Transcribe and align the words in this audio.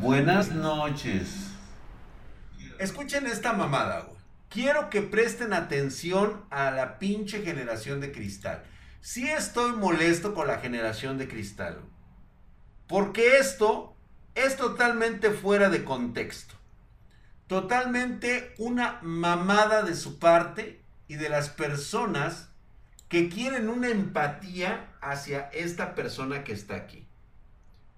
Buenas 0.00 0.50
noches. 0.50 1.50
Escuchen 2.78 3.26
esta 3.26 3.52
mamada. 3.52 4.08
Quiero 4.48 4.88
que 4.88 5.02
presten 5.02 5.52
atención 5.52 6.42
a 6.48 6.70
la 6.70 6.98
pinche 6.98 7.42
generación 7.42 8.00
de 8.00 8.10
cristal. 8.10 8.62
Sí 9.02 9.28
estoy 9.28 9.72
molesto 9.72 10.32
con 10.32 10.46
la 10.46 10.58
generación 10.58 11.18
de 11.18 11.28
cristal. 11.28 11.82
Porque 12.88 13.36
esto 13.36 13.94
es 14.34 14.56
totalmente 14.56 15.32
fuera 15.32 15.68
de 15.68 15.84
contexto. 15.84 16.54
Totalmente 17.46 18.54
una 18.56 19.00
mamada 19.02 19.82
de 19.82 19.94
su 19.94 20.18
parte 20.18 20.80
y 21.08 21.16
de 21.16 21.28
las 21.28 21.50
personas 21.50 22.48
que 23.10 23.28
quieren 23.28 23.68
una 23.68 23.90
empatía 23.90 24.94
hacia 25.02 25.50
esta 25.52 25.94
persona 25.94 26.42
que 26.42 26.54
está 26.54 26.76
aquí. 26.76 27.06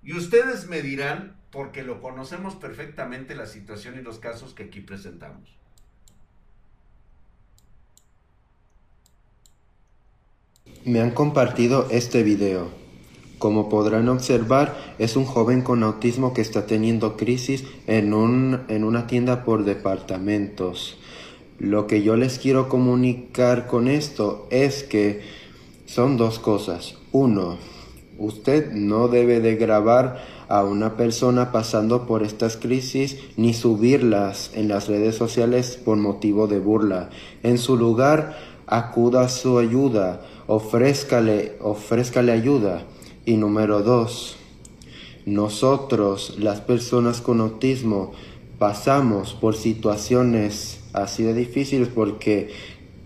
Y 0.03 0.16
ustedes 0.16 0.66
me 0.66 0.82
dirán, 0.82 1.41
porque 1.53 1.82
lo 1.82 2.00
conocemos 2.00 2.57
perfectamente 2.57 3.36
la 3.36 3.46
situación 3.46 3.96
y 3.99 4.03
los 4.03 4.18
casos 4.18 4.54
que 4.54 4.64
aquí 4.64 4.81
presentamos. 4.81 5.50
Me 10.85 11.00
han 11.00 11.13
compartido 11.13 11.86
este 11.91 12.22
video. 12.22 12.71
Como 13.39 13.68
podrán 13.68 14.08
observar, 14.08 14.94
es 14.99 15.14
un 15.14 15.27
joven 15.27 15.63
con 15.63 15.82
autismo 15.82 16.32
que 16.32 16.41
está 16.41 16.67
teniendo 16.67 17.17
crisis 17.17 17.64
en, 17.86 18.14
un, 18.14 18.64
en 18.69 18.82
una 18.82 19.07
tienda 19.07 19.44
por 19.44 19.64
departamentos. 19.64 20.96
Lo 21.58 21.86
que 21.86 22.03
yo 22.03 22.16
les 22.16 22.39
quiero 22.39 22.69
comunicar 22.69 23.66
con 23.66 23.89
esto 23.89 24.49
es 24.50 24.85
que 24.85 25.22
son 25.86 26.16
dos 26.16 26.39
cosas. 26.39 26.96
Uno, 27.13 27.58
usted 28.18 28.72
no 28.72 29.08
debe 29.08 29.40
de 29.40 29.57
grabar 29.57 30.22
a 30.48 30.64
una 30.64 30.96
persona 30.96 31.50
pasando 31.52 32.06
por 32.06 32.22
estas 32.22 32.56
crisis 32.56 33.19
ni 33.36 33.55
subirlas 33.55 34.50
en 34.55 34.69
las 34.69 34.88
redes 34.88 35.16
sociales 35.16 35.78
por 35.82 35.96
motivo 35.96 36.46
de 36.46 36.58
burla. 36.58 37.10
En 37.42 37.58
su 37.58 37.77
lugar, 37.77 38.36
acuda 38.66 39.22
a 39.22 39.28
su 39.28 39.58
ayuda, 39.58 40.20
ofrézcale, 40.46 41.56
ofrézcale 41.60 42.32
ayuda. 42.32 42.82
Y 43.24 43.36
número 43.36 43.82
dos, 43.82 44.36
nosotros, 45.24 46.36
las 46.38 46.60
personas 46.60 47.20
con 47.20 47.41
autismo, 47.41 48.12
pasamos 48.58 49.34
por 49.34 49.56
situaciones 49.56 50.80
así 50.92 51.22
de 51.22 51.34
difíciles 51.34 51.88
porque 51.88 52.50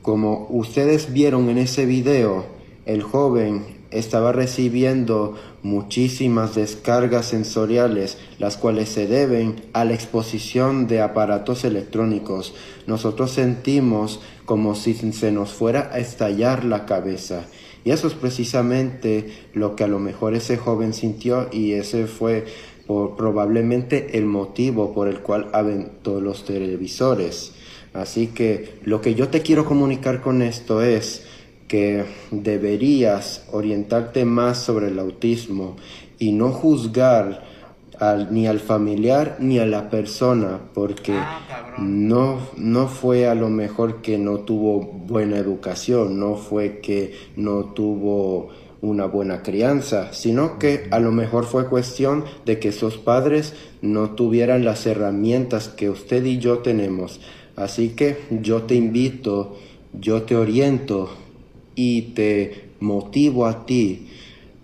como 0.02 0.46
ustedes 0.50 1.12
vieron 1.12 1.48
en 1.48 1.58
ese 1.58 1.86
video, 1.86 2.44
el 2.84 3.02
joven 3.02 3.75
estaba 3.90 4.32
recibiendo 4.32 5.34
muchísimas 5.62 6.54
descargas 6.54 7.26
sensoriales, 7.26 8.18
las 8.38 8.56
cuales 8.56 8.88
se 8.88 9.06
deben 9.06 9.62
a 9.72 9.84
la 9.84 9.94
exposición 9.94 10.86
de 10.86 11.00
aparatos 11.00 11.64
electrónicos. 11.64 12.54
Nosotros 12.86 13.30
sentimos 13.30 14.20
como 14.44 14.74
si 14.74 14.94
se 14.94 15.32
nos 15.32 15.52
fuera 15.52 15.90
a 15.92 15.98
estallar 15.98 16.64
la 16.64 16.86
cabeza. 16.86 17.46
Y 17.84 17.90
eso 17.90 18.08
es 18.08 18.14
precisamente 18.14 19.32
lo 19.54 19.76
que 19.76 19.84
a 19.84 19.88
lo 19.88 20.00
mejor 20.00 20.34
ese 20.34 20.56
joven 20.56 20.92
sintió 20.92 21.48
y 21.52 21.72
ese 21.72 22.06
fue 22.06 22.44
probablemente 22.86 24.18
el 24.18 24.26
motivo 24.26 24.92
por 24.92 25.08
el 25.08 25.20
cual 25.20 25.50
aventó 25.52 26.20
los 26.20 26.44
televisores. 26.44 27.52
Así 27.92 28.28
que 28.28 28.80
lo 28.84 29.00
que 29.00 29.14
yo 29.14 29.28
te 29.28 29.42
quiero 29.42 29.64
comunicar 29.64 30.20
con 30.20 30.42
esto 30.42 30.82
es, 30.82 31.25
que 31.69 32.05
deberías 32.31 33.47
orientarte 33.53 34.25
más 34.25 34.59
sobre 34.59 34.89
el 34.89 34.98
autismo 34.98 35.77
y 36.19 36.33
no 36.33 36.50
juzgar 36.50 37.45
ni 38.31 38.47
al 38.47 38.61
familiar 38.61 39.36
ni 39.41 39.59
a 39.59 39.67
la 39.67 39.89
persona, 39.89 40.61
porque 40.75 41.14
ah, 41.14 41.75
no, 41.78 42.39
no 42.56 42.89
fue 42.89 43.27
a 43.27 43.34
lo 43.34 43.48
mejor 43.48 44.03
que 44.03 44.19
no 44.19 44.41
tuvo 44.41 44.81
buena 44.81 45.39
educación, 45.39 46.21
no 46.21 46.37
fue 46.37 46.81
que 46.81 47.15
no 47.37 47.65
tuvo 47.65 48.49
una 48.82 49.06
buena 49.06 49.43
crianza, 49.43 50.12
sino 50.12 50.59
que 50.59 50.88
a 50.91 50.99
lo 50.99 51.10
mejor 51.10 51.47
fue 51.47 51.69
cuestión 51.69 52.25
de 52.44 52.59
que 52.59 52.72
sus 52.72 52.99
padres 52.99 53.55
no 53.81 54.10
tuvieran 54.10 54.65
las 54.65 54.87
herramientas 54.87 55.69
que 55.69 55.88
usted 55.88 56.25
y 56.25 56.38
yo 56.38 56.59
tenemos. 56.59 57.21
Así 57.56 57.91
que 57.91 58.19
yo 58.31 58.65
te 58.65 58.75
invito, 58.75 59.56
yo 59.99 60.22
te 60.22 60.37
oriento 60.37 61.09
y 61.76 62.03
te 62.14 62.70
motivo 62.81 63.47
a 63.47 63.66
ti 63.66 64.09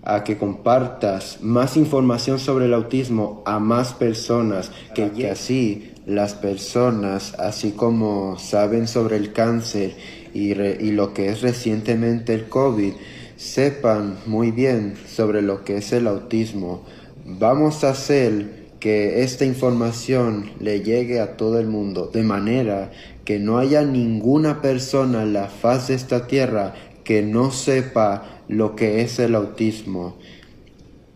a 0.03 0.25
que 0.25 0.37
compartas 0.37 1.39
más 1.43 1.77
información 1.77 2.41
sobre 2.41 2.65
el 2.65 2.75
autismo 2.75 3.43
a 3.47 3.61
más 3.61 3.95
personas, 3.95 4.73
que, 4.95 5.31
así 5.31 5.93
las 6.07 6.35
personas, 6.35 7.35
así 7.39 7.71
como 7.71 8.37
saben 8.39 8.89
sobre 8.89 9.17
el 9.17 9.33
cáncer 9.33 9.95
y, 10.35 10.53
y 10.61 10.91
lo 10.91 11.15
que 11.15 11.29
es 11.29 11.43
recientemente 11.43 12.35
el 12.35 12.49
COVID, 12.49 12.95
sepan 13.37 14.17
muy 14.27 14.51
bien 14.51 14.95
sobre 15.07 15.43
lo 15.43 15.63
que 15.63 15.77
es 15.77 15.93
el 15.93 16.09
autismo. 16.09 16.83
Vamos 17.25 17.85
a 17.85 17.91
hacer 17.91 18.63
que 18.81 19.23
esta 19.23 19.45
información 19.45 20.51
le 20.59 20.81
llegue 20.81 21.21
a 21.21 21.37
todo 21.37 21.61
el 21.61 21.69
mundo, 21.69 22.11
de 22.13 22.25
manera 22.25 22.91
que 23.25 23.39
no 23.39 23.59
haya 23.59 23.83
ninguna 23.83 24.61
persona 24.61 25.23
en 25.23 25.33
la 25.33 25.47
faz 25.47 25.87
de 25.87 25.95
esta 25.95 26.27
tierra 26.27 26.75
que 27.05 27.23
no 27.23 27.51
sepa 27.51 28.43
lo 28.49 28.77
que 28.77 29.03
es 29.03 29.19
el 29.19 29.35
autismo. 29.35 30.19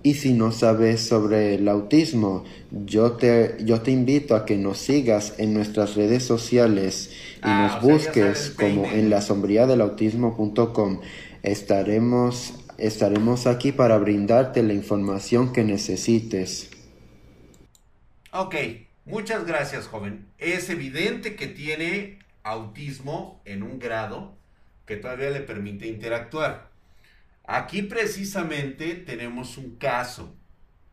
Y 0.02 0.14
si 0.14 0.34
no 0.34 0.52
sabes 0.52 1.00
sobre 1.00 1.56
el 1.56 1.66
autismo, 1.66 2.44
yo 2.70 3.12
te, 3.12 3.56
yo 3.64 3.80
te 3.80 3.90
invito 3.90 4.36
a 4.36 4.44
que 4.44 4.56
nos 4.56 4.78
sigas 4.78 5.34
en 5.38 5.52
nuestras 5.52 5.96
redes 5.96 6.22
sociales 6.22 7.10
y 7.38 7.40
ah, 7.42 7.80
nos 7.82 7.82
busques 7.82 8.50
como 8.50 8.84
en 8.84 9.10
la 9.10 9.20
sombría 9.20 9.66
del 9.66 9.80
autismo.com. 9.80 11.00
Estaremos, 11.42 12.54
estaremos 12.78 13.48
aquí 13.48 13.72
para 13.72 13.98
brindarte 13.98 14.62
la 14.62 14.74
información 14.74 15.52
que 15.52 15.64
necesites. 15.64 16.70
Ok, 18.30 18.54
muchas 19.06 19.44
gracias 19.44 19.88
joven. 19.88 20.26
Es 20.38 20.70
evidente 20.70 21.34
que 21.34 21.48
tiene 21.48 22.20
autismo 22.44 23.40
en 23.44 23.64
un 23.64 23.80
grado 23.80 24.35
que 24.86 24.96
todavía 24.96 25.30
le 25.30 25.40
permite 25.40 25.86
interactuar. 25.86 26.70
Aquí 27.44 27.82
precisamente 27.82 28.94
tenemos 28.94 29.58
un 29.58 29.76
caso 29.76 30.34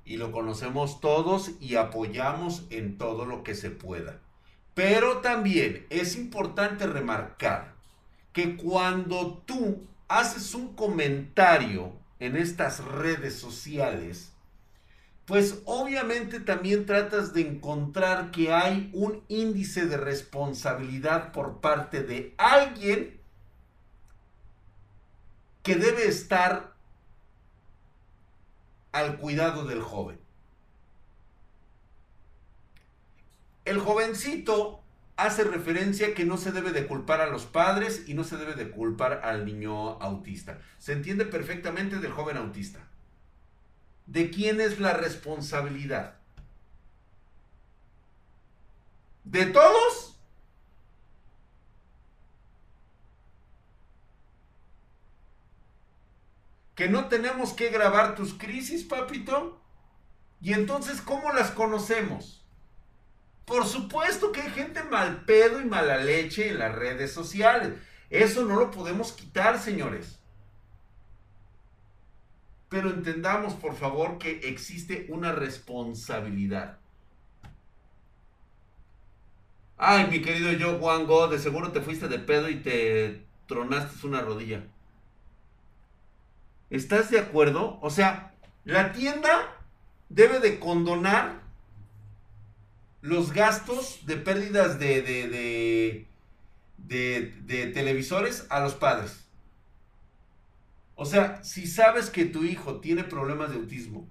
y 0.06 0.18
lo 0.18 0.32
conocemos 0.32 1.00
todos 1.00 1.52
y 1.60 1.76
apoyamos 1.76 2.66
en 2.70 2.98
todo 2.98 3.26
lo 3.26 3.44
que 3.44 3.56
se 3.56 3.70
pueda. 3.70 4.20
Pero 4.74 5.20
también 5.20 5.86
es 5.90 6.16
importante 6.16 6.88
remarcar 6.88 7.74
que 8.34 8.56
cuando 8.56 9.44
tú 9.46 9.84
haces 10.08 10.54
un 10.56 10.76
comentario 10.76 11.94
en 12.20 12.36
estas 12.36 12.84
redes 12.84 13.36
sociales, 13.36 14.32
pues 15.26 15.62
obviamente 15.66 16.40
también 16.40 16.86
tratas 16.86 17.34
de 17.34 17.42
encontrar 17.42 18.32
que 18.32 18.52
hay 18.52 18.90
un 18.94 19.24
índice 19.30 19.86
de 19.86 19.98
responsabilidad 19.98 21.32
por 21.32 21.62
parte 21.62 22.04
de 22.04 22.34
alguien 22.38 23.23
que 25.64 25.76
debe 25.76 26.08
estar 26.08 26.74
al 28.92 29.18
cuidado 29.18 29.66
del 29.66 29.82
joven. 29.82 30.20
El 33.66 33.80
jovencito 33.80 34.82
hace 35.16 35.44
referencia 35.46 36.14
que 36.14 36.26
no 36.26 36.38
se 36.38 36.52
debe 36.52 36.72
de 36.72 36.86
culpar 36.86 37.22
a 37.22 37.28
los 37.28 37.46
padres 37.46 38.04
y 38.08 38.14
no 38.14 38.24
se 38.24 38.38
debe 38.38 38.56
de 38.56 38.72
culpar 38.72 39.22
al 39.24 39.46
niño 39.46 40.02
autista. 40.02 40.60
Se 40.80 40.92
entiende 40.92 41.26
perfectamente 41.26 42.00
del 42.00 42.12
joven 42.12 42.38
autista. 42.38 42.80
¿De 44.06 44.30
quién 44.30 44.60
es 44.60 44.80
la 44.80 44.94
responsabilidad? 44.94 46.16
¿De 49.24 49.46
todos? 49.46 50.13
Que 56.76 56.90
no 56.90 57.08
tenemos 57.08 57.54
que 57.54 57.70
grabar 57.70 58.16
tus 58.16 58.34
crisis, 58.34 58.84
papito. 58.84 59.60
Y 60.42 60.54
entonces, 60.54 61.02
¿cómo 61.02 61.32
las 61.32 61.52
conocemos? 61.52 62.44
Por 63.46 63.66
supuesto 63.66 64.32
que 64.32 64.42
hay 64.42 64.52
gente 64.52 64.84
mal 64.84 65.26
pedo 65.26 65.62
y 65.62 65.66
mala 65.66 65.98
leche 65.98 66.50
en 66.50 66.60
las 66.60 66.74
redes 66.74 67.12
sociales. 67.12 67.74
Eso 68.10 68.44
no 68.46 68.56
lo 68.56 68.72
podemos 68.72 69.12
quitar, 69.12 69.60
señores. 69.60 70.20
Pero 72.70 72.90
entendamos, 72.90 73.54
por 73.54 73.76
favor, 73.76 74.18
que 74.18 74.40
existe 74.48 75.06
una 75.10 75.32
responsabilidad. 75.32 76.80
Ay, 79.78 80.08
mi 80.10 80.22
querido 80.22 80.52
yo, 80.54 80.80
Juan 80.80 81.06
Go, 81.06 81.28
de 81.28 81.40
seguro 81.40 81.72
te 81.72 81.82
fuiste 81.82 82.08
de 82.08 82.20
pedo 82.20 82.50
y 82.50 82.56
te 82.56 83.26
tronaste 83.48 84.08
una 84.08 84.22
rodilla. 84.22 84.64
¿Estás 86.70 87.10
de 87.12 87.20
acuerdo? 87.20 87.80
O 87.82 87.90
sea, 87.90 88.34
la 88.66 88.94
tienda 88.94 89.56
debe 90.10 90.40
de 90.40 90.60
condonar 90.60 91.42
los 93.02 93.34
gastos 93.34 94.06
de 94.06 94.16
pérdidas 94.16 94.80
de, 94.80 95.02
de, 95.02 96.08
de, 96.78 97.34
de, 97.42 97.68
televisores 97.68 98.48
a 98.50 98.62
los 98.62 98.76
padres. 98.76 99.26
O 100.96 101.06
sea, 101.06 101.44
si 101.44 101.68
sabes 101.68 102.10
que 102.10 102.26
tu 102.26 102.44
hijo 102.44 102.80
tiene 102.80 103.04
problemas 103.04 103.50
de 103.50 103.58
autismo, 103.58 104.08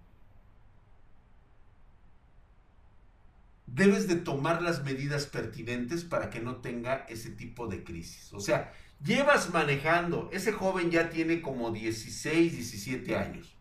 debes 3.67 4.07
de 4.09 4.17
tomar 4.17 4.61
las 4.61 4.85
medidas 4.85 5.27
pertinentes 5.27 6.05
para 6.05 6.29
que 6.29 6.41
no 6.41 6.57
tenga 6.57 7.07
ese 7.09 7.31
tipo 7.31 7.69
de 7.69 7.85
crisis. 7.85 8.33
O 8.35 8.41
sea, 8.41 8.75
llevas 9.05 9.51
manejando, 9.53 10.31
ese 10.33 10.53
joven 10.53 10.91
ya 10.91 11.11
tiene 11.11 11.41
como 11.43 11.71
16, 11.71 12.53
17 12.53 13.17
años. 13.17 13.57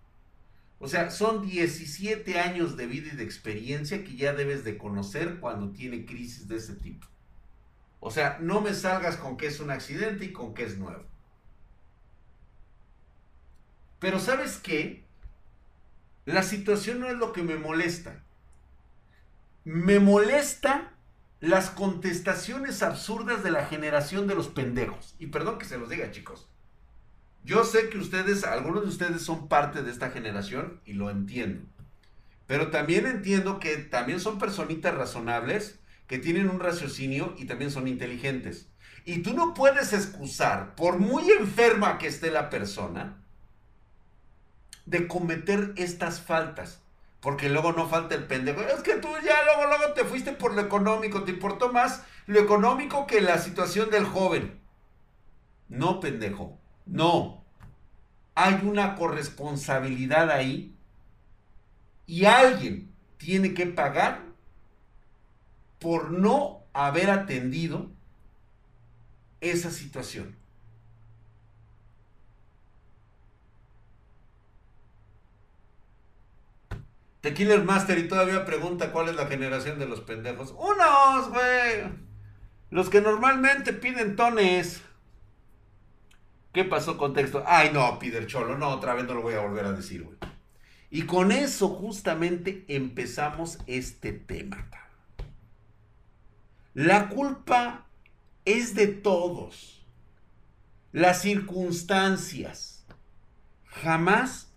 O 0.79 0.87
sea, 0.87 1.11
son 1.11 1.45
17 1.45 2.39
años 2.39 2.75
de 2.75 2.87
vida 2.87 3.11
y 3.13 3.15
de 3.15 3.23
experiencia 3.23 4.03
que 4.03 4.15
ya 4.15 4.33
debes 4.33 4.63
de 4.63 4.77
conocer 4.77 5.39
cuando 5.39 5.71
tiene 5.71 6.05
crisis 6.05 6.47
de 6.47 6.57
ese 6.57 6.73
tipo. 6.73 7.07
O 7.99 8.09
sea, 8.09 8.39
no 8.41 8.61
me 8.61 8.73
salgas 8.73 9.17
con 9.17 9.37
que 9.37 9.45
es 9.45 9.59
un 9.59 9.69
accidente 9.69 10.25
y 10.25 10.33
con 10.33 10.55
que 10.55 10.63
es 10.63 10.77
nuevo. 10.79 11.05
Pero 13.99 14.19
¿sabes 14.19 14.57
qué? 14.57 15.03
La 16.25 16.41
situación 16.41 16.99
no 16.99 17.07
es 17.07 17.17
lo 17.17 17.31
que 17.31 17.43
me 17.43 17.57
molesta. 17.57 18.23
Me 19.63 19.99
molesta 19.99 20.90
las 21.41 21.71
contestaciones 21.71 22.83
absurdas 22.83 23.43
de 23.43 23.51
la 23.51 23.65
generación 23.65 24.27
de 24.27 24.35
los 24.35 24.47
pendejos. 24.47 25.15
Y 25.17 25.27
perdón 25.27 25.57
que 25.57 25.65
se 25.65 25.77
los 25.77 25.89
diga, 25.89 26.11
chicos. 26.11 26.47
Yo 27.43 27.63
sé 27.63 27.89
que 27.89 27.97
ustedes, 27.97 28.43
algunos 28.43 28.83
de 28.83 28.89
ustedes 28.89 29.23
son 29.23 29.47
parte 29.47 29.81
de 29.81 29.89
esta 29.89 30.11
generación 30.11 30.79
y 30.85 30.93
lo 30.93 31.09
entiendo. 31.09 31.63
Pero 32.45 32.69
también 32.69 33.07
entiendo 33.07 33.59
que 33.59 33.77
también 33.77 34.19
son 34.19 34.37
personitas 34.37 34.93
razonables, 34.93 35.79
que 36.05 36.19
tienen 36.19 36.49
un 36.49 36.59
raciocinio 36.59 37.33
y 37.39 37.45
también 37.45 37.71
son 37.71 37.87
inteligentes. 37.87 38.67
Y 39.05 39.23
tú 39.23 39.33
no 39.33 39.55
puedes 39.55 39.93
excusar, 39.93 40.75
por 40.75 40.99
muy 40.99 41.31
enferma 41.31 41.97
que 41.97 42.07
esté 42.07 42.29
la 42.29 42.51
persona, 42.51 43.17
de 44.85 45.07
cometer 45.07 45.73
estas 45.77 46.21
faltas. 46.21 46.80
Porque 47.21 47.49
luego 47.49 47.71
no 47.71 47.87
falta 47.87 48.15
el 48.15 48.25
pendejo. 48.25 48.61
Es 48.61 48.81
que 48.81 48.95
tú 48.95 49.07
ya 49.23 49.43
luego, 49.45 49.67
luego 49.67 49.93
te 49.93 50.03
fuiste 50.03 50.31
por 50.31 50.55
lo 50.55 50.61
económico. 50.61 51.23
Te 51.23 51.31
importó 51.31 51.71
más 51.71 52.03
lo 52.25 52.39
económico 52.39 53.05
que 53.05 53.21
la 53.21 53.37
situación 53.37 53.91
del 53.91 54.05
joven. 54.05 54.59
No, 55.69 55.99
pendejo. 55.99 56.59
No. 56.85 57.45
Hay 58.33 58.61
una 58.63 58.95
corresponsabilidad 58.95 60.31
ahí. 60.31 60.75
Y 62.07 62.25
alguien 62.25 62.91
tiene 63.17 63.53
que 63.53 63.67
pagar 63.67 64.23
por 65.79 66.11
no 66.11 66.63
haber 66.73 67.11
atendido 67.11 67.91
esa 69.41 69.69
situación. 69.69 70.40
Tequila 77.21 77.57
Master 77.57 77.99
y 77.99 78.07
todavía 78.07 78.45
pregunta 78.45 78.91
cuál 78.91 79.09
es 79.09 79.15
la 79.15 79.27
generación 79.27 79.77
de 79.77 79.87
los 79.87 80.01
pendejos. 80.01 80.55
Unos, 80.57 81.29
güey. 81.29 81.93
Los 82.71 82.89
que 82.89 83.01
normalmente 83.01 83.73
piden 83.73 84.15
tones. 84.15 84.81
¿Qué 86.51 86.65
pasó 86.65 86.97
con 86.97 87.13
texto? 87.13 87.43
Ay, 87.45 87.69
no, 87.71 87.99
el 88.01 88.27
cholo. 88.27 88.57
No, 88.57 88.69
otra 88.69 88.95
vez 88.95 89.05
no 89.05 89.13
lo 89.13 89.21
voy 89.21 89.35
a 89.35 89.41
volver 89.41 89.65
a 89.65 89.71
decir, 89.71 90.03
güey. 90.03 90.17
Y 90.89 91.03
con 91.03 91.31
eso 91.31 91.69
justamente 91.69 92.65
empezamos 92.67 93.59
este 93.67 94.11
tema. 94.11 94.67
La 96.73 97.07
culpa 97.09 97.85
es 98.45 98.73
de 98.75 98.87
todos. 98.87 99.85
Las 100.91 101.21
circunstancias. 101.21 102.85
Jamás 103.65 104.50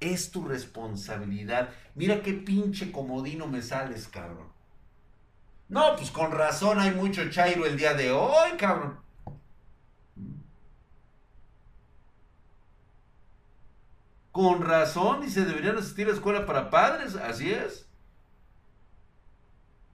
es 0.00 0.30
tu 0.30 0.44
responsabilidad. 0.44 1.70
Mira 1.94 2.22
qué 2.22 2.32
pinche 2.32 2.92
comodino 2.92 3.46
me 3.46 3.62
sales, 3.62 4.08
cabrón. 4.08 4.48
No, 5.68 5.96
pues 5.96 6.10
con 6.10 6.30
razón 6.30 6.78
hay 6.78 6.92
mucho 6.92 7.28
chairo 7.30 7.66
el 7.66 7.76
día 7.76 7.94
de 7.94 8.12
hoy, 8.12 8.52
cabrón. 8.58 8.98
Con 14.30 14.62
razón, 14.62 15.22
dice, 15.22 15.44
deberían 15.44 15.78
asistir 15.78 16.08
a 16.08 16.12
escuela 16.12 16.44
para 16.44 16.70
padres, 16.70 17.16
así 17.16 17.50
es. 17.50 17.88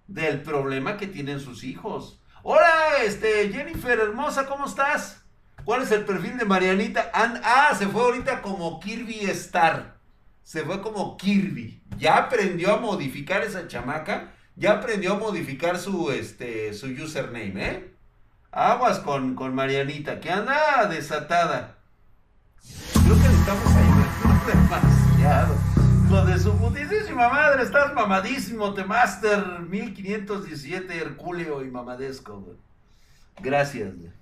Del 0.08 0.43
problema 0.43 0.96
que 0.96 1.06
tienen 1.06 1.38
sus 1.38 1.62
hijos. 1.62 2.20
Hola, 2.43 3.05
este, 3.05 3.50
Jennifer, 3.52 3.98
hermosa, 4.00 4.46
¿cómo 4.46 4.66
estás? 4.66 5.21
¿Cuál 5.64 5.82
es 5.82 5.93
el 5.93 6.05
perfil 6.05 6.38
de 6.38 6.44
Marianita? 6.44 7.11
ah, 7.14 7.75
se 7.79 7.87
fue 7.87 8.03
ahorita 8.03 8.43
como 8.43 8.81
Kirby 8.81 9.20
Star. 9.31 9.97
Se 10.43 10.62
fue 10.64 10.82
como 10.82 11.17
Kirby. 11.17 11.82
Ya 11.99 12.17
aprendió 12.17 12.75
a 12.75 12.79
modificar 12.79 13.43
esa 13.43 13.69
chamaca. 13.69 14.32
Ya 14.56 14.73
aprendió 14.73 15.14
a 15.14 15.19
modificar 15.19 15.79
su, 15.79 16.11
este, 16.11 16.75
su 16.75 16.87
username, 16.88 17.55
¿eh? 17.56 17.94
Aguas 18.50 18.99
con, 18.99 19.35
con 19.35 19.55
Marianita, 19.55 20.20
que 20.20 20.31
anda 20.31 20.87
desatada. 20.87 21.79
Creo 22.93 23.17
que 23.17 23.29
le 23.29 23.35
estamos 23.35 23.67
ayudando 23.67 24.47
demasiado. 24.47 25.55
Lo 26.11 26.26
de 26.26 26.38
su 26.38 26.55
putísima 26.58 27.31
madre, 27.31 27.62
estás 27.62 27.94
mamadísimo, 27.94 28.75
te 28.75 28.85
master 28.85 29.61
1517 29.61 30.99
Herculeo 30.99 31.65
y 31.65 31.70
mamadesco, 31.70 32.44
Gracias, 33.41 33.97
güey. 33.97 34.21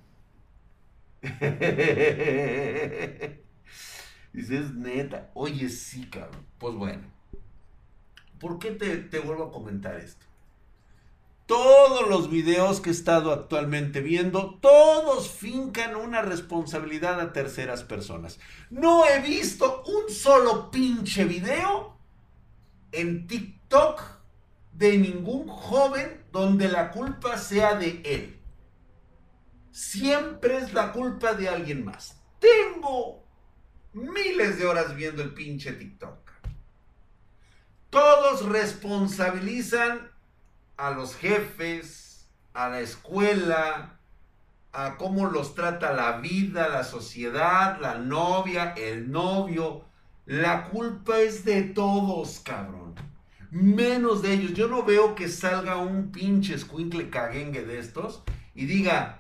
Dices, 4.33 4.75
neta, 4.75 5.31
oye, 5.35 5.69
sí, 5.69 6.07
cabrón. 6.07 6.47
Pues 6.59 6.75
bueno, 6.75 7.03
¿por 8.39 8.59
qué 8.59 8.71
te, 8.71 8.97
te 8.97 9.19
vuelvo 9.19 9.45
a 9.45 9.53
comentar 9.53 9.97
esto? 9.97 10.25
Todos 11.47 12.09
los 12.09 12.31
videos 12.31 12.81
que 12.81 12.91
he 12.91 12.93
estado 12.93 13.33
actualmente 13.33 14.01
viendo, 14.01 14.55
todos 14.61 15.31
fincan 15.31 15.97
una 15.97 16.23
responsabilidad 16.23 17.21
a 17.21 17.33
terceras 17.33 17.83
personas. 17.83 18.39
No 18.71 19.05
he 19.07 19.21
visto 19.21 19.83
un 19.85 20.15
solo 20.15 20.71
pinche 20.71 21.25
video 21.25 21.97
en 22.93 23.27
TikTok 23.27 24.01
de 24.73 24.97
ningún 24.97 25.49
joven 25.49 26.25
donde 26.33 26.69
la 26.69 26.93
culpa 26.93 27.37
sea 27.37 27.75
de 27.75 28.01
él 28.05 28.40
siempre 29.71 30.59
es 30.59 30.73
la 30.73 30.93
culpa 30.93 31.35
de 31.35 31.49
alguien 31.49 31.85
más. 31.85 32.21
Tengo 32.39 33.25
miles 33.93 34.59
de 34.59 34.67
horas 34.67 34.95
viendo 34.95 35.23
el 35.23 35.35
pinche 35.35 35.73
TikTok. 35.73 36.31
Todos 37.91 38.47
responsabilizan 38.47 40.11
a 40.77 40.91
los 40.91 41.17
jefes, 41.17 42.31
a 42.55 42.69
la 42.69 42.81
escuela, 42.81 43.99
a 44.73 44.97
cómo 44.97 45.27
los 45.27 45.55
trata 45.55 45.93
la 45.93 46.19
vida, 46.19 46.69
la 46.69 46.85
sociedad, 46.85 47.79
la 47.81 47.99
novia, 47.99 48.75
el 48.77 49.11
novio. 49.11 49.85
La 50.27 50.69
culpa 50.71 51.19
es 51.19 51.45
de 51.45 51.63
todos, 51.63 52.41
cabrón. 52.41 52.95
Menos 53.51 54.23
de 54.23 54.35
ellos. 54.35 54.55
Yo 54.55 54.69
no 54.69 54.85
veo 54.85 55.17
que 55.17 55.29
salga 55.29 55.77
un 55.77 56.13
pinche 56.13 56.55
escuincle 56.55 57.11
caguengue 57.11 57.65
de 57.65 57.81
estos 57.81 58.23
y 58.55 58.67
diga, 58.67 59.20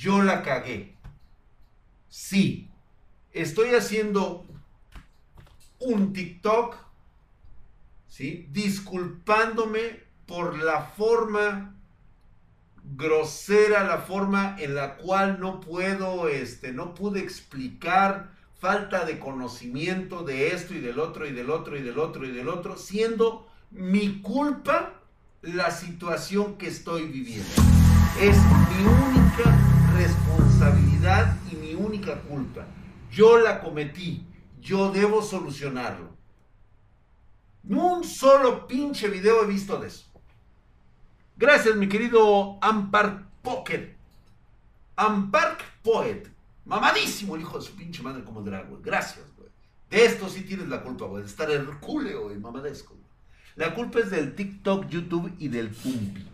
yo 0.00 0.22
la 0.22 0.42
cagué. 0.42 0.96
Sí, 2.08 2.70
estoy 3.32 3.74
haciendo 3.74 4.46
un 5.78 6.14
TikTok, 6.14 6.76
¿sí? 8.08 8.48
Disculpándome 8.50 10.02
por 10.26 10.58
la 10.58 10.82
forma 10.82 11.74
grosera, 12.82 13.84
la 13.84 13.98
forma 13.98 14.56
en 14.58 14.74
la 14.74 14.96
cual 14.96 15.38
no 15.38 15.60
puedo, 15.60 16.28
este, 16.28 16.72
no 16.72 16.94
pude 16.94 17.20
explicar 17.20 18.30
falta 18.58 19.04
de 19.04 19.18
conocimiento 19.18 20.22
de 20.22 20.54
esto 20.54 20.74
y 20.74 20.80
del 20.80 20.98
otro 20.98 21.26
y 21.26 21.32
del 21.32 21.50
otro 21.50 21.76
y 21.76 21.82
del 21.82 21.98
otro 21.98 22.26
y 22.26 22.30
del 22.30 22.48
otro, 22.48 22.78
siendo 22.78 23.46
mi 23.70 24.22
culpa 24.22 24.94
la 25.42 25.70
situación 25.70 26.56
que 26.56 26.68
estoy 26.68 27.06
viviendo. 27.06 27.50
Es 28.18 28.36
mi 28.36 28.84
única 28.84 29.69
responsabilidad 30.60 31.36
y 31.50 31.56
mi 31.56 31.74
única 31.74 32.20
culpa. 32.22 32.66
Yo 33.10 33.38
la 33.38 33.60
cometí. 33.60 34.26
Yo 34.60 34.92
debo 34.92 35.22
solucionarlo. 35.22 36.10
No 37.62 37.94
un 37.94 38.04
solo 38.04 38.66
pinche 38.66 39.08
video 39.08 39.42
he 39.42 39.46
visto 39.46 39.78
de 39.78 39.88
eso. 39.88 40.06
Gracias, 41.36 41.76
mi 41.76 41.88
querido 41.88 42.58
Ampark 42.60 43.26
Pocket. 43.42 43.96
Ampark 44.96 45.62
Poet. 45.82 46.30
Mamadísimo 46.66 47.36
el 47.36 47.42
hijo 47.42 47.58
de 47.58 47.64
su 47.64 47.74
pinche 47.74 48.02
madre 48.02 48.22
como 48.22 48.42
drag, 48.42 48.68
Gracias, 48.82 49.24
güey. 49.36 49.48
De 49.88 50.04
esto 50.04 50.28
sí 50.28 50.42
tienes 50.42 50.68
la 50.68 50.82
culpa, 50.82 51.06
güey. 51.06 51.22
De 51.22 51.28
estar 51.28 51.50
hercúleo 51.50 52.32
y 52.32 52.38
mamadesco. 52.38 52.94
La 53.56 53.74
culpa 53.74 54.00
es 54.00 54.10
del 54.10 54.34
TikTok, 54.34 54.88
YouTube 54.88 55.34
y 55.38 55.48
del 55.48 55.70
Pumpi. 55.70 56.29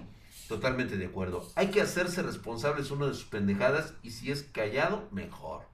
Totalmente 0.48 0.96
de 0.96 1.06
acuerdo. 1.06 1.50
Hay 1.56 1.70
que 1.70 1.80
hacerse 1.80 2.22
responsables 2.22 2.90
uno 2.90 3.08
de 3.08 3.14
sus 3.14 3.24
pendejadas 3.24 3.94
y 4.02 4.12
si 4.12 4.30
es 4.30 4.44
callado, 4.44 5.08
mejor. 5.10 5.66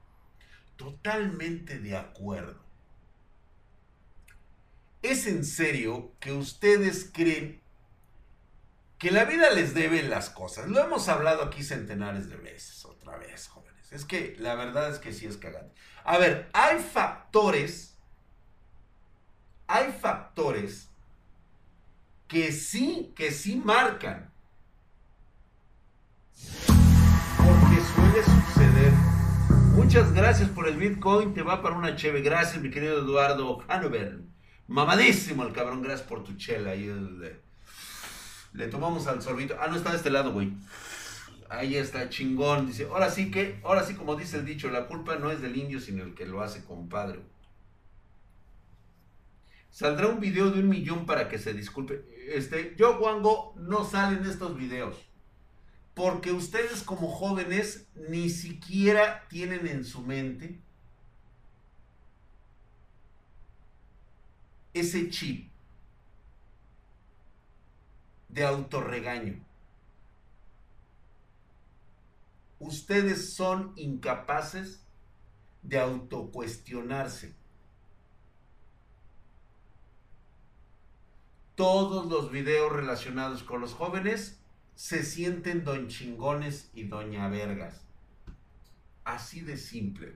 Totalmente 0.77 1.79
de 1.79 1.95
acuerdo. 1.95 2.59
¿Es 5.03 5.27
en 5.27 5.45
serio 5.45 6.13
que 6.19 6.31
ustedes 6.31 7.11
creen 7.13 7.61
que 8.97 9.11
la 9.11 9.25
vida 9.25 9.51
les 9.51 9.73
debe 9.73 10.01
las 10.01 10.29
cosas? 10.29 10.69
Lo 10.69 10.79
hemos 10.79 11.07
hablado 11.07 11.43
aquí 11.43 11.63
centenares 11.63 12.29
de 12.29 12.37
veces, 12.37 12.83
otra 12.85 13.17
vez, 13.17 13.47
jóvenes. 13.47 13.91
Es 13.91 14.05
que 14.05 14.35
la 14.39 14.55
verdad 14.55 14.89
es 14.89 14.97
que 14.97 15.13
sí 15.13 15.27
es 15.27 15.37
cagante. 15.37 15.75
A 16.03 16.17
ver, 16.17 16.49
hay 16.53 16.79
factores, 16.79 17.97
hay 19.67 19.91
factores 19.91 20.89
que 22.27 22.51
sí, 22.51 23.13
que 23.15 23.31
sí 23.31 23.57
marcan 23.57 24.32
porque 27.37 27.81
suele 27.93 28.23
suceder. 28.23 28.93
Muchas 29.75 30.13
gracias 30.13 30.49
por 30.49 30.67
el 30.67 30.77
Bitcoin. 30.77 31.33
Te 31.33 31.41
va 31.41 31.61
para 31.61 31.75
una 31.75 31.95
cheve. 31.95 32.21
Gracias, 32.21 32.61
mi 32.61 32.69
querido 32.69 32.99
Eduardo 32.99 33.63
Hanover. 33.67 34.21
Mamadísimo 34.67 35.43
el 35.43 35.53
cabrón. 35.53 35.81
Gracias 35.81 36.07
por 36.07 36.23
tu 36.23 36.35
chela. 36.35 36.75
Y 36.75 36.85
el, 36.85 37.41
le 38.53 38.67
tomamos 38.67 39.07
al 39.07 39.21
sorbito. 39.21 39.55
Ah, 39.59 39.67
no 39.67 39.75
está 39.75 39.91
de 39.91 39.97
este 39.97 40.09
lado, 40.09 40.31
güey. 40.31 40.53
Ahí 41.49 41.75
está, 41.75 42.09
chingón. 42.09 42.67
Dice, 42.67 42.85
ahora 42.85 43.09
sí 43.09 43.29
que, 43.29 43.59
ahora 43.63 43.83
sí, 43.83 43.95
como 43.95 44.15
dice 44.15 44.37
el 44.37 44.45
dicho, 44.45 44.69
la 44.69 44.87
culpa 44.87 45.17
no 45.17 45.31
es 45.31 45.41
del 45.41 45.57
indio, 45.57 45.79
sino 45.79 46.03
el 46.03 46.13
que 46.13 46.25
lo 46.25 46.41
hace, 46.41 46.63
compadre. 46.63 47.19
Saldrá 49.69 50.07
un 50.07 50.19
video 50.19 50.51
de 50.51 50.59
un 50.59 50.69
millón 50.69 51.05
para 51.05 51.29
que 51.29 51.39
se 51.39 51.53
disculpe. 51.53 52.05
Este, 52.27 52.75
yo, 52.77 52.99
Wango, 52.99 53.55
no 53.57 53.83
salen 53.83 54.23
estos 54.25 54.55
videos. 54.55 54.97
Porque 55.93 56.31
ustedes 56.31 56.81
como 56.81 57.07
jóvenes 57.07 57.87
ni 57.95 58.29
siquiera 58.29 59.27
tienen 59.29 59.67
en 59.67 59.85
su 59.85 60.01
mente 60.01 60.59
ese 64.73 65.09
chip 65.09 65.51
de 68.27 68.43
autorregaño. 68.43 69.39
Ustedes 72.59 73.35
son 73.35 73.73
incapaces 73.75 74.83
de 75.61 75.79
autocuestionarse. 75.79 77.35
Todos 81.55 82.07
los 82.07 82.31
videos 82.31 82.71
relacionados 82.71 83.43
con 83.43 83.61
los 83.61 83.73
jóvenes 83.73 84.42
se 84.75 85.03
sienten 85.03 85.63
don 85.63 85.87
chingones 85.87 86.69
y 86.73 86.83
doña 86.83 87.29
vergas. 87.29 87.81
Así 89.03 89.41
de 89.41 89.57
simple. 89.57 90.15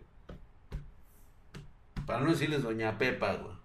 Para 2.05 2.21
no 2.21 2.31
decirles 2.31 2.63
doña 2.63 2.97
Pepa, 2.97 3.33
güey. 3.33 3.55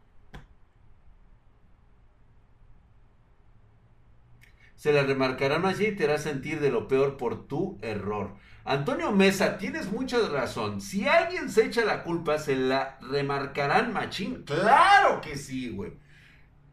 Se 4.75 4.93
la 4.93 5.05
remarcarán 5.05 5.65
allí 5.65 5.87
y 5.87 5.97
te 5.97 6.05
hará 6.05 6.19
sentir 6.19 6.59
de 6.59 6.71
lo 6.71 6.89
peor 6.89 7.17
por 7.17 7.47
tu 7.47 7.79
error. 7.83 8.35
Antonio 8.65 9.13
Mesa, 9.13 9.57
tienes 9.57 9.93
mucha 9.93 10.19
razón. 10.29 10.81
Si 10.81 11.07
alguien 11.07 11.51
se 11.51 11.67
echa 11.67 11.85
la 11.85 12.03
culpa, 12.03 12.39
se 12.39 12.57
la 12.57 12.99
remarcarán 13.01 13.93
machín. 13.93 14.43
Claro 14.43 15.21
que 15.21 15.37
sí, 15.37 15.71
güey. 15.71 15.93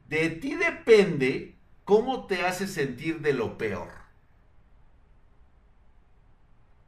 De 0.08 0.30
ti 0.30 0.56
depende 0.56 1.56
cómo 1.86 2.26
te 2.26 2.42
hace 2.48 2.66
sentir 2.66 3.22
de 3.22 3.34
lo 3.34 3.60
peor 3.60 3.99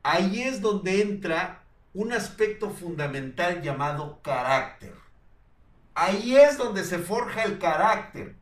ahí 0.03 0.41
es 0.41 0.62
donde 0.62 1.01
entra 1.01 1.63
un 1.93 2.13
aspecto 2.13 2.70
fundamental 2.70 3.62
llamado 3.62 4.22
carácter. 4.22 4.96
Ahí 5.93 6.38
es 6.38 6.58
donde 6.58 6.84
se 6.84 7.00
forja 7.00 7.43
el 7.43 7.60
carácter. 7.60 8.36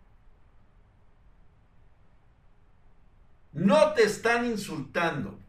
No 3.51 3.93
te 3.93 4.03
están 4.03 4.45
insultando. 4.45 5.39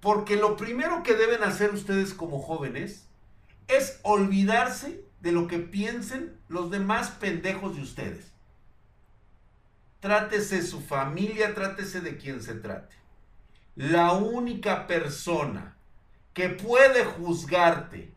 Porque 0.00 0.36
lo 0.36 0.56
primero 0.56 1.02
que 1.02 1.14
deben 1.14 1.42
hacer 1.44 1.72
ustedes 1.72 2.14
como 2.14 2.40
jóvenes 2.40 3.06
es 3.68 4.00
olvidarse 4.02 5.04
de 5.20 5.32
lo 5.32 5.46
que 5.46 5.58
piensen 5.58 6.36
los 6.48 6.70
demás 6.70 7.10
pendejos 7.10 7.76
de 7.76 7.82
ustedes. 7.82 8.32
Trátese 10.00 10.62
su 10.62 10.80
familia, 10.80 11.54
trátese 11.54 12.00
de 12.00 12.16
quien 12.16 12.40
se 12.42 12.54
trate 12.54 12.97
la 13.78 14.12
única 14.14 14.88
persona 14.88 15.76
que 16.34 16.48
puede 16.48 17.04
juzgarte 17.04 18.12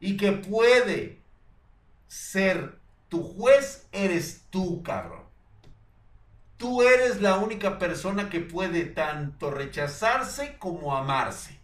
y 0.00 0.16
que 0.16 0.32
puede 0.32 1.20
ser 2.06 2.78
tu 3.10 3.22
juez 3.22 3.86
eres 3.92 4.46
tú, 4.48 4.82
cabrón. 4.82 5.24
Tú 6.56 6.80
eres 6.80 7.20
la 7.20 7.36
única 7.36 7.78
persona 7.78 8.30
que 8.30 8.40
puede 8.40 8.86
tanto 8.86 9.50
rechazarse 9.50 10.56
como 10.58 10.96
amarse. 10.96 11.60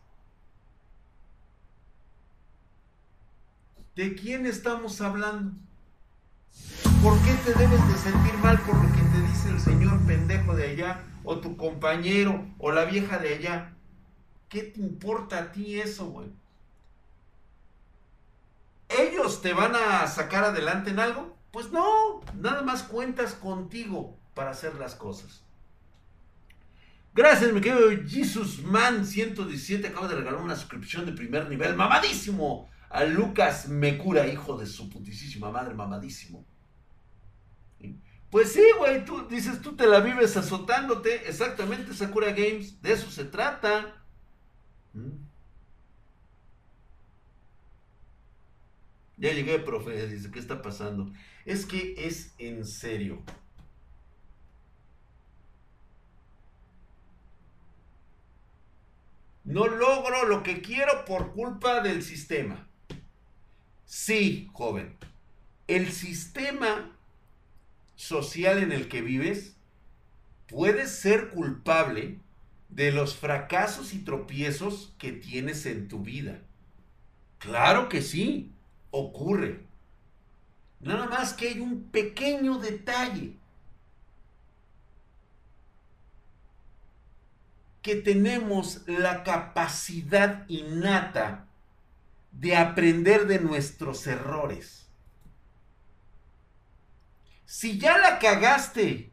¿De 3.97 4.15
quién 4.17 4.45
estamos 4.45 5.01
hablando? 5.01 5.57
¿Por 7.03 7.19
qué 7.23 7.35
te 7.45 7.55
debes 7.55 7.89
de 7.89 7.95
sentir 7.99 8.35
mal 8.43 8.59
por 8.61 8.75
lo 8.75 8.93
que 8.93 9.03
te 9.03 9.21
dice 9.27 9.49
el 9.51 9.61
señor 9.61 9.99
pendejo 10.07 10.55
de 10.55 10.71
allá? 10.71 11.05
o 11.25 11.39
tu 11.39 11.57
compañero 11.57 12.47
o 12.59 12.73
la 12.73 12.85
vieja 12.85 13.19
de 13.19 13.35
allá. 13.35 13.73
¿Qué 14.49 14.63
te 14.63 14.81
importa 14.81 15.39
a 15.39 15.53
ti 15.53 15.81
eso, 15.81 16.07
güey? 16.07 16.29
¿Ellos 18.89 19.41
te 19.41 19.53
van 19.53 19.77
a 19.77 20.07
sacar 20.07 20.45
adelante 20.45 20.91
en 20.91 20.99
algo? 20.99 21.37
Pues 21.53 21.71
no, 21.71 22.21
nada 22.35 22.63
más 22.63 22.83
cuentas 22.83 23.35
contigo 23.35 24.19
para 24.35 24.51
hacer 24.51 24.75
las 24.75 24.95
cosas. 24.95 25.43
Gracias, 27.13 27.53
mi 27.53 27.61
querido 27.61 27.91
Jesus 28.07 28.63
Man 28.63 29.05
117. 29.07 29.89
Acaba 29.89 30.09
de 30.09 30.17
regalar 30.17 30.41
una 30.41 30.57
suscripción 30.57 31.07
de 31.07 31.13
primer 31.13 31.49
nivel. 31.49 31.77
Mamadísimo. 31.77 32.69
A 32.91 33.05
Lucas 33.05 33.69
Mecura, 33.69 34.27
hijo 34.27 34.59
de 34.59 34.67
su 34.67 34.91
putísima 34.91 35.51
madre, 35.51 35.75
mamadísimo. 35.75 36.45
Pues 38.31 38.53
sí, 38.53 38.63
güey, 38.79 39.05
tú 39.05 39.27
dices, 39.29 39.61
tú 39.61 39.75
te 39.77 39.87
la 39.87 40.01
vives 40.01 40.37
azotándote. 40.37 41.29
Exactamente, 41.29 41.95
Sakura 41.95 42.29
Games, 42.31 42.81
de 42.81 42.93
eso 42.93 43.11
se 43.11 43.25
trata. 43.25 44.05
¿Mm? 44.93 45.31
Ya 49.17 49.33
llegué, 49.33 49.59
profe, 49.59 50.07
dice, 50.07 50.31
¿qué 50.31 50.39
está 50.39 50.63
pasando? 50.63 51.13
Es 51.45 51.67
que 51.67 51.95
es 51.97 52.35
en 52.39 52.65
serio. 52.65 53.23
No 59.45 59.67
logro 59.67 60.27
lo 60.27 60.43
que 60.43 60.63
quiero 60.63 61.05
por 61.05 61.33
culpa 61.33 61.81
del 61.83 62.03
sistema. 62.03 62.70
Sí, 63.91 64.49
joven. 64.53 64.97
El 65.67 65.91
sistema 65.91 66.97
social 67.97 68.63
en 68.63 68.71
el 68.71 68.87
que 68.87 69.03
vives, 69.03 69.57
puedes 70.47 70.93
ser 70.93 71.31
culpable 71.31 72.21
de 72.69 72.93
los 72.93 73.17
fracasos 73.17 73.93
y 73.93 73.99
tropiezos 73.99 74.95
que 74.97 75.11
tienes 75.11 75.67
en 75.67 75.89
tu 75.89 76.05
vida. 76.05 76.39
Claro 77.41 77.89
que 77.89 78.01
sí, 78.01 78.53
ocurre. 78.93 79.59
Nada 80.79 81.07
más 81.09 81.35
que 81.35 81.49
hay 81.49 81.59
un 81.59 81.83
pequeño 81.83 82.61
detalle. 82.61 83.35
Que 87.83 87.97
tenemos 87.97 88.83
la 88.87 89.25
capacidad 89.25 90.49
innata 90.49 91.50
de 92.33 92.57
aprender 92.57 93.27
de 93.27 93.41
nuestros 93.41 94.07
errores. 94.07 94.87
Si 97.45 97.79
ya 97.79 97.99
la 97.99 98.19
cagaste 98.19 99.11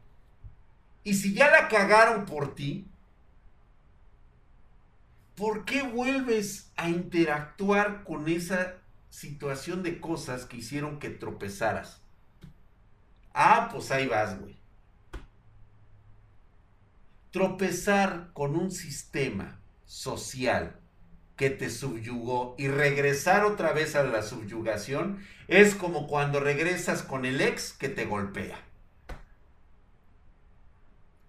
y 1.02 1.14
si 1.14 1.34
ya 1.34 1.50
la 1.50 1.68
cagaron 1.68 2.24
por 2.24 2.54
ti, 2.54 2.86
¿por 5.34 5.64
qué 5.64 5.82
vuelves 5.82 6.70
a 6.76 6.88
interactuar 6.88 8.04
con 8.04 8.28
esa 8.28 8.74
situación 9.10 9.82
de 9.82 10.00
cosas 10.00 10.44
que 10.44 10.58
hicieron 10.58 10.98
que 10.98 11.10
tropezaras? 11.10 12.00
Ah, 13.34 13.68
pues 13.72 13.90
ahí 13.90 14.06
vas, 14.06 14.38
güey. 14.38 14.56
Tropezar 17.30 18.30
con 18.32 18.56
un 18.56 18.70
sistema 18.70 19.60
social 19.84 20.78
que 21.38 21.50
te 21.50 21.70
subyugó 21.70 22.56
y 22.58 22.66
regresar 22.66 23.44
otra 23.44 23.72
vez 23.72 23.94
a 23.94 24.02
la 24.02 24.22
subyugación 24.22 25.24
es 25.46 25.76
como 25.76 26.08
cuando 26.08 26.40
regresas 26.40 27.02
con 27.02 27.24
el 27.24 27.40
ex 27.40 27.72
que 27.72 27.88
te 27.88 28.04
golpea. 28.04 28.60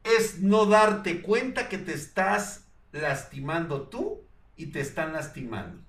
Es 0.04 0.40
no 0.40 0.66
darte 0.66 1.22
cuenta 1.22 1.70
que 1.70 1.78
te 1.78 1.94
estás 1.94 2.66
lastimando 2.92 3.84
tú 3.88 4.24
y 4.58 4.72
te 4.72 4.82
están 4.82 5.14
lastimando. 5.14 5.80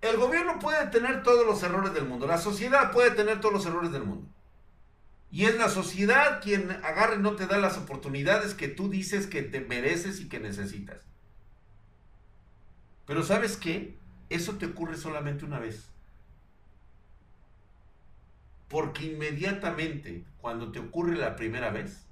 El 0.00 0.16
gobierno 0.16 0.58
puede 0.58 0.86
tener 0.86 1.22
todos 1.22 1.46
los 1.46 1.62
errores 1.62 1.92
del 1.92 2.06
mundo, 2.06 2.26
la 2.26 2.38
sociedad 2.38 2.92
puede 2.92 3.10
tener 3.10 3.40
todos 3.40 3.52
los 3.52 3.66
errores 3.66 3.92
del 3.92 4.04
mundo. 4.04 4.26
Y 5.34 5.46
es 5.46 5.56
la 5.56 5.68
sociedad 5.68 6.40
quien 6.40 6.70
agarra 6.70 7.16
y 7.16 7.18
no 7.18 7.34
te 7.34 7.48
da 7.48 7.58
las 7.58 7.76
oportunidades 7.76 8.54
que 8.54 8.68
tú 8.68 8.88
dices 8.88 9.26
que 9.26 9.42
te 9.42 9.60
mereces 9.60 10.20
y 10.20 10.28
que 10.28 10.38
necesitas. 10.38 11.02
Pero 13.04 13.24
¿sabes 13.24 13.56
qué? 13.56 13.98
Eso 14.30 14.58
te 14.58 14.66
ocurre 14.66 14.96
solamente 14.96 15.44
una 15.44 15.58
vez. 15.58 15.88
Porque 18.68 19.06
inmediatamente, 19.06 20.24
cuando 20.40 20.70
te 20.70 20.78
ocurre 20.78 21.16
la 21.16 21.34
primera 21.34 21.70
vez, 21.70 22.06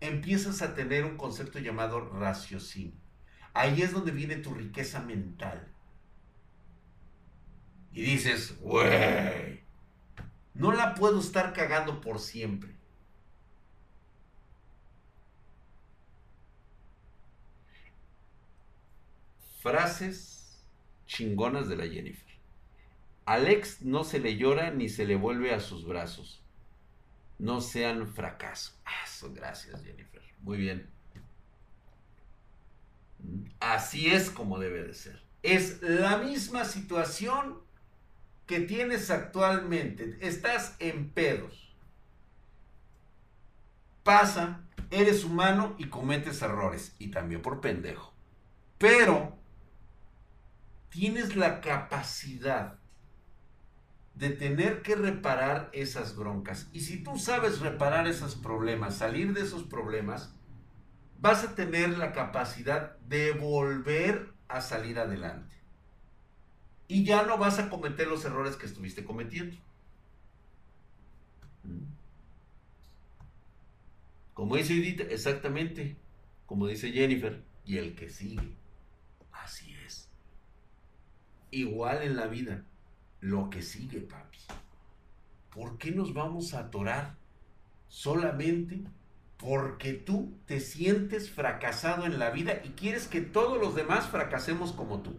empiezas 0.00 0.62
a 0.62 0.74
tener 0.74 1.04
un 1.04 1.18
concepto 1.18 1.58
llamado 1.58 2.00
raciocinio. 2.00 2.96
Ahí 3.52 3.82
es 3.82 3.92
donde 3.92 4.12
viene 4.12 4.36
tu 4.36 4.54
riqueza 4.54 5.00
mental. 5.00 5.68
Y 7.92 8.00
dices, 8.00 8.58
güey, 8.60 9.67
no 10.58 10.72
la 10.72 10.94
puedo 10.94 11.20
estar 11.20 11.52
cagando 11.52 12.00
por 12.00 12.18
siempre. 12.18 12.74
Frases 19.60 20.64
chingonas 21.06 21.68
de 21.68 21.76
la 21.76 21.86
Jennifer. 21.86 22.26
Alex 23.24 23.82
no 23.82 24.02
se 24.02 24.18
le 24.18 24.36
llora 24.36 24.70
ni 24.70 24.88
se 24.88 25.06
le 25.06 25.14
vuelve 25.14 25.54
a 25.54 25.60
sus 25.60 25.84
brazos. 25.86 26.42
No 27.38 27.60
sean 27.60 28.08
fracaso. 28.08 28.72
Ah, 28.84 29.04
gracias, 29.32 29.84
Jennifer. 29.84 30.22
Muy 30.40 30.58
bien. 30.58 30.90
Así 33.60 34.08
es 34.08 34.30
como 34.30 34.58
debe 34.58 34.82
de 34.82 34.94
ser. 34.94 35.22
Es 35.42 35.82
la 35.82 36.18
misma 36.18 36.64
situación 36.64 37.67
que 38.48 38.60
tienes 38.60 39.10
actualmente, 39.10 40.16
estás 40.20 40.74
en 40.78 41.10
pedos. 41.10 41.76
Pasa, 44.02 44.64
eres 44.90 45.22
humano 45.22 45.76
y 45.78 45.90
cometes 45.90 46.40
errores, 46.40 46.96
y 46.98 47.10
también 47.10 47.42
por 47.42 47.60
pendejo. 47.60 48.14
Pero 48.78 49.36
tienes 50.88 51.36
la 51.36 51.60
capacidad 51.60 52.78
de 54.14 54.30
tener 54.30 54.80
que 54.80 54.96
reparar 54.96 55.68
esas 55.74 56.16
broncas. 56.16 56.70
Y 56.72 56.80
si 56.80 57.04
tú 57.04 57.18
sabes 57.18 57.60
reparar 57.60 58.08
esos 58.08 58.34
problemas, 58.34 58.96
salir 58.96 59.34
de 59.34 59.42
esos 59.42 59.64
problemas, 59.64 60.34
vas 61.18 61.44
a 61.44 61.54
tener 61.54 61.98
la 61.98 62.12
capacidad 62.12 62.96
de 63.00 63.32
volver 63.32 64.32
a 64.48 64.62
salir 64.62 64.98
adelante 64.98 65.57
y 66.88 67.04
ya 67.04 67.22
no 67.22 67.36
vas 67.36 67.58
a 67.58 67.68
cometer 67.68 68.08
los 68.08 68.24
errores 68.24 68.56
que 68.56 68.66
estuviste 68.66 69.04
cometiendo. 69.04 69.56
Como 74.32 74.56
dice 74.56 74.72
Edith, 74.74 75.02
exactamente, 75.10 75.96
como 76.46 76.66
dice 76.66 76.90
Jennifer, 76.90 77.42
y 77.64 77.76
el 77.76 77.94
que 77.94 78.08
sigue. 78.08 78.56
Así 79.32 79.74
es. 79.84 80.08
Igual 81.50 82.02
en 82.02 82.16
la 82.16 82.26
vida, 82.26 82.64
lo 83.20 83.50
que 83.50 83.62
sigue, 83.62 84.00
papi. 84.00 84.38
¿Por 85.50 85.76
qué 85.76 85.90
nos 85.90 86.14
vamos 86.14 86.54
a 86.54 86.60
atorar 86.60 87.16
solamente 87.88 88.80
porque 89.36 89.92
tú 89.92 90.32
te 90.46 90.60
sientes 90.60 91.30
fracasado 91.30 92.06
en 92.06 92.18
la 92.18 92.30
vida 92.30 92.62
y 92.64 92.70
quieres 92.70 93.08
que 93.08 93.20
todos 93.20 93.60
los 93.60 93.74
demás 93.74 94.06
fracasemos 94.06 94.72
como 94.72 95.02
tú? 95.02 95.18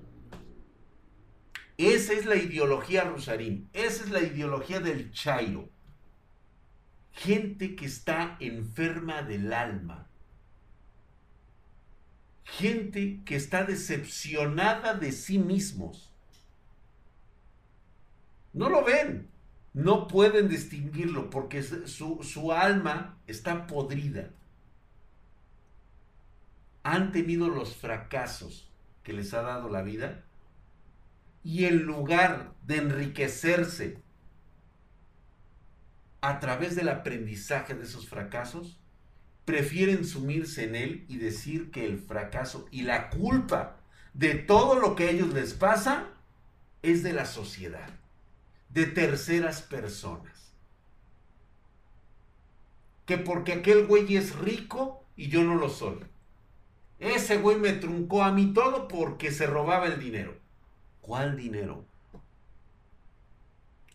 Esa 1.80 2.12
es 2.12 2.26
la 2.26 2.36
ideología 2.36 3.06
Rosarín, 3.06 3.70
esa 3.72 4.04
es 4.04 4.10
la 4.10 4.20
ideología 4.20 4.82
del 4.82 5.14
Chairo. 5.14 5.70
Gente 7.14 7.78
que 7.78 7.86
está 7.86 8.36
enferma 8.42 9.22
del 9.22 9.54
alma. 9.54 10.10
Gente 12.44 13.22
que 13.24 13.38
está 13.38 13.64
decepcionada 13.64 14.94
de 14.94 15.14
sí 15.14 15.40
mismos. 15.40 16.12
No 18.52 18.68
lo 18.68 18.84
ven, 18.84 19.30
no 19.74 20.10
pueden 20.10 20.50
distinguirlo 20.50 21.30
porque 21.30 21.64
su, 21.64 22.22
su 22.24 22.52
alma 22.52 23.18
está 23.26 23.68
podrida. 23.68 24.32
Han 26.84 27.14
tenido 27.14 27.48
los 27.48 27.74
fracasos 27.78 28.70
que 29.02 29.14
les 29.14 29.34
ha 29.34 29.44
dado 29.44 29.70
la 29.70 29.82
vida 29.82 30.26
y 31.44 31.66
en 31.66 31.84
lugar 31.84 32.54
de 32.66 32.78
enriquecerse 32.78 34.02
a 36.22 36.40
través 36.40 36.76
del 36.76 36.90
aprendizaje 36.90 37.74
de 37.74 37.84
esos 37.84 38.08
fracasos, 38.08 38.78
prefieren 39.46 40.06
sumirse 40.06 40.66
en 40.66 40.76
él 40.76 41.06
y 41.08 41.18
decir 41.18 41.72
que 41.72 41.86
el 41.86 41.98
fracaso 41.98 42.68
y 42.72 42.84
la 42.84 43.10
culpa 43.10 43.78
de 44.14 44.36
todo 44.36 44.80
lo 44.80 44.96
que 44.96 45.06
a 45.06 45.12
ellos 45.12 45.34
les 45.34 45.54
pasa 45.54 46.08
es 46.84 47.04
de 47.04 47.14
la 47.14 47.26
sociedad, 47.26 47.90
de 48.70 48.86
terceras 48.86 49.62
personas. 49.62 50.54
Que 53.06 53.18
porque 53.18 53.54
aquel 53.54 53.88
güey 53.88 54.18
es 54.18 54.36
rico 54.36 55.04
y 55.16 55.30
yo 55.30 55.44
no 55.44 55.56
lo 55.56 55.70
soy. 55.70 55.98
Ese 57.00 57.38
güey 57.38 57.58
me 57.58 57.74
truncó 57.74 58.24
a 58.24 58.32
mí 58.32 58.54
todo 58.54 58.88
porque 58.88 59.32
se 59.32 59.48
robaba 59.48 59.88
el 59.88 60.00
dinero. 60.00 60.38
¿Cuál 61.02 61.38
dinero? 61.38 61.86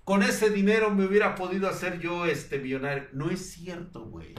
Con 0.05 0.23
ese 0.23 0.51
dinero 0.51 0.91
me 0.91 1.07
hubiera 1.07 1.35
podido 1.35 1.69
hacer 1.69 1.99
yo 1.99 2.27
este 2.27 2.59
millonario. 2.59 3.09
No 3.13 3.31
es 3.31 3.53
cierto, 3.53 4.05
güey. 4.05 4.35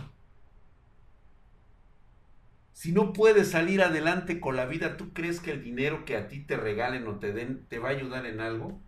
Si 2.73 2.91
no 2.91 3.13
puedes 3.13 3.49
salir 3.51 3.81
adelante 3.81 4.39
con 4.39 4.55
la 4.55 4.65
vida, 4.65 4.95
¿tú 4.97 5.11
crees 5.13 5.39
que 5.39 5.51
el 5.51 5.63
dinero 5.63 6.05
que 6.05 6.17
a 6.17 6.27
ti 6.27 6.41
te 6.41 6.55
regalen 6.55 7.07
o 7.07 7.17
te 7.17 7.33
den 7.33 7.65
te 7.67 7.79
va 7.79 7.89
a 7.89 7.93
ayudar 7.93 8.25
en 8.27 8.41
algo? 8.41 8.79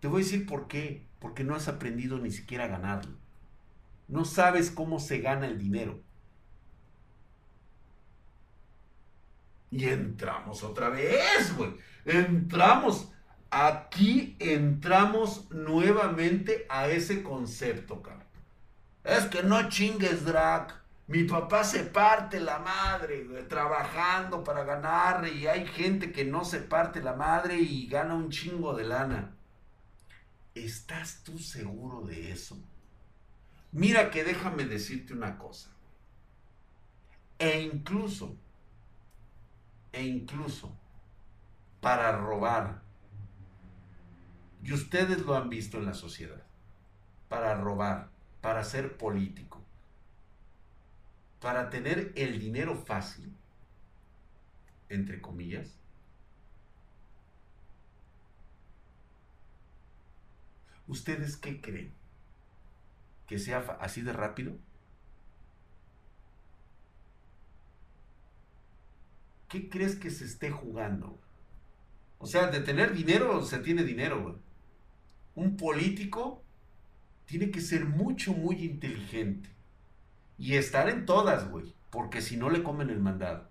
Te 0.00 0.08
voy 0.08 0.22
a 0.22 0.24
decir 0.24 0.44
por 0.44 0.68
qué. 0.68 1.06
Porque 1.18 1.44
no 1.44 1.54
has 1.54 1.66
aprendido 1.66 2.18
ni 2.18 2.30
siquiera 2.30 2.64
a 2.64 2.68
ganarlo. 2.68 3.16
No 4.06 4.24
sabes 4.24 4.70
cómo 4.70 5.00
se 5.00 5.20
gana 5.20 5.46
el 5.46 5.58
dinero. 5.58 6.00
Y 9.70 9.84
entramos 9.84 10.62
otra 10.62 10.90
vez, 10.90 11.56
güey. 11.56 11.74
Entramos 12.04 13.12
aquí 13.50 14.36
entramos 14.38 15.50
nuevamente 15.50 16.66
a 16.68 16.88
ese 16.88 17.22
concepto, 17.22 18.02
cabrón. 18.02 18.26
Es 19.04 19.24
que 19.26 19.42
no 19.42 19.68
chingues, 19.68 20.24
drag. 20.24 20.74
Mi 21.06 21.24
papá 21.24 21.64
se 21.64 21.84
parte 21.84 22.38
la 22.38 22.58
madre 22.58 23.24
trabajando 23.48 24.44
para 24.44 24.64
ganar 24.64 25.26
y 25.26 25.46
hay 25.46 25.66
gente 25.66 26.12
que 26.12 26.26
no 26.26 26.44
se 26.44 26.60
parte 26.60 27.02
la 27.02 27.14
madre 27.14 27.56
y 27.56 27.86
gana 27.86 28.14
un 28.14 28.28
chingo 28.28 28.74
de 28.74 28.84
lana. 28.84 29.34
¿Estás 30.54 31.22
tú 31.24 31.38
seguro 31.38 32.02
de 32.02 32.32
eso? 32.32 32.58
Mira 33.72 34.10
que 34.10 34.24
déjame 34.24 34.64
decirte 34.64 35.14
una 35.14 35.38
cosa. 35.38 35.70
E 37.38 37.62
incluso, 37.62 38.36
e 39.92 40.02
incluso, 40.02 40.76
para 41.80 42.16
robar, 42.16 42.82
y 44.68 44.74
ustedes 44.74 45.24
lo 45.24 45.34
han 45.34 45.48
visto 45.48 45.78
en 45.78 45.86
la 45.86 45.94
sociedad. 45.94 46.42
Para 47.30 47.54
robar, 47.54 48.10
para 48.42 48.62
ser 48.64 48.98
político, 48.98 49.62
para 51.40 51.70
tener 51.70 52.12
el 52.16 52.38
dinero 52.38 52.76
fácil, 52.76 53.34
entre 54.90 55.22
comillas. 55.22 55.74
¿Ustedes 60.86 61.38
qué 61.38 61.62
creen? 61.62 61.94
¿Que 63.26 63.38
sea 63.38 63.60
así 63.80 64.02
de 64.02 64.12
rápido? 64.12 64.52
¿Qué 69.48 69.70
crees 69.70 69.96
que 69.96 70.10
se 70.10 70.26
esté 70.26 70.50
jugando? 70.50 71.18
O 72.18 72.26
sea, 72.26 72.48
de 72.48 72.60
tener 72.60 72.92
dinero 72.92 73.42
se 73.42 73.60
tiene 73.60 73.82
dinero, 73.82 74.22
güey 74.22 74.47
un 75.38 75.56
político 75.56 76.42
tiene 77.26 77.52
que 77.52 77.60
ser 77.60 77.84
mucho, 77.84 78.32
muy 78.32 78.64
inteligente. 78.64 79.48
Y 80.36 80.56
estar 80.56 80.88
en 80.88 81.06
todas, 81.06 81.48
güey. 81.48 81.72
Porque 81.90 82.20
si 82.20 82.36
no 82.36 82.50
le 82.50 82.64
comen 82.64 82.90
el 82.90 82.98
mandado. 82.98 83.48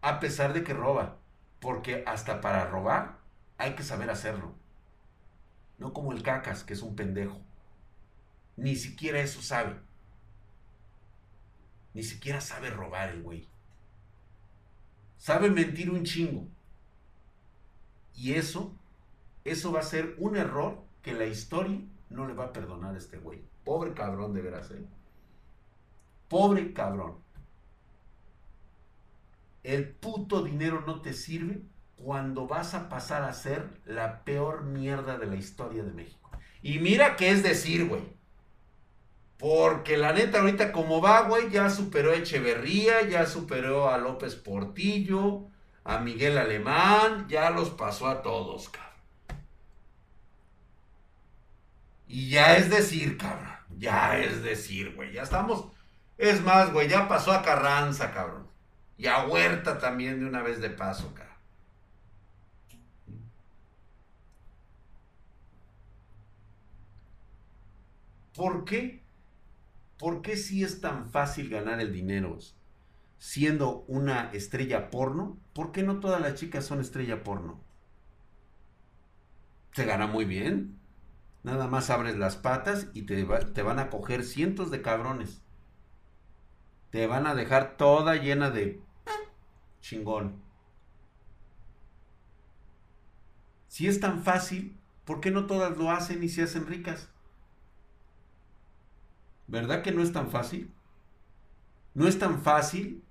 A 0.00 0.18
pesar 0.18 0.52
de 0.52 0.64
que 0.64 0.74
roba. 0.74 1.18
Porque 1.60 2.02
hasta 2.04 2.40
para 2.40 2.64
robar 2.64 3.18
hay 3.58 3.74
que 3.74 3.84
saber 3.84 4.10
hacerlo. 4.10 4.56
No 5.78 5.92
como 5.92 6.12
el 6.12 6.24
cacas, 6.24 6.64
que 6.64 6.72
es 6.72 6.82
un 6.82 6.96
pendejo. 6.96 7.40
Ni 8.56 8.74
siquiera 8.74 9.20
eso 9.20 9.40
sabe. 9.40 9.76
Ni 11.94 12.02
siquiera 12.02 12.40
sabe 12.40 12.70
robar 12.70 13.10
el 13.10 13.22
güey. 13.22 13.46
Sabe 15.16 15.48
mentir 15.48 15.90
un 15.90 16.02
chingo. 16.02 16.48
Y 18.16 18.32
eso, 18.32 18.74
eso 19.44 19.70
va 19.70 19.78
a 19.78 19.84
ser 19.84 20.16
un 20.18 20.36
error 20.36 20.87
que 21.08 21.14
la 21.14 21.24
historia 21.24 21.80
no 22.10 22.26
le 22.26 22.34
va 22.34 22.44
a 22.44 22.52
perdonar 22.52 22.94
a 22.94 22.98
este 22.98 23.16
güey. 23.16 23.40
Pobre 23.64 23.94
cabrón 23.94 24.34
de 24.34 24.42
veras, 24.42 24.70
¿eh? 24.72 24.84
Pobre 26.28 26.74
cabrón. 26.74 27.16
El 29.62 29.88
puto 29.88 30.42
dinero 30.42 30.84
no 30.86 31.00
te 31.00 31.14
sirve 31.14 31.62
cuando 31.96 32.46
vas 32.46 32.74
a 32.74 32.90
pasar 32.90 33.22
a 33.22 33.32
ser 33.32 33.80
la 33.86 34.22
peor 34.24 34.64
mierda 34.64 35.16
de 35.16 35.26
la 35.26 35.36
historia 35.36 35.82
de 35.82 35.92
México. 35.92 36.30
Y 36.60 36.78
mira 36.78 37.16
qué 37.16 37.30
es 37.30 37.42
decir, 37.42 37.88
güey. 37.88 38.02
Porque 39.38 39.96
la 39.96 40.12
neta, 40.12 40.40
ahorita 40.40 40.72
como 40.72 41.00
va, 41.00 41.22
güey, 41.22 41.48
ya 41.48 41.70
superó 41.70 42.10
a 42.10 42.16
Echeverría, 42.16 43.08
ya 43.08 43.24
superó 43.24 43.88
a 43.88 43.96
López 43.96 44.36
Portillo, 44.36 45.46
a 45.84 46.00
Miguel 46.00 46.36
Alemán, 46.36 47.28
ya 47.30 47.48
los 47.48 47.70
pasó 47.70 48.08
a 48.08 48.20
todos, 48.20 48.68
cabrón. 48.68 48.87
Y 52.08 52.30
ya 52.30 52.56
es 52.56 52.70
decir, 52.70 53.18
cabrón, 53.18 53.52
ya 53.78 54.18
es 54.18 54.42
decir, 54.42 54.94
güey, 54.94 55.12
ya 55.12 55.22
estamos. 55.22 55.66
Es 56.16 56.42
más, 56.42 56.72
güey, 56.72 56.88
ya 56.88 57.08
pasó 57.08 57.32
a 57.32 57.42
Carranza, 57.42 58.12
cabrón. 58.12 58.48
Y 58.96 59.06
a 59.06 59.26
Huerta 59.26 59.78
también 59.78 60.20
de 60.20 60.26
una 60.26 60.42
vez 60.42 60.60
de 60.60 60.70
paso, 60.70 61.14
cabrón. 61.14 61.28
¿Por 68.34 68.64
qué? 68.64 69.02
¿Por 69.98 70.22
qué 70.22 70.36
si 70.36 70.64
es 70.64 70.80
tan 70.80 71.10
fácil 71.10 71.50
ganar 71.50 71.80
el 71.80 71.92
dinero 71.92 72.38
siendo 73.18 73.84
una 73.88 74.30
estrella 74.32 74.90
porno? 74.90 75.38
¿Por 75.52 75.72
qué 75.72 75.82
no 75.82 76.00
todas 76.00 76.20
las 76.20 76.34
chicas 76.36 76.64
son 76.64 76.80
estrella 76.80 77.22
porno? 77.24 77.60
Se 79.72 79.84
gana 79.86 80.06
muy 80.06 80.24
bien. 80.26 80.77
Nada 81.42 81.68
más 81.68 81.90
abres 81.90 82.16
las 82.16 82.36
patas 82.36 82.88
y 82.94 83.02
te, 83.02 83.24
te 83.24 83.62
van 83.62 83.78
a 83.78 83.90
coger 83.90 84.24
cientos 84.24 84.70
de 84.70 84.82
cabrones. 84.82 85.42
Te 86.90 87.06
van 87.06 87.26
a 87.26 87.34
dejar 87.34 87.76
toda 87.76 88.16
llena 88.16 88.50
de 88.50 88.80
chingón. 89.80 90.42
Si 93.68 93.86
es 93.86 94.00
tan 94.00 94.22
fácil, 94.22 94.76
¿por 95.04 95.20
qué 95.20 95.30
no 95.30 95.46
todas 95.46 95.76
lo 95.76 95.90
hacen 95.90 96.22
y 96.24 96.28
se 96.28 96.42
hacen 96.42 96.66
ricas? 96.66 97.08
¿Verdad 99.46 99.82
que 99.82 99.92
no 99.92 100.02
es 100.02 100.12
tan 100.12 100.30
fácil? 100.30 100.72
No 101.94 102.06
es 102.06 102.18
tan 102.18 102.40
fácil 102.42 103.04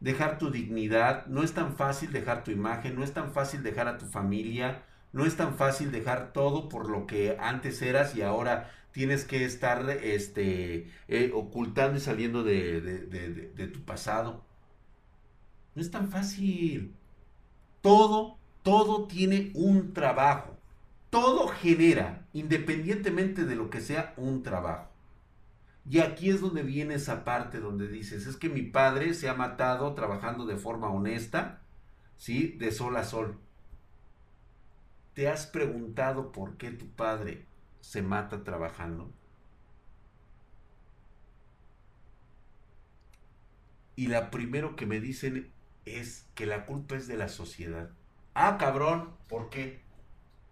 dejar 0.00 0.38
tu 0.38 0.50
dignidad, 0.50 1.26
no 1.26 1.42
es 1.42 1.52
tan 1.52 1.76
fácil 1.76 2.12
dejar 2.12 2.44
tu 2.44 2.50
imagen, 2.50 2.94
no 2.94 3.04
es 3.04 3.12
tan 3.12 3.32
fácil 3.32 3.62
dejar 3.62 3.88
a 3.88 3.98
tu 3.98 4.06
familia, 4.06 4.84
no 5.12 5.24
es 5.24 5.36
tan 5.36 5.56
fácil 5.56 5.90
dejar 5.92 6.32
todo 6.32 6.68
por 6.68 6.88
lo 6.90 7.06
que 7.06 7.36
antes 7.40 7.82
eras 7.82 8.14
y 8.16 8.22
ahora 8.22 8.70
tienes 8.92 9.24
que 9.24 9.44
estar 9.44 9.88
este, 9.90 10.90
eh, 11.08 11.30
ocultando 11.34 11.98
y 11.98 12.00
saliendo 12.00 12.42
de, 12.44 12.80
de 12.80 13.66
tu 13.68 13.84
pasado. 13.84 14.44
No 15.74 15.82
es 15.82 15.90
tan 15.90 16.08
fácil. 16.10 16.94
Todo, 17.80 18.38
todo 18.62 19.06
tiene 19.06 19.50
un 19.54 19.92
trabajo. 19.94 20.56
Todo 21.10 21.48
genera, 21.48 22.26
independientemente 22.32 23.44
de 23.44 23.56
lo 23.56 23.70
que 23.70 23.80
sea, 23.80 24.12
un 24.16 24.42
trabajo. 24.42 24.90
Y 25.88 26.00
aquí 26.00 26.28
es 26.30 26.40
donde 26.40 26.62
viene 26.62 26.94
esa 26.94 27.24
parte 27.24 27.60
donde 27.60 27.88
dices, 27.88 28.26
es 28.26 28.36
que 28.36 28.48
mi 28.50 28.62
padre 28.62 29.14
se 29.14 29.28
ha 29.28 29.34
matado 29.34 29.94
trabajando 29.94 30.44
de 30.46 30.56
forma 30.56 30.90
honesta, 30.90 31.62
¿sí? 32.16 32.48
De 32.58 32.72
sol 32.72 32.96
a 32.96 33.04
sol. 33.04 33.38
¿Te 35.18 35.26
has 35.26 35.48
preguntado 35.48 36.30
por 36.30 36.58
qué 36.58 36.70
tu 36.70 36.86
padre 36.90 37.44
se 37.80 38.02
mata 38.02 38.44
trabajando? 38.44 39.10
Y 43.96 44.06
la 44.06 44.30
primero 44.30 44.76
que 44.76 44.86
me 44.86 45.00
dicen 45.00 45.50
es 45.84 46.24
que 46.36 46.46
la 46.46 46.66
culpa 46.66 46.94
es 46.94 47.08
de 47.08 47.16
la 47.16 47.26
sociedad. 47.26 47.90
Ah, 48.32 48.58
cabrón, 48.60 49.10
¿por 49.28 49.50
qué? 49.50 49.80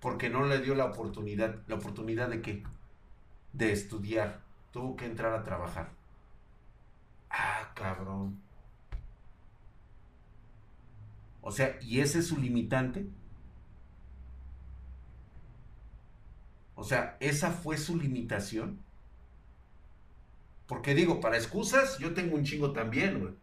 Porque 0.00 0.30
no 0.30 0.44
le 0.44 0.60
dio 0.60 0.74
la 0.74 0.86
oportunidad. 0.86 1.62
¿La 1.68 1.76
oportunidad 1.76 2.28
de 2.28 2.42
qué? 2.42 2.64
De 3.52 3.70
estudiar 3.70 4.40
tuvo 4.72 4.96
que 4.96 5.06
entrar 5.06 5.32
a 5.32 5.44
trabajar. 5.44 5.92
Ah, 7.30 7.70
cabrón. 7.76 8.40
O 11.40 11.52
sea, 11.52 11.78
¿y 11.80 12.00
ese 12.00 12.18
es 12.18 12.26
su 12.26 12.36
limitante? 12.36 13.08
O 16.76 16.84
sea, 16.84 17.16
¿esa 17.20 17.50
fue 17.50 17.76
su 17.76 17.96
limitación? 17.96 18.78
Porque 20.68 20.94
digo, 20.94 21.20
para 21.20 21.36
excusas, 21.38 21.98
yo 21.98 22.14
tengo 22.14 22.36
un 22.36 22.44
chingo 22.44 22.72
también, 22.72 23.18
güey. 23.20 23.34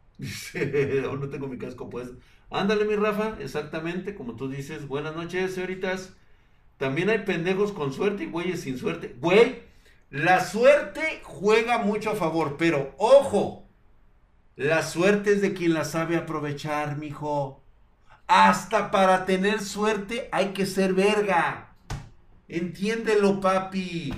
Dice, 0.18 1.02
aún 1.04 1.20
no 1.20 1.28
tengo 1.28 1.46
mi 1.48 1.58
casco 1.58 1.90
pues. 1.90 2.08
Ándale, 2.50 2.84
mi 2.84 2.94
Rafa, 2.96 3.36
exactamente, 3.40 4.14
como 4.14 4.36
tú 4.36 4.48
dices. 4.48 4.86
Buenas 4.86 5.14
noches, 5.16 5.54
señoritas. 5.54 6.12
También 6.78 7.10
hay 7.10 7.20
pendejos 7.20 7.72
con 7.72 7.92
suerte 7.92 8.24
y 8.24 8.28
güeyes 8.28 8.62
sin 8.62 8.78
suerte. 8.78 9.16
Güey, 9.20 9.62
la 10.10 10.44
suerte 10.44 11.20
juega 11.24 11.78
mucho 11.78 12.10
a 12.12 12.16
favor, 12.16 12.56
pero 12.58 12.94
ojo, 12.98 13.63
la 14.56 14.82
suerte 14.82 15.32
es 15.32 15.42
de 15.42 15.54
quien 15.54 15.74
la 15.74 15.84
sabe 15.84 16.16
aprovechar, 16.16 16.96
mijo. 16.96 17.62
Hasta 18.26 18.90
para 18.90 19.26
tener 19.26 19.60
suerte 19.60 20.28
hay 20.32 20.52
que 20.52 20.66
ser 20.66 20.94
verga. 20.94 21.74
Entiéndelo, 22.48 23.40
papi. 23.40 24.14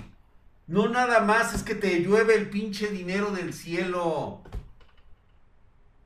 No 0.66 0.88
nada 0.88 1.20
más 1.20 1.54
es 1.54 1.62
que 1.62 1.74
te 1.74 2.00
llueve 2.00 2.34
el 2.34 2.50
pinche 2.50 2.88
dinero 2.88 3.30
del 3.30 3.52
cielo 3.54 4.42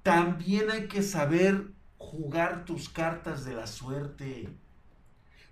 también 0.02 0.70
hay 0.70 0.88
que 0.88 1.02
saber 1.02 1.68
jugar 1.98 2.64
tus 2.64 2.88
cartas 2.88 3.44
de 3.44 3.54
la 3.54 3.66
suerte. 3.66 4.48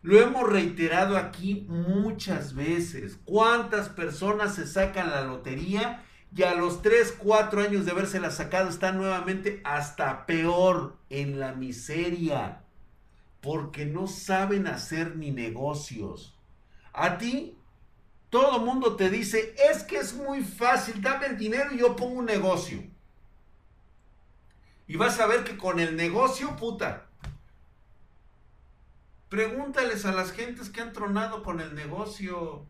Lo 0.02 0.20
hemos 0.20 0.48
reiterado 0.48 1.16
aquí 1.16 1.66
muchas 1.68 2.54
veces. 2.54 3.18
¿Cuántas 3.24 3.88
personas 3.88 4.54
se 4.54 4.66
sacan 4.66 5.10
la 5.10 5.24
lotería 5.24 6.04
y 6.34 6.42
a 6.42 6.54
los 6.54 6.82
3, 6.82 7.16
4 7.18 7.62
años 7.62 7.86
de 7.86 8.20
la 8.20 8.30
sacado 8.30 8.68
están 8.68 8.98
nuevamente 8.98 9.60
hasta 9.64 10.26
peor 10.26 10.96
en 11.10 11.40
la 11.40 11.52
miseria? 11.52 12.62
Porque 13.40 13.86
no 13.86 14.06
saben 14.06 14.66
hacer 14.66 15.16
ni 15.16 15.30
negocios. 15.30 16.36
A 16.92 17.18
ti, 17.18 17.56
todo 18.30 18.60
mundo 18.60 18.96
te 18.96 19.10
dice, 19.10 19.54
es 19.70 19.82
que 19.84 19.96
es 19.96 20.14
muy 20.14 20.42
fácil, 20.42 21.00
dame 21.00 21.26
el 21.26 21.38
dinero 21.38 21.72
y 21.72 21.78
yo 21.78 21.96
pongo 21.96 22.18
un 22.18 22.26
negocio. 22.26 22.82
Y 24.86 24.96
vas 24.96 25.20
a 25.20 25.26
ver 25.26 25.44
que 25.44 25.56
con 25.56 25.80
el 25.80 25.96
negocio, 25.96 26.56
puta. 26.56 27.06
Pregúntales 29.28 30.06
a 30.06 30.12
las 30.12 30.32
gentes 30.32 30.70
que 30.70 30.80
han 30.80 30.92
tronado 30.92 31.42
con 31.42 31.60
el 31.60 31.74
negocio. 31.74 32.66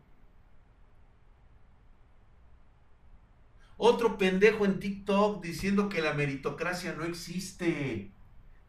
Otro 3.81 4.17
pendejo 4.17 4.65
en 4.65 4.81
TikTok 4.81 5.41
diciendo 5.41 5.87
que 5.87 6.01
la 6.01 6.11
meritocracia 6.11 6.91
no 6.95 7.05
existe. 7.05 8.11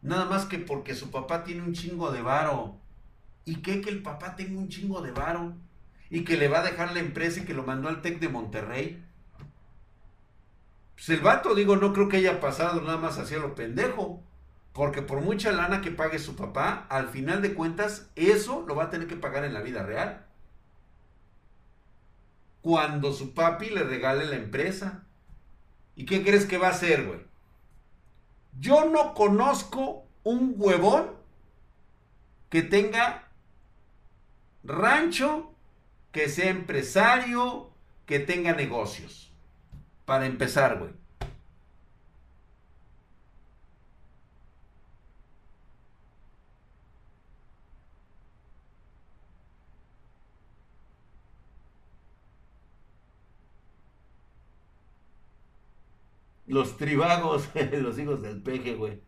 Nada 0.01 0.23
más 0.23 0.45
que 0.45 0.57
porque 0.57 0.95
su 0.95 1.11
papá 1.11 1.43
tiene 1.43 1.63
un 1.63 1.73
chingo 1.73 2.13
de 2.13 2.21
varo. 2.21 2.77
¿Y 3.43 3.55
qué 3.57 3.81
que 3.81 3.89
el 3.89 4.01
papá 4.01 4.37
tenga 4.37 4.57
un 4.57 4.69
chingo 4.69 5.01
de 5.01 5.11
varo? 5.11 5.53
Y 6.09 6.23
que 6.23 6.37
le 6.37 6.47
va 6.47 6.59
a 6.59 6.63
dejar 6.63 6.93
la 6.93 7.01
empresa 7.01 7.41
y 7.41 7.43
que 7.43 7.53
lo 7.53 7.63
mandó 7.63 7.89
al 7.89 8.01
TEC 8.01 8.21
de 8.21 8.29
Monterrey. 8.29 9.03
Pues 10.95 11.09
el 11.09 11.19
vato, 11.19 11.55
digo, 11.55 11.75
no 11.75 11.91
creo 11.91 12.07
que 12.07 12.17
haya 12.17 12.39
pasado 12.39 12.79
nada 12.79 12.97
más 12.97 13.17
hacia 13.17 13.37
lo 13.37 13.53
pendejo. 13.53 14.23
Porque 14.71 15.01
por 15.01 15.19
mucha 15.19 15.51
lana 15.51 15.81
que 15.81 15.91
pague 15.91 16.19
su 16.19 16.37
papá, 16.37 16.87
al 16.87 17.09
final 17.09 17.41
de 17.41 17.53
cuentas, 17.53 18.09
eso 18.15 18.63
lo 18.65 18.75
va 18.75 18.85
a 18.85 18.89
tener 18.89 19.07
que 19.07 19.17
pagar 19.17 19.43
en 19.43 19.53
la 19.53 19.61
vida 19.61 19.83
real. 19.83 20.25
Cuando 22.61 23.13
su 23.13 23.33
papi 23.33 23.69
le 23.69 23.83
regale 23.83 24.25
la 24.25 24.35
empresa. 24.35 25.03
¿Y 25.95 26.05
qué 26.05 26.23
crees 26.23 26.45
que 26.45 26.57
va 26.57 26.67
a 26.67 26.71
hacer, 26.71 27.05
güey? 27.05 27.19
Yo 28.59 28.89
no 28.89 29.13
conozco 29.13 30.05
un 30.23 30.53
huevón 30.57 31.11
que 32.49 32.61
tenga 32.61 33.27
rancho, 34.63 35.53
que 36.11 36.29
sea 36.29 36.49
empresario, 36.49 37.71
que 38.05 38.19
tenga 38.19 38.53
negocios. 38.53 39.31
Para 40.05 40.25
empezar, 40.25 40.77
güey. 40.79 40.91
Los 56.51 56.75
tribagos, 56.75 57.47
los 57.71 57.97
hijos 57.97 58.21
del 58.21 58.41
peje, 58.41 58.75
güey. 58.75 58.99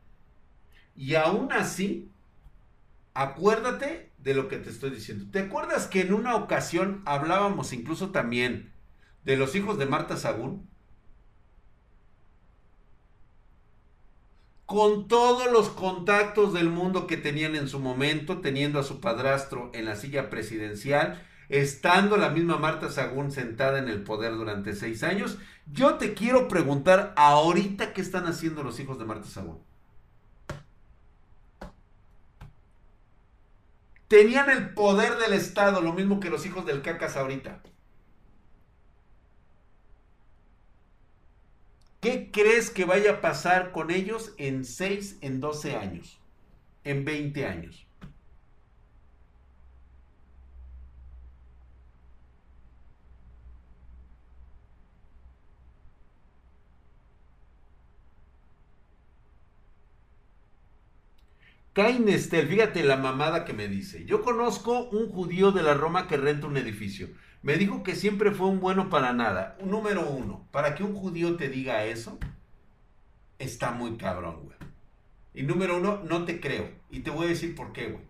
Y 0.95 1.15
aún 1.15 1.51
así, 1.51 2.09
acuérdate 3.13 4.11
de 4.17 4.33
lo 4.33 4.47
que 4.47 4.57
te 4.57 4.69
estoy 4.69 4.91
diciendo. 4.91 5.25
¿Te 5.29 5.39
acuerdas 5.39 5.87
que 5.87 5.99
en 6.01 6.13
una 6.13 6.37
ocasión 6.37 7.01
hablábamos 7.05 7.73
incluso 7.73 8.11
también 8.11 8.71
de 9.25 9.35
los 9.35 9.55
hijos 9.55 9.77
de 9.77 9.85
Marta 9.85 10.15
Sagún? 10.15 10.69
Con 14.65 15.09
todos 15.09 15.51
los 15.51 15.67
contactos 15.67 16.53
del 16.53 16.69
mundo 16.69 17.07
que 17.07 17.17
tenían 17.17 17.57
en 17.57 17.67
su 17.67 17.79
momento, 17.79 18.39
teniendo 18.39 18.79
a 18.79 18.83
su 18.83 19.01
padrastro 19.01 19.69
en 19.73 19.83
la 19.83 19.97
silla 19.97 20.29
presidencial, 20.29 21.21
estando 21.59 22.17
la 22.17 22.29
misma 22.29 22.57
Marta 22.57 22.89
Sagún 22.89 23.31
sentada 23.31 23.77
en 23.77 23.87
el 23.87 24.01
poder 24.03 24.33
durante 24.33 24.73
seis 24.73 25.03
años, 25.03 25.37
yo 25.71 25.95
te 25.95 26.15
quiero 26.15 26.47
preguntar 26.47 27.13
ahorita 27.15 27.93
qué 27.93 28.01
están 28.01 28.25
haciendo 28.25 28.63
los 28.63 28.79
hijos 28.79 28.97
de 28.97 29.05
Marta 29.05 29.27
Sagún. 29.27 29.61
Tenían 34.07 34.49
el 34.49 34.73
poder 34.73 35.17
del 35.17 35.33
Estado, 35.33 35.81
lo 35.81 35.93
mismo 35.93 36.19
que 36.19 36.31
los 36.31 36.45
hijos 36.45 36.65
del 36.65 36.81
cacas 36.81 37.17
ahorita. 37.17 37.61
¿Qué 41.99 42.31
crees 42.31 42.71
que 42.71 42.85
vaya 42.85 43.11
a 43.11 43.21
pasar 43.21 43.71
con 43.71 43.91
ellos 43.91 44.33
en 44.37 44.65
6, 44.65 45.19
en 45.21 45.39
12 45.39 45.75
años? 45.75 46.19
En 46.83 47.05
20 47.05 47.45
años. 47.45 47.87
Cain 61.73 62.07
Estel, 62.07 62.47
fíjate 62.47 62.83
la 62.83 62.97
mamada 62.97 63.45
que 63.45 63.53
me 63.53 63.67
dice. 63.67 64.05
Yo 64.05 64.21
conozco 64.21 64.89
un 64.89 65.09
judío 65.09 65.51
de 65.51 65.63
la 65.63 65.73
Roma 65.73 66.07
que 66.07 66.17
renta 66.17 66.45
un 66.45 66.57
edificio. 66.57 67.09
Me 67.41 67.57
dijo 67.57 67.81
que 67.81 67.95
siempre 67.95 68.29
fue 68.29 68.45
un 68.45 68.59
bueno 68.59 68.89
para 68.89 69.11
nada. 69.11 69.57
Número 69.63 70.07
uno, 70.07 70.47
para 70.51 70.75
que 70.75 70.83
un 70.83 70.93
judío 70.93 71.35
te 71.35 71.49
diga 71.49 71.83
eso, 71.85 72.19
está 73.39 73.71
muy 73.71 73.97
cabrón, 73.97 74.41
güey. 74.43 74.57
Y 75.33 75.41
número 75.41 75.77
uno, 75.77 75.99
no 76.07 76.25
te 76.25 76.39
creo. 76.39 76.69
Y 76.91 76.99
te 76.99 77.09
voy 77.09 77.25
a 77.25 77.29
decir 77.29 77.55
por 77.55 77.73
qué, 77.73 77.87
güey. 77.87 78.03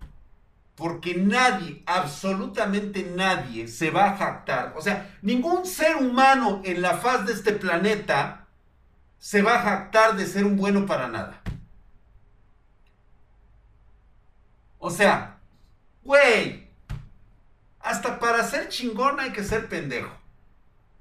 Porque 0.76 1.16
nadie, 1.16 1.84
absolutamente 1.86 3.14
nadie, 3.16 3.70
se 3.70 3.92
va 3.92 4.10
a 4.10 4.18
jactar. 4.18 4.74
O 4.76 4.82
sea, 4.82 5.18
ningún 5.22 5.66
ser 5.66 5.96
humano 5.96 6.62
en 6.66 6.82
la 6.82 6.98
faz 6.98 7.26
de 7.26 7.32
este 7.32 7.54
planeta 7.54 8.48
se 9.20 9.42
va 9.42 9.56
a 9.56 9.62
jactar 9.62 10.18
de 10.18 10.26
ser 10.26 10.44
un 10.44 10.58
bueno 10.58 10.86
para 10.86 11.08
nada. 11.08 11.43
O 14.86 14.90
sea, 14.90 15.40
güey, 16.04 16.68
hasta 17.80 18.20
para 18.20 18.44
ser 18.44 18.68
chingón 18.68 19.18
hay 19.18 19.32
que 19.32 19.42
ser 19.42 19.70
pendejo. 19.70 20.12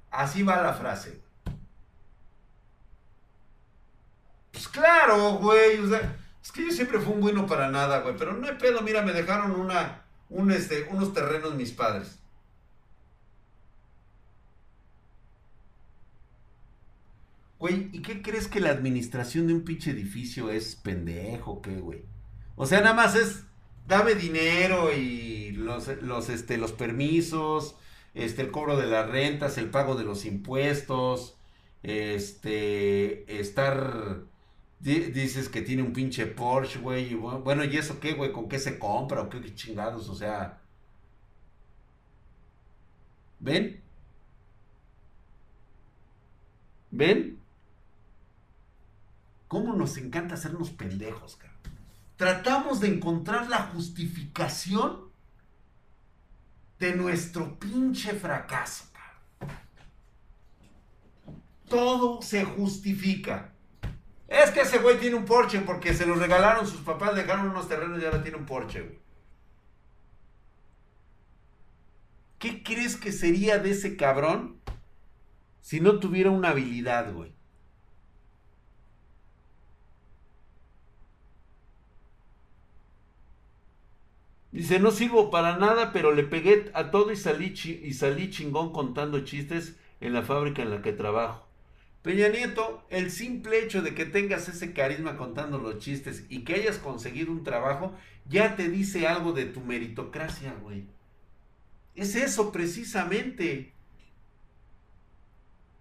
Así 0.09 0.45
va 0.45 0.63
la 0.63 0.73
frase. 0.73 1.21
Pues 4.53 4.69
claro, 4.69 5.33
güey, 5.33 5.81
o 5.81 5.89
sea, 5.89 6.17
es 6.41 6.53
que 6.53 6.65
yo 6.65 6.71
siempre 6.71 7.01
fui 7.01 7.13
un 7.13 7.23
bueno 7.23 7.45
para 7.45 7.73
nada, 7.73 8.03
güey, 8.03 8.17
pero 8.17 8.35
no 8.35 8.47
hay 8.47 8.55
pedo, 8.55 8.83
mira, 8.83 9.03
me 9.03 9.13
dejaron 9.13 9.51
una, 9.51 10.05
un, 10.31 10.53
este, 10.53 10.85
unos 10.85 11.13
terrenos 11.13 11.57
mis 11.57 11.73
padres. 11.73 12.21
Güey, 17.59 17.91
¿y 17.93 18.01
qué 18.03 18.23
crees 18.23 18.47
que 18.47 18.61
la 18.61 18.71
administración 18.71 19.49
de 19.49 19.55
un 19.55 19.65
pinche 19.65 19.91
edificio 19.91 20.51
es 20.51 20.77
pendejo, 20.77 21.61
qué, 21.61 21.75
güey? 21.79 22.05
O 22.55 22.65
sea, 22.65 22.81
nada 22.81 22.95
más 22.95 23.17
es 23.17 23.45
dame 23.87 24.15
dinero 24.15 24.93
y 24.93 25.53
los, 25.53 25.89
los, 26.03 26.29
este, 26.29 26.59
los 26.59 26.73
permisos, 26.73 27.77
este, 28.15 28.43
el 28.43 28.51
cobro 28.51 28.77
de 28.77 28.87
las 28.87 29.09
rentas, 29.11 29.59
el 29.59 29.71
pago 29.71 29.95
de 29.95 30.05
los 30.05 30.25
impuestos, 30.25 31.37
este, 31.83 33.41
estar, 33.41 34.23
dices 34.81 35.49
que 35.49 35.63
tiene 35.63 35.83
un 35.83 35.93
pinche 35.93 36.27
Porsche, 36.27 36.79
güey, 36.81 37.15
bueno, 37.15 37.65
¿y 37.65 37.77
eso 37.77 38.01
qué, 38.01 38.15
güey? 38.15 38.33
¿Con 38.33 38.49
qué 38.49 38.59
se 38.59 38.79
compra 38.79 39.23
o 39.23 39.29
qué 39.31 39.55
chingados? 39.55 40.09
O 40.09 40.15
sea, 40.15 40.61
¿ven? 43.41 43.83
¿Ven? 46.93 47.39
¿Cómo 49.47 49.73
nos 49.75 49.99
encanta 49.99 50.35
hacernos 50.35 50.71
pendejos, 50.73 51.37
cara? 51.37 51.52
Tratamos 52.23 52.79
de 52.79 52.87
encontrar 52.87 53.49
la 53.49 53.63
justificación 53.75 55.11
de 56.79 56.95
nuestro 56.95 57.59
pinche 57.59 58.13
fracaso. 58.13 58.85
Todo 61.69 62.23
se 62.23 62.45
justifica. 62.45 63.53
Es 64.29 64.53
que 64.53 64.61
ese 64.61 64.79
güey 64.79 65.01
tiene 65.01 65.17
un 65.17 65.25
Porsche 65.25 65.63
porque 65.63 65.95
se 65.95 66.07
lo 66.07 66.15
regalaron 66.15 66.65
sus 66.65 66.83
papás, 66.83 67.17
dejaron 67.17 67.51
unos 67.51 67.67
terrenos 67.67 68.01
y 68.01 68.05
ahora 68.05 68.23
tiene 68.23 68.39
un 68.39 68.47
Porsche, 68.47 68.83
güey. 68.83 69.01
¿Qué 72.39 72.63
crees 72.63 72.95
que 72.95 73.11
sería 73.11 73.59
de 73.59 73.73
ese 73.73 73.97
cabrón 73.97 74.61
si 75.61 75.81
no 75.81 75.99
tuviera 75.99 76.31
una 76.31 76.51
habilidad, 76.51 77.13
güey? 77.13 77.35
Dice, 84.53 84.79
no 84.79 84.91
sirvo 84.91 85.31
para 85.31 85.57
nada, 85.57 85.93
pero 85.93 86.13
le 86.13 86.25
pegué 86.25 86.71
a 86.75 86.91
todo 86.91 87.11
y 87.11 87.17
salí, 87.17 87.55
y 87.83 87.95
salí 87.95 88.31
chingón 88.31 88.71
contando 88.73 89.25
chistes 89.25 89.77
en 90.01 90.13
la 90.13 90.23
fábrica 90.23 90.61
en 90.63 90.71
la 90.71 90.83
que 90.83 90.93
trabajo. 90.93 91.47
Peña 92.03 92.29
Nieto, 92.29 92.85
el 92.91 93.11
simple 93.11 93.63
hecho 93.63 93.81
de 93.81 93.95
que 93.95 94.05
tengas 94.05 94.49
ese 94.49 94.75
carisma 94.75 95.17
contando 95.17 95.59
los 95.59 95.79
chistes 95.79 96.27
y 96.29 96.41
que 96.41 96.55
hayas 96.55 96.79
conseguido 96.79 97.33
un 97.33 97.45
trabajo, 97.45 97.95
ya 98.29 98.55
te 98.55 98.69
dice 98.69 99.07
algo 99.07 99.33
de 99.33 99.47
tu 99.47 99.61
meritocracia, 99.61 100.55
güey. 100.63 100.85
Es 101.95 102.15
eso 102.15 102.53
precisamente. 102.53 103.73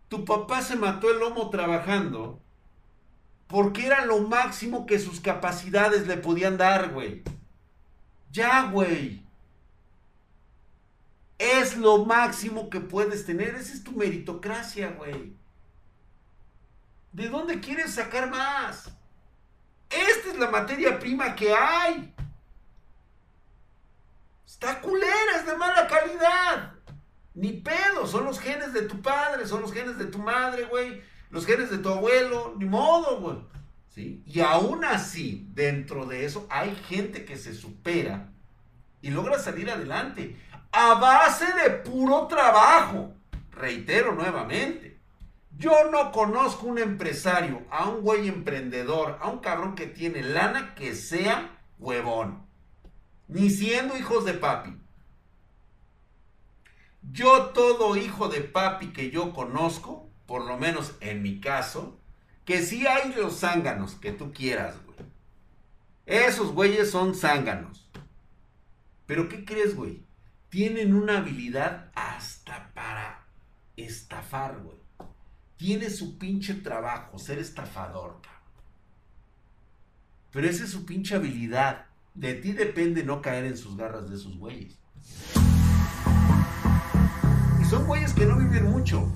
Tu 0.08 0.24
papá 0.24 0.62
se 0.62 0.76
mató 0.76 1.12
el 1.12 1.20
lomo 1.20 1.50
trabajando 1.50 2.40
porque 3.48 3.86
era 3.86 4.06
lo 4.06 4.22
máximo 4.22 4.86
que 4.86 5.00
sus 5.00 5.20
capacidades 5.20 6.08
le 6.08 6.18
podían 6.18 6.58
dar, 6.58 6.92
güey. 6.94 7.24
Ya, 8.32 8.64
güey. 8.64 9.24
Es 11.38 11.76
lo 11.76 12.06
máximo 12.06 12.70
que 12.70 12.80
puedes 12.80 13.26
tener. 13.26 13.56
Esa 13.56 13.74
es 13.74 13.84
tu 13.84 13.92
meritocracia, 13.92 14.92
güey. 14.92 15.36
¿De 17.12 17.28
dónde 17.28 17.60
quieres 17.60 17.94
sacar 17.94 18.30
más? 18.30 18.90
Esta 19.90 20.30
es 20.30 20.38
la 20.38 20.50
materia 20.50 20.98
prima 21.00 21.36
que 21.36 21.54
hay. 21.54 22.14
Está 24.46 24.80
culera, 24.80 25.38
es 25.38 25.46
de 25.46 25.56
mala 25.58 25.88
calidad. 25.88 26.74
Ni 27.34 27.54
pedo, 27.54 28.06
son 28.06 28.26
los 28.26 28.40
genes 28.40 28.74
de 28.74 28.84
tu 28.84 29.02
padre, 29.02 29.48
son 29.48 29.62
los 29.62 29.74
genes 29.74 29.98
de 29.98 30.06
tu 30.06 30.20
madre, 30.20 30.66
güey. 30.66 31.02
Los 31.30 31.46
genes 31.46 31.70
de 31.70 31.78
tu 31.80 31.90
abuelo, 31.90 32.54
ni 32.58 32.66
modo, 32.66 33.20
güey. 33.20 33.38
Y 33.96 34.40
aún 34.40 34.86
así, 34.86 35.48
dentro 35.54 36.06
de 36.06 36.26
eso, 36.26 36.48
hay 36.50 36.76
gente 36.88 37.26
que 37.26 37.38
se 37.38 37.54
supera 37.54 38.30
y 39.02 39.10
logra 39.10 39.38
salir 39.38 39.70
adelante 39.70 40.38
a 40.72 40.94
base 40.96 41.46
de 41.46 41.70
puro 41.72 42.28
trabajo. 42.28 43.14
Reitero 43.52 44.16
nuevamente, 44.16 45.00
yo 45.58 45.92
no 45.92 46.12
conozco 46.12 46.68
un 46.68 46.80
empresario, 46.80 47.64
a 47.70 47.90
un 47.90 48.02
güey 48.02 48.28
emprendedor, 48.28 49.20
a 49.22 49.30
un 49.30 49.40
cabrón 49.40 49.76
que 49.76 49.88
tiene 49.88 50.24
lana 50.24 50.74
que 50.74 50.96
sea 50.96 51.60
huevón. 51.78 52.46
Ni 53.28 53.50
siendo 53.50 53.98
hijos 53.98 54.24
de 54.26 54.34
papi. 54.34 54.78
Yo 57.12 57.48
todo 57.48 57.98
hijo 57.98 58.30
de 58.30 58.42
papi 58.42 58.88
que 58.88 59.12
yo 59.12 59.34
conozco, 59.34 60.10
por 60.26 60.46
lo 60.46 60.58
menos 60.58 60.96
en 61.02 61.22
mi 61.22 61.42
caso, 61.42 62.01
que 62.46 62.64
sí 62.64 62.88
hay 62.88 63.14
los 63.14 63.40
zánganos 63.40 63.96
que 63.96 64.12
tú 64.12 64.32
quieras, 64.34 64.76
güey. 64.86 64.98
Esos 66.06 66.52
güeyes 66.54 66.92
son 66.92 67.16
zánganos. 67.16 67.90
Pero 69.06 69.30
¿qué 69.30 69.46
crees, 69.46 69.76
güey? 69.76 70.04
Tienen 70.50 70.96
una 70.96 71.20
habilidad 71.20 71.92
hasta 71.96 72.72
para 72.74 73.26
estafar, 73.78 74.60
güey. 74.60 74.78
Tiene 75.58 75.90
su 75.90 76.18
pinche 76.18 76.56
trabajo, 76.56 77.20
ser 77.20 77.40
estafador, 77.40 78.20
cabrón. 78.22 78.42
Pero 80.32 80.48
esa 80.48 80.64
es 80.64 80.72
su 80.72 80.86
pinche 80.86 81.16
habilidad. 81.16 81.86
De 82.14 82.34
ti 82.34 82.52
depende 82.52 83.04
no 83.04 83.22
caer 83.22 83.46
en 83.46 83.58
sus 83.58 83.78
garras 83.78 84.10
de 84.10 84.16
esos 84.16 84.38
güeyes. 84.38 84.78
Y 87.62 87.66
son 87.66 87.86
güeyes 87.86 88.14
que 88.14 88.26
no 88.26 88.38
viven 88.38 88.70
mucho. 88.70 89.08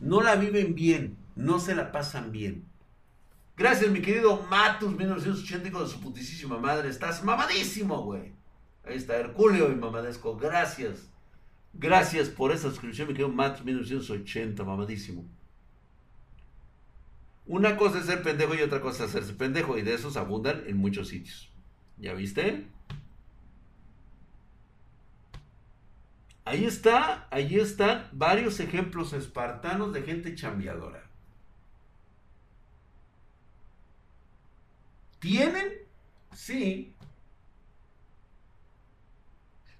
No 0.00 0.22
la 0.22 0.36
viven 0.36 0.74
bien 0.74 1.19
no 1.40 1.58
se 1.58 1.74
la 1.74 1.92
pasan 1.92 2.32
bien. 2.32 2.66
Gracias, 3.56 3.90
mi 3.90 4.00
querido 4.00 4.42
Matus, 4.50 4.96
1980, 4.96 5.68
hijo 5.68 5.82
de 5.82 5.90
su 5.90 6.00
putísima 6.00 6.58
madre. 6.58 6.88
Estás 6.88 7.22
mamadísimo, 7.22 8.02
güey. 8.02 8.32
Ahí 8.84 8.96
está, 8.96 9.16
Herculeo 9.16 9.70
y 9.70 9.74
mamadesco. 9.74 10.36
Gracias. 10.36 11.10
Gracias 11.72 12.28
por 12.28 12.52
esa 12.52 12.70
suscripción, 12.70 13.08
mi 13.08 13.14
querido 13.14 13.28
Matus, 13.28 13.64
1980, 13.64 14.64
mamadísimo. 14.64 15.24
Una 17.46 17.76
cosa 17.76 17.98
es 17.98 18.06
ser 18.06 18.22
pendejo 18.22 18.54
y 18.54 18.62
otra 18.62 18.80
cosa 18.80 19.04
es 19.04 19.10
hacerse 19.10 19.34
pendejo. 19.34 19.76
Y 19.76 19.82
de 19.82 19.94
esos 19.94 20.16
abundan 20.16 20.62
en 20.66 20.76
muchos 20.76 21.08
sitios. 21.08 21.50
¿Ya 21.98 22.14
viste? 22.14 22.66
Ahí 26.44 26.64
está, 26.64 27.28
ahí 27.30 27.56
están 27.56 28.08
varios 28.12 28.58
ejemplos 28.58 29.12
espartanos 29.12 29.92
de 29.92 30.02
gente 30.02 30.34
chambeadora. 30.34 31.09
¿Tienen? 35.20 35.68
Sí. 36.34 36.94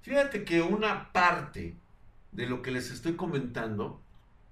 Fíjate 0.03 0.45
que 0.45 0.63
una 0.63 1.13
parte 1.13 1.75
de 2.33 2.47
lo 2.47 2.63
que 2.63 2.71
les 2.71 2.91
estoy 2.91 3.17
comentando 3.17 4.01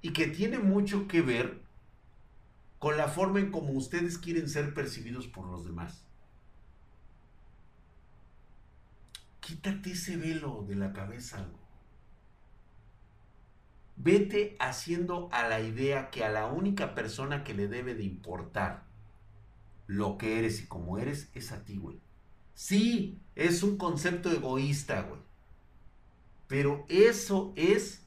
y 0.03 0.12
que 0.12 0.27
tiene 0.27 0.59
mucho 0.59 1.07
que 1.07 1.20
ver 1.22 1.61
con 2.79 2.96
la 2.96 3.09
forma 3.09 3.40
en 3.40 3.51
cómo 3.51 3.72
ustedes 3.72 4.18
quieren 4.18 4.48
ser 4.48 4.72
percibidos 4.72 5.27
por 5.27 5.46
los 5.46 5.64
demás. 5.64 6.03
Quítate 9.40 9.92
ese 9.92 10.16
velo 10.16 10.64
de 10.66 10.74
la 10.74 10.92
cabeza. 10.92 11.46
Vete 13.96 14.57
haciendo 14.61 15.29
a 15.33 15.48
la 15.48 15.61
idea 15.61 16.11
que 16.11 16.24
a 16.24 16.31
la 16.31 16.46
única 16.46 16.94
persona 16.94 17.44
que 17.44 17.53
le 17.55 17.66
debe 17.66 17.94
de 17.94 18.05
importar 18.05 18.88
lo 19.88 20.18
que 20.18 20.38
eres 20.38 20.61
y 20.61 20.66
cómo 20.66 20.98
eres 20.98 21.29
es 21.35 21.51
a 21.51 21.64
ti, 21.64 21.79
güey. 21.79 21.98
Sí, 22.55 23.18
es 23.35 23.62
un 23.64 23.79
concepto 23.79 24.31
egoísta, 24.31 25.03
güey. 25.03 25.20
Pero 26.46 26.85
eso 26.88 27.53
es 27.57 28.03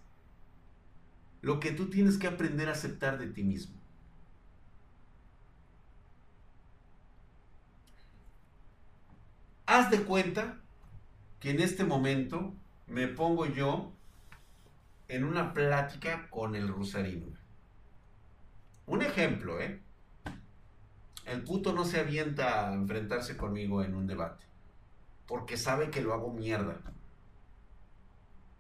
lo 1.42 1.60
que 1.60 1.72
tú 1.72 1.90
tienes 1.90 2.18
que 2.18 2.28
aprender 2.28 2.70
a 2.70 2.74
aceptar 2.74 3.18
de 3.18 3.28
ti 3.28 3.44
mismo. 3.44 3.76
Haz 9.66 9.90
de 9.90 10.04
cuenta 10.04 10.60
que 11.40 11.50
en 11.50 11.62
este 11.62 11.84
momento 11.84 12.54
me 12.88 13.08
pongo 13.08 13.48
yo 13.48 13.92
en 15.08 15.24
una 15.24 15.54
plática 15.54 16.30
con 16.30 16.56
el 16.56 16.68
Rusarín. 16.68 17.36
Un 18.86 19.02
ejemplo, 19.02 19.60
¿eh? 19.60 19.82
El 21.26 21.44
puto 21.44 21.74
no 21.74 21.86
se 21.86 22.00
avienta 22.00 22.70
a 22.70 22.74
enfrentarse 22.74 23.38
conmigo 23.38 23.84
en 23.84 23.96
un 23.96 24.08
debate, 24.08 24.46
porque 25.28 25.58
sabe 25.58 25.90
que 25.90 26.02
lo 26.02 26.14
hago 26.14 26.34
mierda. 26.34 26.82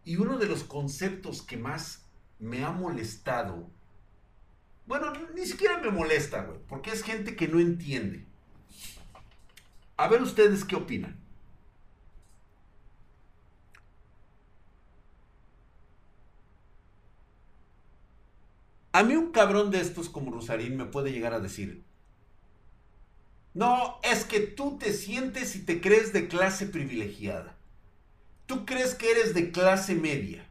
Y 0.06 0.18
uno 0.18 0.38
de 0.38 0.48
los 0.48 0.64
conceptos 0.64 1.42
que 1.42 1.58
más 1.58 2.06
me 2.40 2.64
ha 2.64 2.72
molestado, 2.72 3.70
bueno, 4.86 5.14
ni 5.36 5.46
siquiera 5.46 5.78
me 5.78 5.92
molesta, 5.92 6.44
güey, 6.44 6.60
porque 6.68 6.92
es 6.92 7.04
gente 7.04 7.36
que 7.36 7.48
no 7.48 7.60
entiende. 7.60 8.26
A 9.98 10.08
ver 10.08 10.22
ustedes 10.22 10.66
qué 10.66 10.76
opinan. 10.76 11.22
A 18.94 19.04
mí 19.04 19.16
un 19.16 19.32
cabrón 19.32 19.72
de 19.72 19.80
estos 19.80 20.10
como 20.10 20.32
Rosarín 20.32 20.76
me 20.76 20.86
puede 20.86 21.12
llegar 21.12 21.34
a 21.34 21.40
decir, 21.40 21.84
no, 23.54 24.00
es 24.04 24.24
que 24.24 24.40
tú 24.40 24.78
te 24.78 24.94
sientes 24.94 25.56
y 25.56 25.60
te 25.60 25.82
crees 25.82 26.14
de 26.14 26.28
clase 26.28 26.68
privilegiada. 26.68 27.58
Tú 28.46 28.66
crees 28.66 28.96
que 28.96 29.12
eres 29.12 29.34
de 29.34 29.52
clase 29.52 29.96
media. 29.96 30.48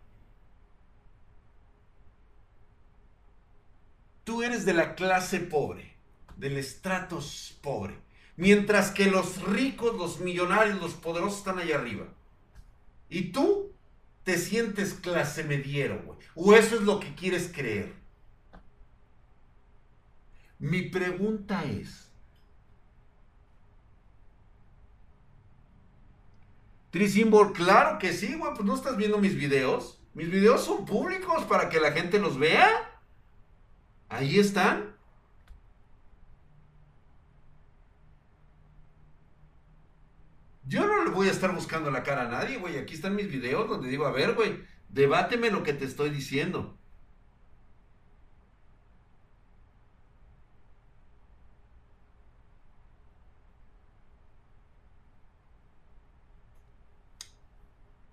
Tú 4.24 4.42
eres 4.42 4.64
de 4.64 4.74
la 4.74 4.94
clase 4.94 5.40
pobre, 5.40 5.94
del 6.36 6.56
estratos 6.56 7.58
pobre. 7.62 7.98
Mientras 8.36 8.90
que 8.90 9.06
los 9.06 9.42
ricos, 9.42 9.96
los 9.96 10.20
millonarios, 10.20 10.80
los 10.80 10.94
poderosos 10.94 11.38
están 11.38 11.58
allá 11.58 11.76
arriba. 11.76 12.06
Y 13.08 13.32
tú 13.32 13.72
te 14.24 14.38
sientes 14.38 14.94
clase 14.94 15.42
mediero, 15.44 16.02
güey. 16.04 16.18
O 16.34 16.54
eso 16.54 16.76
es 16.76 16.82
lo 16.82 17.00
que 17.00 17.14
quieres 17.14 17.50
creer. 17.52 17.94
Mi 20.58 20.82
pregunta 20.82 21.64
es, 21.64 22.09
Trisimbol, 26.90 27.52
claro 27.52 27.98
que 27.98 28.12
sí, 28.12 28.34
güey, 28.34 28.52
pues 28.54 28.64
no 28.64 28.74
estás 28.74 28.96
viendo 28.96 29.18
mis 29.18 29.36
videos. 29.36 30.00
Mis 30.14 30.30
videos 30.30 30.64
son 30.64 30.84
públicos 30.84 31.44
para 31.44 31.68
que 31.68 31.80
la 31.80 31.92
gente 31.92 32.18
los 32.18 32.38
vea. 32.38 32.68
Ahí 34.08 34.38
están. 34.38 34.96
Yo 40.64 40.86
no 40.86 41.04
le 41.04 41.10
voy 41.10 41.28
a 41.28 41.32
estar 41.32 41.54
buscando 41.54 41.90
la 41.90 42.02
cara 42.02 42.22
a 42.22 42.28
nadie, 42.28 42.58
güey. 42.58 42.78
Aquí 42.78 42.94
están 42.94 43.14
mis 43.16 43.30
videos 43.30 43.68
donde 43.68 43.88
digo, 43.88 44.06
a 44.06 44.12
ver, 44.12 44.34
güey, 44.34 44.64
debáteme 44.88 45.50
lo 45.50 45.62
que 45.62 45.72
te 45.72 45.84
estoy 45.84 46.10
diciendo. 46.10 46.79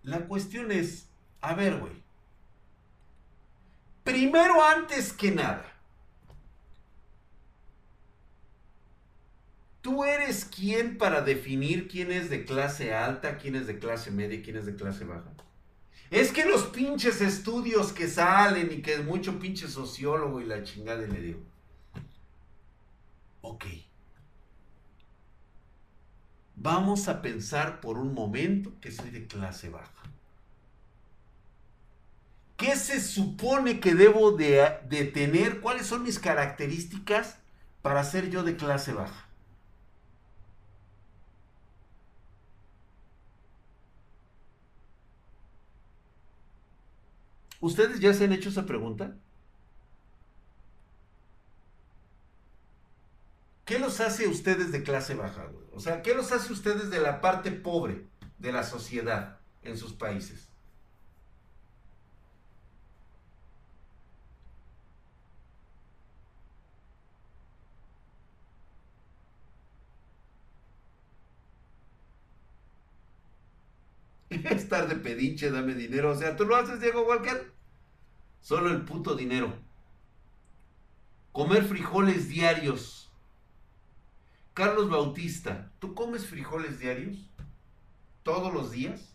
La 0.07 0.21
cuestión 0.21 0.71
es, 0.71 1.09
a 1.41 1.53
ver, 1.53 1.79
güey. 1.79 1.91
Primero, 4.05 4.63
antes 4.63 5.11
que 5.11 5.31
nada, 5.31 5.65
¿Tú 9.81 10.03
eres 10.03 10.43
quién 10.43 10.97
para 10.97 11.21
definir 11.21 11.87
quién 11.87 12.11
es 12.11 12.29
de 12.29 12.43
clase 12.43 12.93
alta, 12.93 13.37
quién 13.37 13.55
es 13.55 13.67
de 13.67 13.79
clase 13.79 14.11
media 14.11 14.37
y 14.37 14.41
quién 14.41 14.57
es 14.57 14.65
de 14.65 14.75
clase 14.75 15.05
baja? 15.05 15.31
Es 16.11 16.33
que 16.33 16.43
los 16.43 16.63
pinches 16.63 17.21
estudios 17.21 17.93
que 17.93 18.09
salen 18.09 18.69
y 18.69 18.81
que 18.81 18.95
es 18.95 19.05
mucho 19.05 19.39
pinche 19.39 19.69
sociólogo 19.69 20.41
y 20.41 20.45
la 20.45 20.61
chingada 20.63 21.07
le 21.07 21.21
digo. 21.21 21.39
Ok. 23.41 23.63
Vamos 26.59 27.07
a 27.07 27.21
pensar 27.21 27.79
por 27.81 27.99
un 27.99 28.13
momento 28.13 28.73
que 28.81 28.91
soy 28.91 29.11
de 29.11 29.27
clase 29.27 29.69
baja. 29.69 29.93
¿Qué 32.57 32.75
se 32.75 32.99
supone 32.99 33.79
que 33.79 33.93
debo 33.93 34.31
de, 34.31 35.11
tener? 35.13 35.61
¿Cuáles 35.61 35.85
son 35.85 36.01
mis 36.01 36.17
características 36.17 37.37
para 37.83 38.03
ser 38.03 38.31
yo 38.31 38.41
de 38.41 38.55
clase 38.57 38.91
baja? 38.93 39.27
¿Ustedes 47.59 47.99
ya 47.99 48.13
se 48.15 48.25
han 48.25 48.33
hecho 48.33 48.49
esa 48.49 48.65
pregunta? 48.65 49.15
¿Qué 53.67 53.79
los 53.79 53.99
hace 53.99 54.29
ustedes 54.29 54.71
de 54.71 54.81
clase 54.81 55.13
baja? 55.13 55.51
O 55.73 55.81
sea, 55.81 56.01
¿qué 56.01 56.15
los 56.15 56.31
hace 56.31 56.53
ustedes 56.53 56.89
de 56.89 57.01
la 57.01 57.19
parte 57.19 57.51
pobre 57.51 58.07
de 58.39 58.53
la 58.53 58.63
sociedad 58.63 59.39
en 59.61 59.77
sus 59.77 59.91
países? 59.91 60.47
Estar 74.29 74.87
de 74.87 74.95
pedinche, 74.95 75.51
dame 75.51 75.73
dinero. 75.73 76.11
O 76.11 76.15
sea, 76.15 76.37
¿tú 76.37 76.45
lo 76.45 76.55
haces, 76.55 76.79
Diego 76.79 77.01
Walker? 77.03 77.51
Solo 78.41 78.69
el 78.69 78.85
puto 78.85 79.15
dinero. 79.15 79.53
Comer 81.31 81.63
frijoles 81.63 82.29
diarios. 82.29 82.96
Carlos 84.57 84.89
Bautista, 84.89 85.71
¿tú 85.77 85.93
comes 85.93 86.25
frijoles 86.25 86.79
diarios? 86.79 87.29
¿Todos 88.23 88.51
los 88.51 88.71
días? 88.71 89.13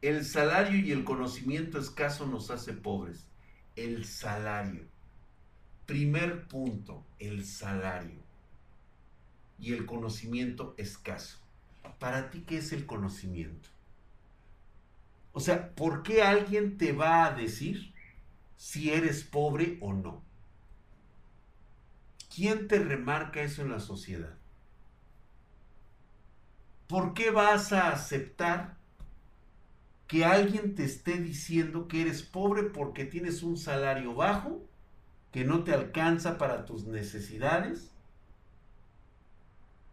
El 0.00 0.24
salario 0.24 0.78
y 0.78 0.90
el 0.90 1.04
conocimiento 1.04 1.78
escaso 1.78 2.24
nos 2.24 2.50
hace 2.50 2.72
pobres. 2.72 3.26
El 3.76 4.06
salario. 4.06 4.86
Primer 5.84 6.48
punto, 6.48 7.04
el 7.18 7.44
salario. 7.44 8.29
Y 9.60 9.74
el 9.74 9.86
conocimiento 9.86 10.74
escaso. 10.78 11.38
Para 11.98 12.30
ti, 12.30 12.40
¿qué 12.46 12.58
es 12.58 12.72
el 12.72 12.86
conocimiento? 12.86 13.68
O 15.32 15.40
sea, 15.40 15.74
¿por 15.74 16.02
qué 16.02 16.22
alguien 16.22 16.76
te 16.78 16.92
va 16.92 17.26
a 17.26 17.32
decir 17.32 17.92
si 18.56 18.90
eres 18.90 19.22
pobre 19.22 19.78
o 19.80 19.92
no? 19.92 20.22
¿Quién 22.34 22.68
te 22.68 22.78
remarca 22.78 23.42
eso 23.42 23.62
en 23.62 23.70
la 23.70 23.80
sociedad? 23.80 24.34
¿Por 26.86 27.14
qué 27.14 27.30
vas 27.30 27.72
a 27.72 27.92
aceptar 27.92 28.76
que 30.08 30.24
alguien 30.24 30.74
te 30.74 30.84
esté 30.84 31.18
diciendo 31.18 31.86
que 31.86 32.02
eres 32.02 32.22
pobre 32.22 32.64
porque 32.64 33.04
tienes 33.04 33.42
un 33.42 33.56
salario 33.56 34.14
bajo, 34.14 34.60
que 35.30 35.44
no 35.44 35.62
te 35.62 35.72
alcanza 35.72 36.36
para 36.36 36.64
tus 36.64 36.86
necesidades? 36.86 37.92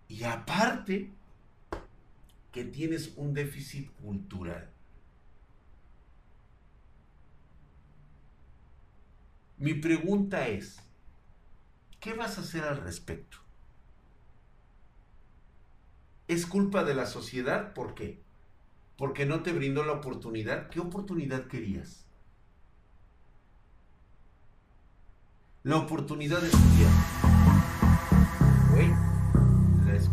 Y 0.07 0.23
aparte, 0.23 1.11
que 2.51 2.63
tienes 2.63 3.13
un 3.17 3.33
déficit 3.33 3.91
cultural. 4.01 4.69
Mi 9.57 9.73
pregunta 9.73 10.47
es, 10.47 10.77
¿qué 11.99 12.13
vas 12.13 12.37
a 12.37 12.41
hacer 12.41 12.63
al 12.63 12.77
respecto? 12.77 13.37
¿Es 16.27 16.45
culpa 16.45 16.83
de 16.83 16.93
la 16.93 17.05
sociedad? 17.05 17.73
¿Por 17.73 17.95
qué? 17.95 18.21
Porque 18.97 19.25
no 19.25 19.43
te 19.43 19.53
brindó 19.53 19.83
la 19.83 19.93
oportunidad. 19.93 20.69
¿Qué 20.69 20.79
oportunidad 20.79 21.47
querías? 21.47 22.05
La 25.63 25.77
oportunidad 25.77 26.39
de 26.41 26.47
estudiar. 26.47 27.26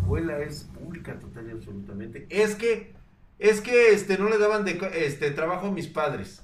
Escuela 0.05 0.37
es 0.37 0.65
pública 0.65 1.17
total 1.17 1.47
y 1.49 1.51
absolutamente. 1.53 2.27
Es 2.29 2.53
que, 2.53 2.93
es 3.39 3.59
que 3.59 3.89
este, 3.89 4.19
no 4.19 4.29
le 4.29 4.37
daban 4.37 4.63
este, 4.93 5.31
trabajo 5.31 5.65
a 5.65 5.71
mis 5.71 5.87
padres. 5.87 6.43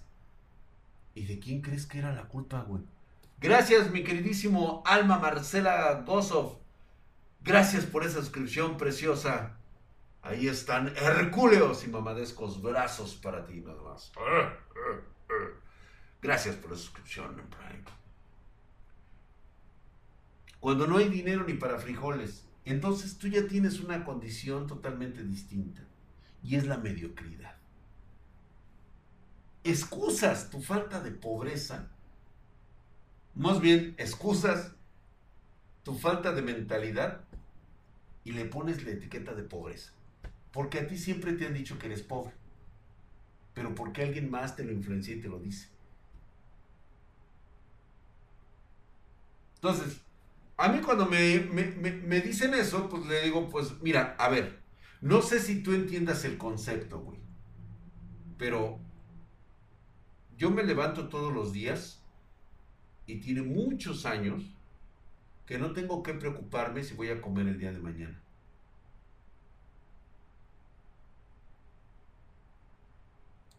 ¿Y 1.13 1.27
de 1.27 1.37
quién 1.37 1.61
crees 1.61 1.85
que 1.85 1.99
era 1.99 2.11
la 2.11 2.23
culpa, 2.23 2.61
güey? 2.61 2.81
Gracias, 3.39 3.91
mi 3.91 4.03
queridísimo 4.03 4.81
Alma 4.83 5.19
Marcela 5.19 6.01
Gozov. 6.07 6.57
Gracias 7.43 7.85
por 7.85 8.03
esa 8.03 8.21
suscripción 8.21 8.77
preciosa. 8.77 9.57
Ahí 10.23 10.47
están 10.47 10.87
hercúleos 10.97 11.85
y 11.85 11.89
mamadescos 11.89 12.63
brazos 12.63 13.13
para 13.13 13.45
ti, 13.45 13.61
nada 13.61 13.83
más. 13.83 14.11
Gracias 16.19 16.55
por 16.55 16.71
la 16.71 16.77
suscripción 16.77 17.35
Prime. 17.35 17.83
Cuando 20.59 20.87
no 20.87 20.97
hay 20.97 21.09
dinero 21.09 21.43
ni 21.43 21.53
para 21.53 21.77
frijoles, 21.77 22.47
entonces 22.65 23.17
tú 23.17 23.27
ya 23.27 23.47
tienes 23.47 23.79
una 23.79 24.05
condición 24.05 24.67
totalmente 24.67 25.23
distinta. 25.23 25.81
Y 26.43 26.55
es 26.55 26.65
la 26.65 26.77
mediocridad. 26.77 27.55
Excusas 29.63 30.49
tu 30.49 30.61
falta 30.61 31.01
de 31.01 31.11
pobreza. 31.11 31.87
Más 33.35 33.61
bien, 33.61 33.95
excusas 33.97 34.71
tu 35.83 35.95
falta 35.95 36.31
de 36.31 36.41
mentalidad 36.41 37.21
y 38.23 38.31
le 38.31 38.45
pones 38.45 38.83
la 38.83 38.91
etiqueta 38.91 39.33
de 39.33 39.43
pobreza. 39.43 39.91
Porque 40.51 40.79
a 40.79 40.87
ti 40.87 40.97
siempre 40.97 41.33
te 41.33 41.45
han 41.45 41.53
dicho 41.53 41.79
que 41.79 41.87
eres 41.87 42.01
pobre. 42.01 42.33
Pero 43.53 43.75
porque 43.75 44.03
alguien 44.03 44.29
más 44.29 44.55
te 44.55 44.63
lo 44.63 44.71
influencia 44.71 45.15
y 45.15 45.21
te 45.21 45.27
lo 45.27 45.39
dice. 45.39 45.67
Entonces, 49.55 50.01
a 50.61 50.69
mí 50.69 50.79
cuando 50.79 51.05
me, 51.05 51.39
me, 51.39 52.21
dicen 52.21 52.53
eso, 52.53 52.87
pues 52.89 53.05
le 53.05 53.23
digo, 53.23 53.49
pues 53.49 53.81
mira, 53.81 54.15
a 54.17 54.29
ver, 54.29 54.59
no 55.01 55.21
sé 55.21 55.39
si 55.39 55.63
tú 55.63 55.73
entiendas 55.73 56.23
el 56.25 56.37
concepto, 56.37 56.99
güey. 56.99 57.19
Pero 58.37 58.79
yo 60.37 60.51
me 60.51 60.63
levanto 60.63 61.09
todos 61.09 61.33
los 61.33 61.51
días 61.51 62.03
y 63.05 63.19
tiene 63.19 63.41
muchos 63.41 64.05
años 64.05 64.43
que 65.45 65.57
no 65.57 65.73
tengo 65.73 66.03
que 66.03 66.13
preocuparme 66.13 66.83
si 66.83 66.93
voy 66.93 67.09
a 67.09 67.21
comer 67.21 67.47
el 67.47 67.59
día 67.59 67.71
de 67.71 67.79
mañana. 67.79 68.21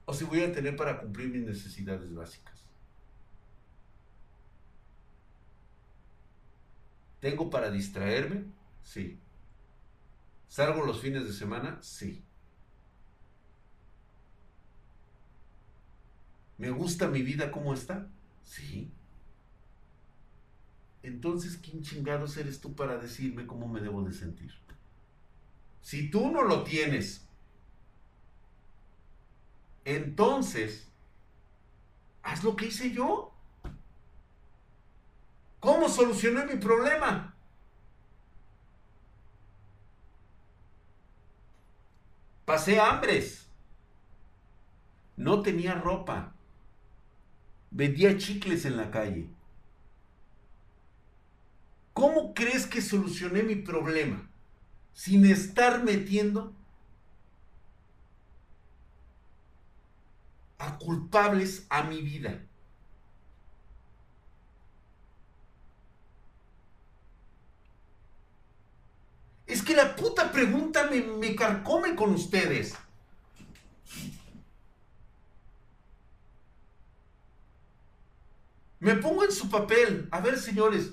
o 0.05 0.15
si 0.15 0.25
voy 0.25 0.43
a 0.43 0.53
tener 0.53 0.77
para 0.77 0.99
cumplir 0.99 1.29
mis 1.29 1.43
necesidades 1.43 2.13
básicas. 2.15 2.52
¿Tengo 7.23 7.49
para 7.51 7.70
distraerme? 7.70 8.43
Sí. 8.83 9.16
¿Salgo 10.49 10.85
los 10.85 11.01
fines 11.01 11.25
de 11.25 11.33
semana? 11.33 11.79
Sí. 11.81 12.20
¿Me 16.59 16.70
gusta 16.70 17.07
mi 17.07 17.23
vida 17.23 17.53
como 17.53 17.75
está? 17.75 18.09
Sí. 18.45 18.91
Entonces, 21.05 21.57
¿quién 21.62 21.85
chingados 21.85 22.37
eres 22.39 22.61
tú 22.61 22.75
para 22.75 22.99
decirme 22.99 23.47
cómo 23.47 23.68
me 23.68 23.81
debo 23.81 24.03
de 24.03 24.12
sentir? 24.12 24.53
Si 25.81 26.11
tú 26.11 26.33
no 26.33 26.43
lo 26.43 26.64
tienes 26.64 27.29
entonces, 29.85 30.89
haz 32.23 32.43
lo 32.43 32.57
que 32.57 32.66
hice 32.66 32.91
yo. 32.91 33.32
¿Cómo 35.63 35.89
solucioné 35.89 36.45
mi 36.45 36.57
problema? 36.57 37.37
Pasé 42.45 42.81
hambres. 42.81 43.49
No 45.17 45.41
tenía 45.43 45.75
ropa. 45.75 46.35
Vendía 47.71 48.19
chicles 48.19 48.65
en 48.65 48.77
la 48.77 48.91
calle. 48.91 49.29
¿Cómo 51.93 52.35
crees 52.35 52.67
que 52.67 52.83
solucioné 52.83 53.45
mi 53.45 53.55
problema? 53.55 54.29
Sin 54.93 55.25
estar 55.25 55.85
metiendo 55.85 56.53
a 60.59 60.77
culpables 60.79 61.69
a 61.71 61.85
mi 61.85 62.03
vida. 62.03 62.49
Es 69.53 69.61
que 69.61 69.77
la 69.77 69.95
puta 69.95 70.33
pregunta 70.33 70.89
me, 70.91 71.03
me 71.03 71.37
carcome 71.37 71.95
con 71.95 72.15
ustedes. 72.15 72.75
Me 78.81 78.95
pongo 78.95 79.25
en 79.25 79.31
su 79.31 79.51
papel. 79.51 80.09
A 80.11 80.23
ver, 80.23 80.39
señores. 80.39 80.93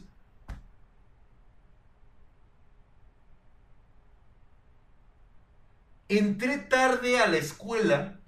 Entré 6.09 6.57
tarde 6.57 7.17
a 7.17 7.27
la 7.27 7.37
escuela 7.37 8.19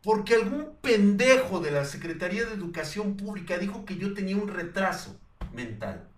porque 0.00 0.36
algún 0.36 0.76
pendejo 0.80 1.58
de 1.58 1.72
la 1.72 1.84
Secretaría 1.84 2.46
de 2.46 2.54
Educación 2.54 3.16
Pública 3.16 3.58
dijo 3.58 3.84
que 3.84 3.96
yo 3.96 4.14
tenía 4.14 4.36
un 4.36 4.46
retraso 4.46 5.18
mental. 5.52 6.13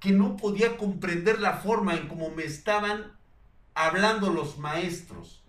Que 0.00 0.12
no 0.12 0.36
podía 0.36 0.76
comprender 0.76 1.40
la 1.40 1.54
forma 1.54 1.94
en 1.94 2.08
cómo 2.08 2.30
me 2.30 2.44
estaban 2.44 3.16
hablando 3.74 4.30
los 4.30 4.58
maestros. 4.58 5.42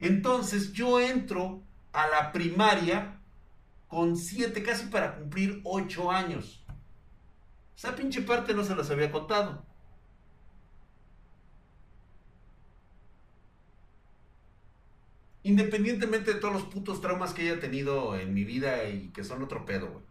Entonces 0.00 0.72
yo 0.72 1.00
entro 1.00 1.62
a 1.92 2.06
la 2.08 2.32
primaria 2.32 3.20
con 3.88 4.16
siete, 4.16 4.62
casi 4.62 4.86
para 4.86 5.16
cumplir 5.16 5.60
ocho 5.64 6.10
años. 6.10 6.64
Esa 7.76 7.94
pinche 7.94 8.22
parte 8.22 8.54
no 8.54 8.64
se 8.64 8.74
las 8.74 8.90
había 8.90 9.10
contado. 9.12 9.64
Independientemente 15.42 16.34
de 16.34 16.40
todos 16.40 16.54
los 16.54 16.64
putos 16.64 17.00
traumas 17.00 17.32
que 17.32 17.42
haya 17.42 17.60
tenido 17.60 18.16
en 18.18 18.34
mi 18.34 18.44
vida 18.44 18.88
y 18.88 19.10
que 19.10 19.24
son 19.24 19.42
otro 19.42 19.64
pedo, 19.64 19.90
güey. 19.90 20.05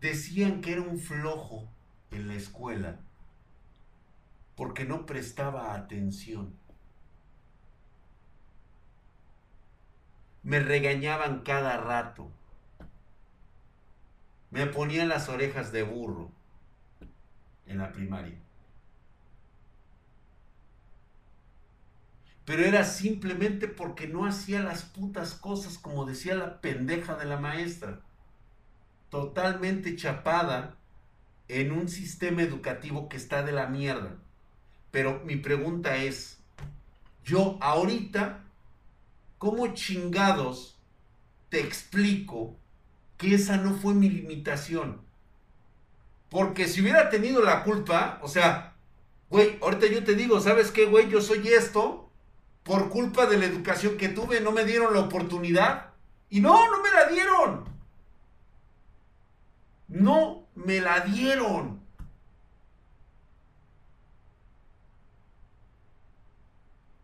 Decían 0.00 0.60
que 0.60 0.72
era 0.72 0.82
un 0.82 0.98
flojo 0.98 1.68
en 2.10 2.28
la 2.28 2.34
escuela 2.34 3.00
porque 4.56 4.84
no 4.84 5.06
prestaba 5.06 5.74
atención. 5.74 6.54
Me 10.42 10.60
regañaban 10.60 11.40
cada 11.42 11.76
rato. 11.76 12.30
Me 14.50 14.66
ponían 14.66 15.08
las 15.08 15.28
orejas 15.28 15.72
de 15.72 15.82
burro 15.82 16.30
en 17.66 17.78
la 17.78 17.92
primaria. 17.92 18.38
Pero 22.46 22.64
era 22.64 22.84
simplemente 22.84 23.66
porque 23.66 24.06
no 24.06 24.24
hacía 24.24 24.60
las 24.60 24.84
putas 24.84 25.34
cosas 25.34 25.78
como 25.78 26.06
decía 26.06 26.34
la 26.36 26.60
pendeja 26.60 27.16
de 27.16 27.24
la 27.24 27.38
maestra. 27.38 28.00
Totalmente 29.16 29.96
chapada 29.96 30.76
en 31.48 31.72
un 31.72 31.88
sistema 31.88 32.42
educativo 32.42 33.08
que 33.08 33.16
está 33.16 33.42
de 33.42 33.50
la 33.50 33.66
mierda. 33.66 34.18
Pero 34.90 35.22
mi 35.24 35.36
pregunta 35.36 35.96
es, 35.96 36.36
yo 37.24 37.56
ahorita, 37.62 38.44
¿cómo 39.38 39.72
chingados 39.72 40.76
te 41.48 41.60
explico 41.60 42.56
que 43.16 43.36
esa 43.36 43.56
no 43.56 43.72
fue 43.78 43.94
mi 43.94 44.10
limitación? 44.10 45.00
Porque 46.28 46.68
si 46.68 46.82
hubiera 46.82 47.08
tenido 47.08 47.42
la 47.42 47.64
culpa, 47.64 48.18
o 48.20 48.28
sea, 48.28 48.74
güey, 49.30 49.56
ahorita 49.62 49.86
yo 49.86 50.04
te 50.04 50.14
digo, 50.14 50.42
¿sabes 50.42 50.70
qué, 50.70 50.84
güey? 50.84 51.08
Yo 51.08 51.22
soy 51.22 51.48
esto 51.48 52.10
por 52.64 52.90
culpa 52.90 53.24
de 53.24 53.38
la 53.38 53.46
educación 53.46 53.96
que 53.96 54.10
tuve, 54.10 54.42
no 54.42 54.52
me 54.52 54.66
dieron 54.66 54.92
la 54.92 55.00
oportunidad. 55.00 55.94
Y 56.28 56.40
no, 56.40 56.70
no 56.70 56.82
me 56.82 56.90
la 56.90 57.06
dieron. 57.06 57.75
No 59.88 60.46
me 60.54 60.80
la 60.80 61.00
dieron. 61.00 61.80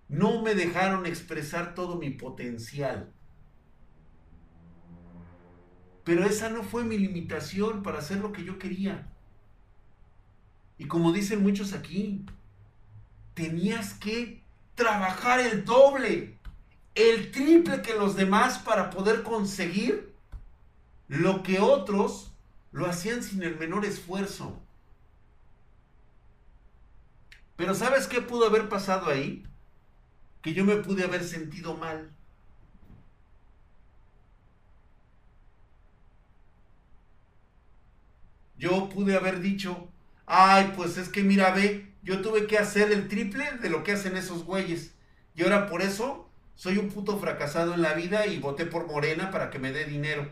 No 0.08 0.42
me 0.42 0.54
dejaron 0.54 1.06
expresar 1.06 1.74
todo 1.74 1.96
mi 1.96 2.10
potencial. 2.10 3.12
Pero 6.04 6.24
esa 6.24 6.50
no 6.50 6.62
fue 6.62 6.84
mi 6.84 6.98
limitación 6.98 7.82
para 7.82 7.98
hacer 7.98 8.18
lo 8.18 8.32
que 8.32 8.44
yo 8.44 8.58
quería. 8.58 9.08
Y 10.78 10.86
como 10.86 11.12
dicen 11.12 11.42
muchos 11.42 11.72
aquí, 11.72 12.26
tenías 13.34 13.94
que 13.94 14.42
trabajar 14.74 15.40
el 15.40 15.64
doble, 15.64 16.38
el 16.94 17.30
triple 17.30 17.82
que 17.82 17.94
los 17.94 18.16
demás 18.16 18.58
para 18.58 18.90
poder 18.90 19.22
conseguir 19.22 20.12
lo 21.08 21.42
que 21.42 21.60
otros 21.60 22.31
lo 22.72 22.86
hacían 22.86 23.22
sin 23.22 23.42
el 23.42 23.58
menor 23.58 23.84
esfuerzo. 23.84 24.58
Pero 27.56 27.74
¿sabes 27.74 28.06
qué 28.06 28.20
pudo 28.20 28.46
haber 28.46 28.68
pasado 28.68 29.08
ahí? 29.08 29.44
que 30.42 30.52
yo 30.52 30.64
me 30.64 30.76
pude 30.76 31.04
haber 31.04 31.24
sentido 31.24 31.76
mal. 31.76 32.10
Yo 38.58 38.88
pude 38.88 39.16
haber 39.16 39.40
dicho, 39.40 39.88
ay, 40.26 40.72
pues 40.76 40.98
es 40.98 41.08
que 41.08 41.22
mira, 41.22 41.52
ve, 41.52 41.92
yo 42.02 42.20
tuve 42.22 42.46
que 42.46 42.58
hacer 42.58 42.92
el 42.92 43.08
triple 43.08 43.52
de 43.58 43.70
lo 43.70 43.82
que 43.82 43.92
hacen 43.92 44.16
esos 44.16 44.44
güeyes. 44.44 44.94
Y 45.34 45.42
ahora 45.42 45.68
por 45.68 45.82
eso 45.82 46.28
soy 46.54 46.78
un 46.78 46.90
puto 46.90 47.18
fracasado 47.18 47.74
en 47.74 47.82
la 47.82 47.94
vida 47.94 48.26
y 48.26 48.38
voté 48.38 48.66
por 48.66 48.86
Morena 48.86 49.30
para 49.30 49.50
que 49.50 49.58
me 49.58 49.72
dé 49.72 49.84
dinero. 49.84 50.28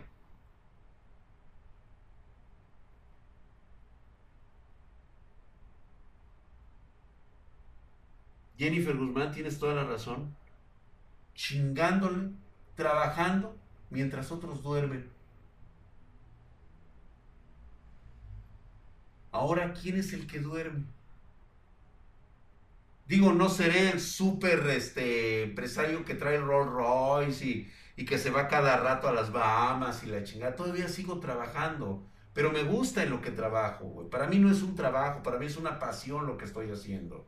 Jennifer 8.61 8.95
Guzmán, 8.95 9.33
tienes 9.33 9.59
toda 9.59 9.75
la 9.75 9.85
razón. 9.85 10.37
Chingándole, 11.35 12.29
trabajando 12.75 13.57
mientras 13.89 14.31
otros 14.31 14.63
duermen. 14.63 15.09
Ahora, 19.33 19.73
¿quién 19.73 19.97
es 19.97 20.13
el 20.13 20.27
que 20.27 20.41
duerme? 20.41 20.85
Digo, 23.07 23.33
no 23.33 23.49
seré 23.49 23.93
el 23.93 24.01
súper 24.01 24.59
este, 24.69 25.45
empresario 25.45 26.05
que 26.05 26.15
trae 26.15 26.37
el 26.37 26.45
Rolls 26.45 26.71
Royce 26.71 27.47
y, 27.97 28.05
que 28.05 28.19
se 28.19 28.29
va 28.31 28.47
cada 28.47 28.77
rato 28.77 29.09
a 29.09 29.13
las 29.15 29.33
Bahamas 29.33 30.05
y 30.05 30.09
la 30.09 30.23
chingada. 30.23 30.55
Todavía 30.55 30.89
sigo 30.89 31.19
trabajando, 31.19 32.07
pero 32.35 32.53
me 32.53 32.63
gusta 32.65 33.03
en 33.03 33.09
lo 33.09 33.23
que 33.23 33.31
trabajo. 33.31 34.07
Para 34.11 34.27
mí 34.27 34.39
no 34.39 34.51
es 34.51 34.61
un 34.61 34.75
trabajo, 34.75 35.23
para 35.23 35.39
mí 35.39 35.47
es 35.47 35.57
una 35.57 35.79
pasión 35.79 36.27
lo 36.27 36.37
que 36.37 36.45
estoy 36.45 36.71
haciendo. 36.71 37.27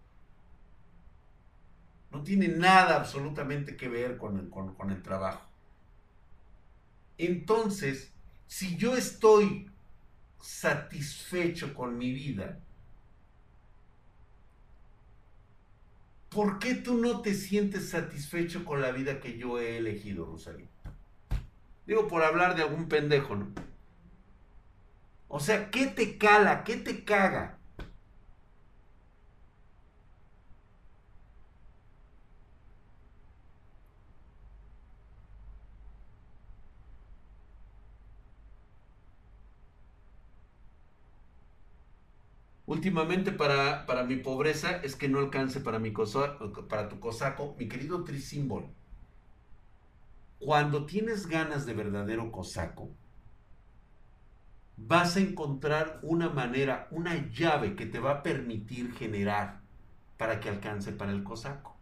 No 2.13 2.23
tiene 2.23 2.49
nada 2.49 2.97
absolutamente 2.97 3.77
que 3.77 3.89
ver 3.89 4.19
con 4.19 4.39
el, 4.39 4.51
con, 4.51 4.91
el 4.91 5.03
trabajo. 5.03 5.49
Entonces, 7.17 8.13
si 8.47 8.77
yo 8.77 8.97
estoy 8.97 9.71
satisfecho 10.39 11.73
con 11.73 11.97
mi 11.97 12.13
vida, 12.13 12.61
¿por 16.29 16.59
qué 16.59 16.75
tú 16.75 16.99
no 16.99 17.23
te 17.23 17.35
sientes 17.35 17.89
satisfecho 17.89 18.65
con 18.67 18.83
la 18.83 18.93
vida 18.93 19.19
que 19.19 19.39
yo 19.39 19.59
he 19.59 19.79
elegido, 19.79 20.27
Rosario? 20.27 20.69
Digo, 21.87 22.09
por 22.09 22.23
hablar 22.23 22.57
de 22.57 22.63
algún 22.63 22.89
pendejo, 22.89 23.37
¿no? 23.37 23.49
O 25.29 25.41
sea, 25.41 25.71
¿qué 25.71 25.87
te 25.87 26.19
cala? 26.19 26.63
¿Qué 26.63 26.77
te 26.77 27.05
caga? 27.05 27.59
Últimamente 42.67 43.33
para, 43.33 43.87
para, 43.87 44.05
mi 44.05 44.17
pobreza 44.17 44.77
es 44.77 44.95
que 44.95 45.09
no 45.09 45.19
alcance 45.19 45.61
para, 45.61 45.81
mi 45.81 45.93
para 46.69 46.89
tu 46.89 47.01
cosaco, 47.01 47.57
mi 47.59 47.69
querido 47.69 48.05
Trisímbolo. 48.05 48.71
Cuando 50.39 50.87
tienes 50.87 51.27
ganas 51.27 51.67
de 51.67 51.75
verdadero 51.75 52.31
cosaco, 52.31 52.91
vas 54.77 55.17
a 55.17 55.21
encontrar 55.21 55.99
una 56.03 56.29
manera, 56.29 56.89
una 56.91 57.29
llave 57.31 57.75
que 57.75 57.87
te 57.87 57.99
va 57.99 58.13
a 58.13 58.23
permitir 58.23 58.93
generar 58.95 59.61
para 60.17 60.39
que 60.41 60.49
alcance 60.49 60.93
para 60.93 61.13
el 61.13 61.25
cosaco. 61.25 61.77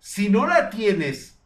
Si 0.00 0.28
no 0.28 0.46
la 0.46 0.68
tienes 0.68 1.38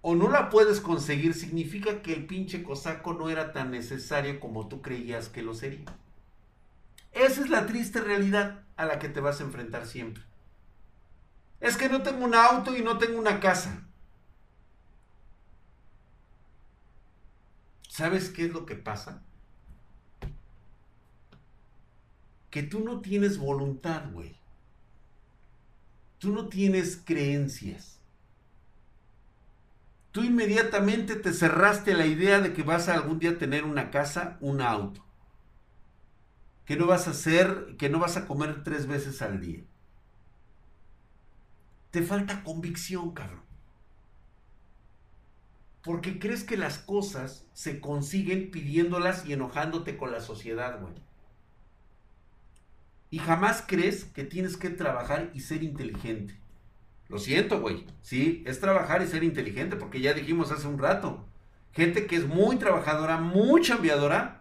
o 0.00 0.14
no 0.14 0.30
la 0.30 0.50
puedes 0.50 0.80
conseguir, 0.80 1.34
significa 1.34 2.02
que 2.02 2.12
el 2.12 2.26
pinche 2.26 2.62
cosaco 2.62 3.12
no 3.14 3.28
era 3.28 3.52
tan 3.52 3.70
necesario 3.70 4.40
como 4.40 4.66
tú 4.66 4.82
creías 4.82 5.28
que 5.28 5.42
lo 5.42 5.54
sería. 5.54 5.84
Esa 7.18 7.40
es 7.42 7.50
la 7.50 7.66
triste 7.66 8.00
realidad 8.00 8.60
a 8.76 8.86
la 8.86 9.00
que 9.00 9.08
te 9.08 9.18
vas 9.18 9.40
a 9.40 9.42
enfrentar 9.42 9.86
siempre. 9.86 10.22
Es 11.58 11.76
que 11.76 11.88
no 11.88 12.02
tengo 12.02 12.24
un 12.24 12.32
auto 12.32 12.76
y 12.76 12.82
no 12.82 12.96
tengo 12.98 13.18
una 13.18 13.40
casa. 13.40 13.82
¿Sabes 17.88 18.30
qué 18.30 18.44
es 18.44 18.52
lo 18.52 18.64
que 18.64 18.76
pasa? 18.76 19.20
Que 22.50 22.62
tú 22.62 22.84
no 22.84 23.00
tienes 23.00 23.36
voluntad, 23.36 24.12
güey. 24.12 24.38
Tú 26.18 26.32
no 26.32 26.46
tienes 26.46 27.02
creencias. 27.04 27.98
Tú 30.12 30.22
inmediatamente 30.22 31.16
te 31.16 31.32
cerraste 31.32 31.94
la 31.94 32.06
idea 32.06 32.40
de 32.40 32.52
que 32.52 32.62
vas 32.62 32.88
a 32.88 32.94
algún 32.94 33.18
día 33.18 33.38
tener 33.38 33.64
una 33.64 33.90
casa, 33.90 34.38
un 34.40 34.60
auto 34.60 35.07
que 36.68 36.76
no 36.76 36.86
vas 36.86 37.08
a 37.08 37.12
hacer, 37.12 37.76
que 37.78 37.88
no 37.88 37.98
vas 37.98 38.18
a 38.18 38.26
comer 38.26 38.62
tres 38.62 38.86
veces 38.86 39.22
al 39.22 39.40
día. 39.40 39.60
Te 41.90 42.02
falta 42.02 42.44
convicción, 42.44 43.12
cabrón. 43.12 43.40
Porque 45.82 46.18
crees 46.18 46.44
que 46.44 46.58
las 46.58 46.76
cosas 46.76 47.46
se 47.54 47.80
consiguen 47.80 48.50
pidiéndolas 48.50 49.24
y 49.24 49.32
enojándote 49.32 49.96
con 49.96 50.12
la 50.12 50.20
sociedad, 50.20 50.78
güey. 50.78 50.92
Y 53.08 53.18
jamás 53.20 53.64
crees 53.66 54.04
que 54.04 54.24
tienes 54.24 54.58
que 54.58 54.68
trabajar 54.68 55.30
y 55.32 55.40
ser 55.40 55.62
inteligente. 55.62 56.38
Lo 57.08 57.18
siento, 57.18 57.62
güey. 57.62 57.86
Sí, 58.02 58.42
es 58.46 58.60
trabajar 58.60 59.00
y 59.00 59.06
ser 59.06 59.24
inteligente, 59.24 59.76
porque 59.76 60.02
ya 60.02 60.12
dijimos 60.12 60.52
hace 60.52 60.68
un 60.68 60.78
rato. 60.78 61.24
Gente 61.72 62.06
que 62.06 62.16
es 62.16 62.26
muy 62.26 62.56
trabajadora, 62.56 63.16
muy 63.16 63.62
chambeadora, 63.62 64.37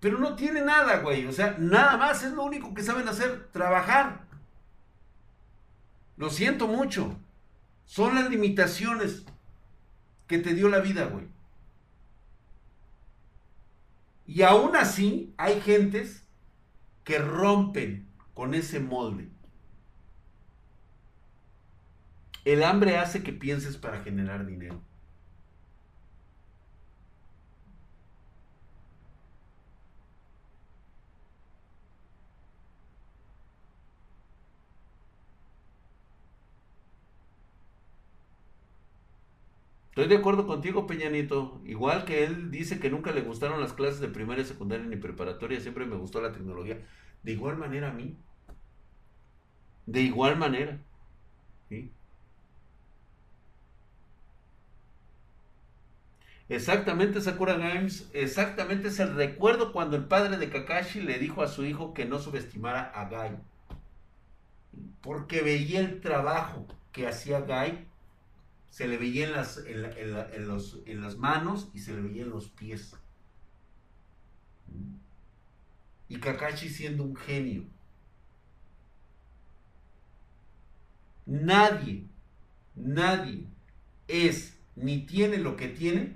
pero 0.00 0.18
no 0.18 0.36
tiene 0.36 0.60
nada, 0.62 0.98
güey. 0.98 1.26
O 1.26 1.32
sea, 1.32 1.56
nada 1.58 1.96
más 1.96 2.22
es 2.22 2.32
lo 2.32 2.44
único 2.44 2.74
que 2.74 2.82
saben 2.82 3.08
hacer, 3.08 3.48
trabajar. 3.52 4.26
Lo 6.16 6.30
siento 6.30 6.66
mucho. 6.66 7.16
Son 7.84 8.14
las 8.14 8.30
limitaciones 8.30 9.24
que 10.26 10.38
te 10.38 10.54
dio 10.54 10.68
la 10.68 10.80
vida, 10.80 11.04
güey. 11.04 11.26
Y 14.26 14.42
aún 14.42 14.74
así 14.74 15.32
hay 15.36 15.60
gentes 15.60 16.24
que 17.04 17.18
rompen 17.18 18.08
con 18.34 18.54
ese 18.54 18.80
molde. 18.80 19.28
El 22.44 22.62
hambre 22.64 22.98
hace 22.98 23.22
que 23.22 23.32
pienses 23.32 23.76
para 23.76 24.02
generar 24.02 24.46
dinero. 24.46 24.80
Estoy 39.96 40.08
de 40.08 40.18
acuerdo 40.18 40.46
contigo, 40.46 40.86
Peñanito. 40.86 41.58
Igual 41.64 42.04
que 42.04 42.22
él 42.24 42.50
dice 42.50 42.78
que 42.78 42.90
nunca 42.90 43.12
le 43.12 43.22
gustaron 43.22 43.62
las 43.62 43.72
clases 43.72 43.98
de 43.98 44.08
primaria, 44.08 44.44
secundaria 44.44 44.84
ni 44.84 44.96
preparatoria, 44.96 45.58
siempre 45.58 45.86
me 45.86 45.96
gustó 45.96 46.20
la 46.20 46.32
tecnología. 46.32 46.86
De 47.22 47.32
igual 47.32 47.56
manera 47.56 47.88
a 47.88 47.94
mí. 47.94 48.14
De 49.86 50.02
igual 50.02 50.36
manera. 50.36 50.78
¿sí? 51.70 51.90
Exactamente, 56.50 57.22
Sakura 57.22 57.54
Games. 57.54 58.10
Exactamente 58.12 58.88
es 58.88 59.00
el 59.00 59.14
recuerdo 59.14 59.72
cuando 59.72 59.96
el 59.96 60.04
padre 60.04 60.36
de 60.36 60.50
Kakashi 60.50 61.00
le 61.00 61.18
dijo 61.18 61.42
a 61.42 61.48
su 61.48 61.64
hijo 61.64 61.94
que 61.94 62.04
no 62.04 62.18
subestimara 62.18 62.82
a 62.82 63.08
Gai. 63.08 63.38
Porque 65.00 65.40
veía 65.40 65.80
el 65.80 66.02
trabajo 66.02 66.66
que 66.92 67.06
hacía 67.06 67.40
Gai 67.40 67.86
se 68.70 68.86
le 68.86 68.98
veía 68.98 69.26
en 69.26 69.32
las, 69.32 69.58
en, 69.66 70.48
los, 70.48 70.78
en 70.86 71.00
las 71.00 71.16
manos 71.16 71.68
y 71.72 71.80
se 71.80 71.94
le 71.94 72.02
veía 72.02 72.22
en 72.22 72.30
los 72.30 72.48
pies. 72.48 72.94
Y 76.08 76.18
Kakashi 76.18 76.68
siendo 76.68 77.02
un 77.02 77.16
genio. 77.16 77.64
Nadie, 81.24 82.06
nadie 82.74 83.46
es 84.06 84.56
ni 84.76 85.06
tiene 85.06 85.38
lo 85.38 85.56
que 85.56 85.68
tiene 85.68 86.14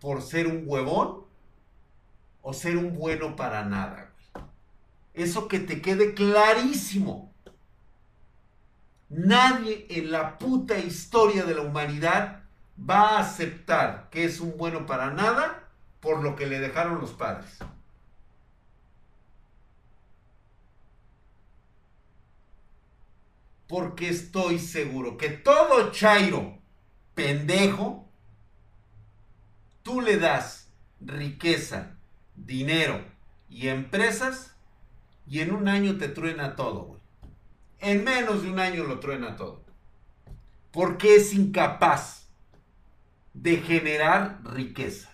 por 0.00 0.22
ser 0.22 0.46
un 0.46 0.62
huevón 0.66 1.24
o 2.42 2.52
ser 2.52 2.76
un 2.76 2.96
bueno 2.96 3.34
para 3.34 3.64
nada. 3.64 4.12
Eso 5.14 5.48
que 5.48 5.58
te 5.58 5.80
quede 5.80 6.14
clarísimo. 6.14 7.33
Nadie 9.16 9.86
en 9.90 10.10
la 10.10 10.38
puta 10.38 10.76
historia 10.76 11.44
de 11.44 11.54
la 11.54 11.60
humanidad 11.60 12.42
va 12.78 13.10
a 13.10 13.20
aceptar 13.20 14.08
que 14.10 14.24
es 14.24 14.40
un 14.40 14.56
bueno 14.56 14.86
para 14.86 15.12
nada 15.12 15.68
por 16.00 16.20
lo 16.24 16.34
que 16.34 16.46
le 16.46 16.58
dejaron 16.58 17.00
los 17.00 17.12
padres. 17.12 17.58
Porque 23.68 24.08
estoy 24.08 24.58
seguro 24.58 25.16
que 25.16 25.28
todo 25.28 25.92
Chairo 25.92 26.58
pendejo, 27.14 28.08
tú 29.84 30.00
le 30.00 30.16
das 30.16 30.72
riqueza, 31.00 31.92
dinero 32.34 33.00
y 33.48 33.68
empresas 33.68 34.56
y 35.24 35.38
en 35.38 35.52
un 35.52 35.68
año 35.68 35.98
te 35.98 36.08
truena 36.08 36.56
todo, 36.56 36.82
güey 36.82 37.03
en 37.80 38.04
menos 38.04 38.42
de 38.42 38.50
un 38.50 38.58
año 38.58 38.84
lo 38.84 39.00
truena 39.00 39.36
todo. 39.36 39.62
Porque 40.70 41.16
es 41.16 41.32
incapaz 41.34 42.28
de 43.32 43.58
generar 43.58 44.40
riqueza. 44.44 45.10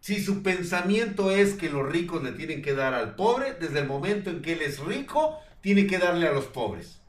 Si 0.00 0.22
su 0.22 0.42
pensamiento 0.42 1.30
es 1.30 1.54
que 1.54 1.70
los 1.70 1.90
ricos 1.90 2.22
le 2.22 2.32
tienen 2.32 2.60
que 2.60 2.74
dar 2.74 2.92
al 2.92 3.14
pobre, 3.14 3.54
desde 3.54 3.80
el 3.80 3.86
momento 3.86 4.30
en 4.30 4.42
que 4.42 4.52
él 4.52 4.62
es 4.62 4.78
rico, 4.80 5.38
tiene 5.62 5.86
que 5.86 5.98
darle 5.98 6.28
a 6.28 6.32
los 6.32 6.44
pobres. 6.44 7.00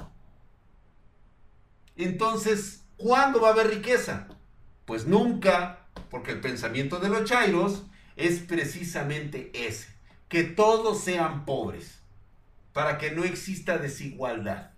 Entonces, 1.97 2.85
¿cuándo 2.95 3.41
va 3.41 3.49
a 3.49 3.51
haber 3.51 3.67
riqueza? 3.67 4.27
Pues 4.85 5.07
nunca, 5.07 5.87
porque 6.09 6.31
el 6.31 6.39
pensamiento 6.39 6.99
de 6.99 7.09
los 7.09 7.25
chairos 7.25 7.83
es 8.15 8.39
precisamente 8.39 9.51
ese, 9.53 9.89
que 10.29 10.43
todos 10.43 11.01
sean 11.01 11.43
pobres 11.45 11.94
para 12.75 12.97
que 12.97 13.09
no 13.11 13.23
exista 13.23 13.77
desigualdad. 13.77 14.71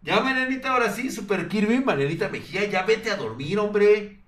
Ya, 0.00 0.18
Marianita, 0.20 0.70
ahora 0.70 0.90
sí, 0.90 1.10
Super 1.10 1.46
Kirby, 1.46 1.80
Marianita 1.80 2.30
Mejía, 2.30 2.64
ya 2.64 2.82
vete 2.84 3.10
a 3.10 3.16
dormir, 3.16 3.58
hombre. 3.58 4.22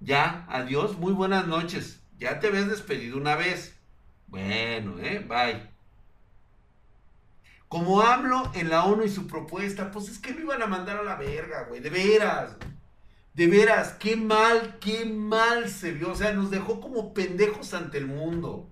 Ya, 0.00 0.46
adiós, 0.48 0.96
muy 0.96 1.12
buenas 1.12 1.46
noches. 1.46 2.00
Ya 2.18 2.40
te 2.40 2.46
habías 2.46 2.70
despedido 2.70 3.18
una 3.18 3.36
vez. 3.36 3.76
Bueno, 4.28 4.98
eh, 4.98 5.22
bye. 5.28 5.68
Como 7.68 8.00
hablo 8.00 8.50
en 8.54 8.70
la 8.70 8.86
ONU 8.86 9.04
y 9.04 9.10
su 9.10 9.26
propuesta, 9.26 9.90
pues 9.90 10.08
es 10.08 10.18
que 10.18 10.32
me 10.32 10.40
iban 10.40 10.62
a 10.62 10.66
mandar 10.66 10.96
a 10.96 11.02
la 11.02 11.16
verga, 11.16 11.66
güey, 11.68 11.82
de 11.82 11.90
veras. 11.90 12.56
De 13.34 13.46
veras, 13.46 13.92
qué 14.00 14.16
mal, 14.16 14.78
qué 14.80 15.04
mal 15.04 15.68
se 15.68 15.92
vio. 15.92 16.12
O 16.12 16.14
sea, 16.14 16.32
nos 16.32 16.50
dejó 16.50 16.80
como 16.80 17.12
pendejos 17.12 17.74
ante 17.74 17.98
el 17.98 18.06
mundo. 18.06 18.71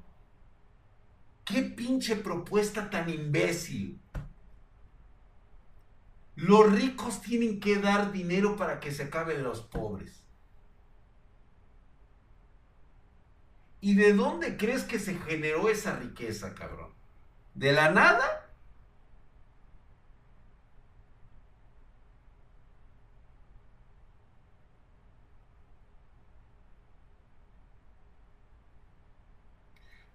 Qué 1.51 1.63
pinche 1.63 2.15
propuesta 2.15 2.91
tan 2.91 3.11
imbécil. 3.11 4.01
Los 6.37 6.73
ricos 6.73 7.21
tienen 7.21 7.59
que 7.59 7.77
dar 7.77 8.13
dinero 8.13 8.57
para 8.57 8.79
que 8.79 8.93
se 8.93 9.05
acaben 9.05 9.43
los 9.43 9.61
pobres. 9.61 10.23
¿Y 13.81 13.97
de 13.97 14.13
dónde 14.13 14.57
crees 14.57 14.85
que 14.85 15.01
se 15.01 15.17
generó 15.17 15.69
esa 15.69 15.97
riqueza, 15.97 16.55
cabrón? 16.55 16.93
¿De 17.55 17.73
la 17.73 17.91
nada? 17.91 18.50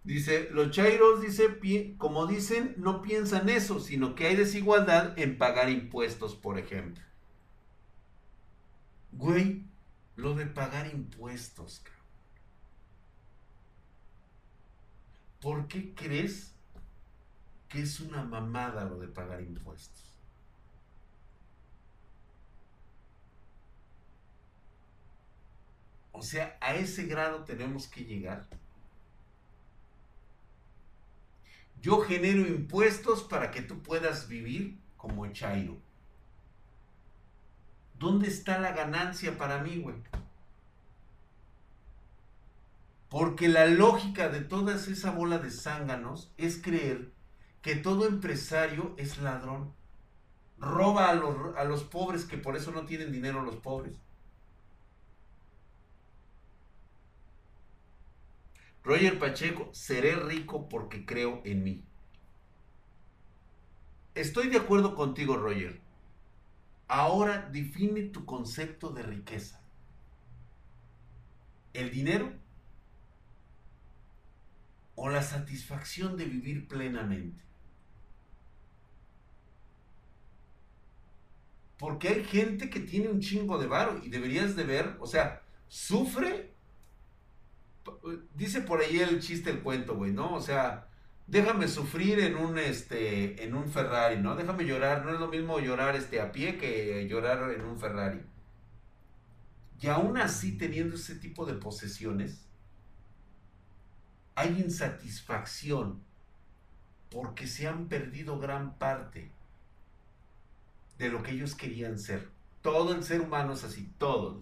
Dice, 0.06 0.50
los 0.52 0.70
chairos, 0.70 1.20
dice, 1.20 1.58
como 1.98 2.28
dicen, 2.28 2.76
no 2.78 3.02
piensan 3.02 3.50
eso, 3.50 3.80
sino 3.80 4.14
que 4.14 4.28
hay 4.28 4.36
desigualdad 4.36 5.18
en 5.18 5.40
pagar 5.40 5.68
impuestos, 5.72 6.36
por 6.36 6.60
ejemplo. 6.60 7.04
Güey, 9.14 9.64
lo 10.16 10.36
de 10.36 10.46
pagar 10.46 10.86
impuestos, 10.86 11.82
cabrón. 11.84 11.96
¿Por 15.42 15.68
qué 15.68 15.96
crees 15.96 16.54
que 17.68 17.82
es 17.82 18.00
una 18.00 18.24
mamada 18.24 18.86
lo 18.86 19.00
de 19.00 19.08
pagar 19.08 19.42
impuestos? 19.42 20.04
O 26.12 26.22
sea, 26.22 26.58
a 26.62 26.76
ese 26.76 27.08
grado 27.08 27.44
tenemos 27.44 27.88
que 27.88 28.06
llegar. 28.06 28.48
Yo 31.86 32.02
genero 32.02 32.40
impuestos 32.40 33.22
para 33.22 33.52
que 33.52 33.62
tú 33.62 33.84
puedas 33.84 34.28
vivir 34.28 34.76
como 34.98 35.28
Chairo. 35.28 35.78
¿Dónde 38.00 38.28
está 38.28 38.58
la 38.58 38.72
ganancia 38.72 39.38
para 39.38 39.62
mí, 39.62 39.78
güey? 39.78 39.96
Porque 43.08 43.48
la 43.50 43.68
lógica 43.68 44.30
de 44.30 44.42
toda 44.42 44.74
esa 44.74 45.12
bola 45.12 45.38
de 45.38 45.52
zánganos 45.52 46.32
es 46.38 46.60
creer 46.60 47.12
que 47.62 47.76
todo 47.76 48.08
empresario 48.08 48.96
es 48.98 49.20
ladrón. 49.20 49.72
Roba 50.58 51.12
a 51.12 51.14
los, 51.14 51.56
a 51.56 51.66
los 51.66 51.84
pobres 51.84 52.26
que 52.26 52.40
por 52.40 52.56
eso 52.56 52.72
no 52.72 52.88
tienen 52.88 53.12
dinero 53.12 53.44
los 53.44 53.58
pobres. 53.58 53.94
Roger 58.86 59.18
Pacheco, 59.18 59.70
seré 59.74 60.16
rico 60.16 60.70
porque 60.70 61.06
creo 61.06 61.42
en 61.44 61.64
mí. 61.64 61.84
Estoy 64.14 64.48
de 64.48 64.58
acuerdo 64.58 64.94
contigo, 64.94 65.36
Roger. 65.36 65.82
Ahora 66.88 67.50
define 67.52 68.04
tu 68.04 68.26
concepto 68.26 68.92
de 68.92 69.02
riqueza. 69.02 69.60
¿El 71.74 71.90
dinero? 71.90 72.32
¿O 74.94 75.10
la 75.10 75.24
satisfacción 75.24 76.16
de 76.16 76.26
vivir 76.26 76.68
plenamente? 76.68 77.44
Porque 81.80 82.10
hay 82.10 82.24
gente 82.24 82.70
que 82.70 82.80
tiene 82.80 83.10
un 83.10 83.20
chingo 83.20 83.58
de 83.58 83.66
varo 83.66 84.00
y 84.04 84.10
deberías 84.10 84.56
de 84.56 84.64
ver, 84.64 84.96
o 85.00 85.08
sea, 85.08 85.42
sufre 85.68 86.55
dice 88.36 88.62
por 88.62 88.82
ahí 88.82 89.00
el 89.00 89.22
chiste, 89.22 89.50
el 89.50 89.62
cuento, 89.62 89.96
güey, 89.96 90.12
¿no? 90.12 90.34
O 90.34 90.42
sea, 90.42 90.88
déjame 91.28 91.68
sufrir 91.68 92.20
en 92.20 92.36
un, 92.36 92.58
este, 92.58 93.44
en 93.44 93.56
un 93.56 93.70
Ferrari, 93.70 94.18
¿no? 94.18 94.36
Déjame 94.36 94.66
llorar, 94.66 95.06
no 95.06 95.14
es 95.14 95.20
lo 95.20 95.28
mismo 95.28 95.60
llorar, 95.60 95.96
este, 95.96 96.22
a 96.22 96.32
pie 96.32 96.58
que 96.58 97.08
llorar 97.08 97.52
en 97.52 97.62
un 97.62 97.78
Ferrari. 97.78 98.22
Y 99.82 99.88
aún 99.88 100.18
así, 100.18 100.58
teniendo 100.58 100.96
ese 100.96 101.16
tipo 101.16 101.46
de 101.46 101.54
posesiones, 101.54 102.46
hay 104.36 104.50
insatisfacción 104.60 106.02
porque 107.10 107.48
se 107.48 107.68
han 107.68 107.88
perdido 107.88 108.40
gran 108.40 108.78
parte 108.78 109.32
de 110.98 111.10
lo 111.10 111.24
que 111.24 111.32
ellos 111.32 111.56
querían 111.56 112.00
ser. 112.00 112.30
Todo 112.62 112.94
el 112.94 113.04
ser 113.04 113.22
humano 113.22 113.54
es 113.54 113.64
así, 113.64 113.90
todo. 113.98 114.42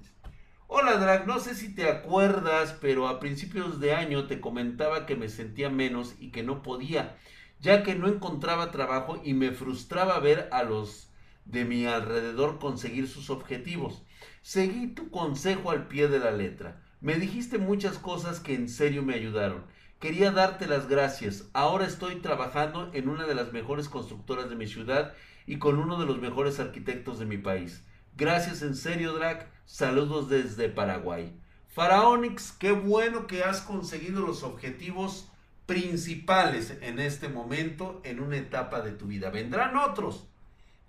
Hola 0.76 0.98
Drag, 0.98 1.28
no 1.28 1.40
sé 1.40 1.54
si 1.54 1.72
te 1.76 1.88
acuerdas, 1.88 2.76
pero 2.82 3.08
a 3.08 3.20
principios 3.20 3.80
de 3.80 3.94
año 3.94 4.26
te 4.26 4.42
comentaba 4.42 5.06
que 5.06 5.16
me 5.16 5.30
sentía 5.30 5.70
menos 5.70 6.16
y 6.20 6.32
que 6.32 6.42
no 6.42 6.64
podía, 6.64 7.16
ya 7.60 7.84
que 7.84 7.94
no 7.94 8.08
encontraba 8.08 8.72
trabajo 8.72 9.22
y 9.24 9.36
me 9.36 9.52
frustraba 9.52 10.20
ver 10.20 10.50
a 10.52 10.64
los 10.64 11.12
de 11.46 11.64
mi 11.64 11.86
alrededor 11.86 12.58
conseguir 12.58 13.08
sus 13.08 13.30
objetivos. 13.30 14.02
Seguí 14.42 14.88
tu 14.88 15.12
consejo 15.12 15.70
al 15.70 15.88
pie 15.88 16.08
de 16.08 16.18
la 16.18 16.32
letra. 16.32 16.82
Me 17.02 17.20
dijiste 17.20 17.60
muchas 17.60 18.00
cosas 18.00 18.40
que 18.40 18.56
en 18.56 18.68
serio 18.68 19.04
me 19.04 19.14
ayudaron. 19.14 19.66
Quería 20.00 20.32
darte 20.32 20.66
las 20.66 20.88
gracias. 20.88 21.52
Ahora 21.54 21.86
estoy 21.86 22.16
trabajando 22.16 22.90
en 22.96 23.10
una 23.10 23.28
de 23.28 23.36
las 23.36 23.54
mejores 23.54 23.90
constructoras 23.90 24.50
de 24.50 24.56
mi 24.56 24.66
ciudad 24.66 25.14
y 25.46 25.60
con 25.60 25.78
uno 25.78 26.00
de 26.00 26.08
los 26.08 26.18
mejores 26.18 26.60
arquitectos 26.60 27.20
de 27.20 27.28
mi 27.28 27.38
país. 27.38 27.86
Gracias 28.16 28.64
en 28.64 28.74
serio, 28.74 29.14
Drac. 29.14 29.53
Saludos 29.66 30.30
desde 30.30 30.70
Paraguay. 30.70 31.34
Faraonix, 31.70 32.52
qué 32.52 32.72
bueno 32.72 33.26
que 33.26 33.44
has 33.44 33.62
conseguido 33.62 34.22
los 34.22 34.44
objetivos 34.44 35.30
principales 35.66 36.78
en 36.82 37.00
este 37.00 37.30
momento, 37.30 38.02
en 38.04 38.20
una 38.20 38.38
etapa 38.38 38.82
de 38.82 38.92
tu 38.92 39.08
vida. 39.08 39.30
Vendrán 39.30 39.76
otros, 39.78 40.28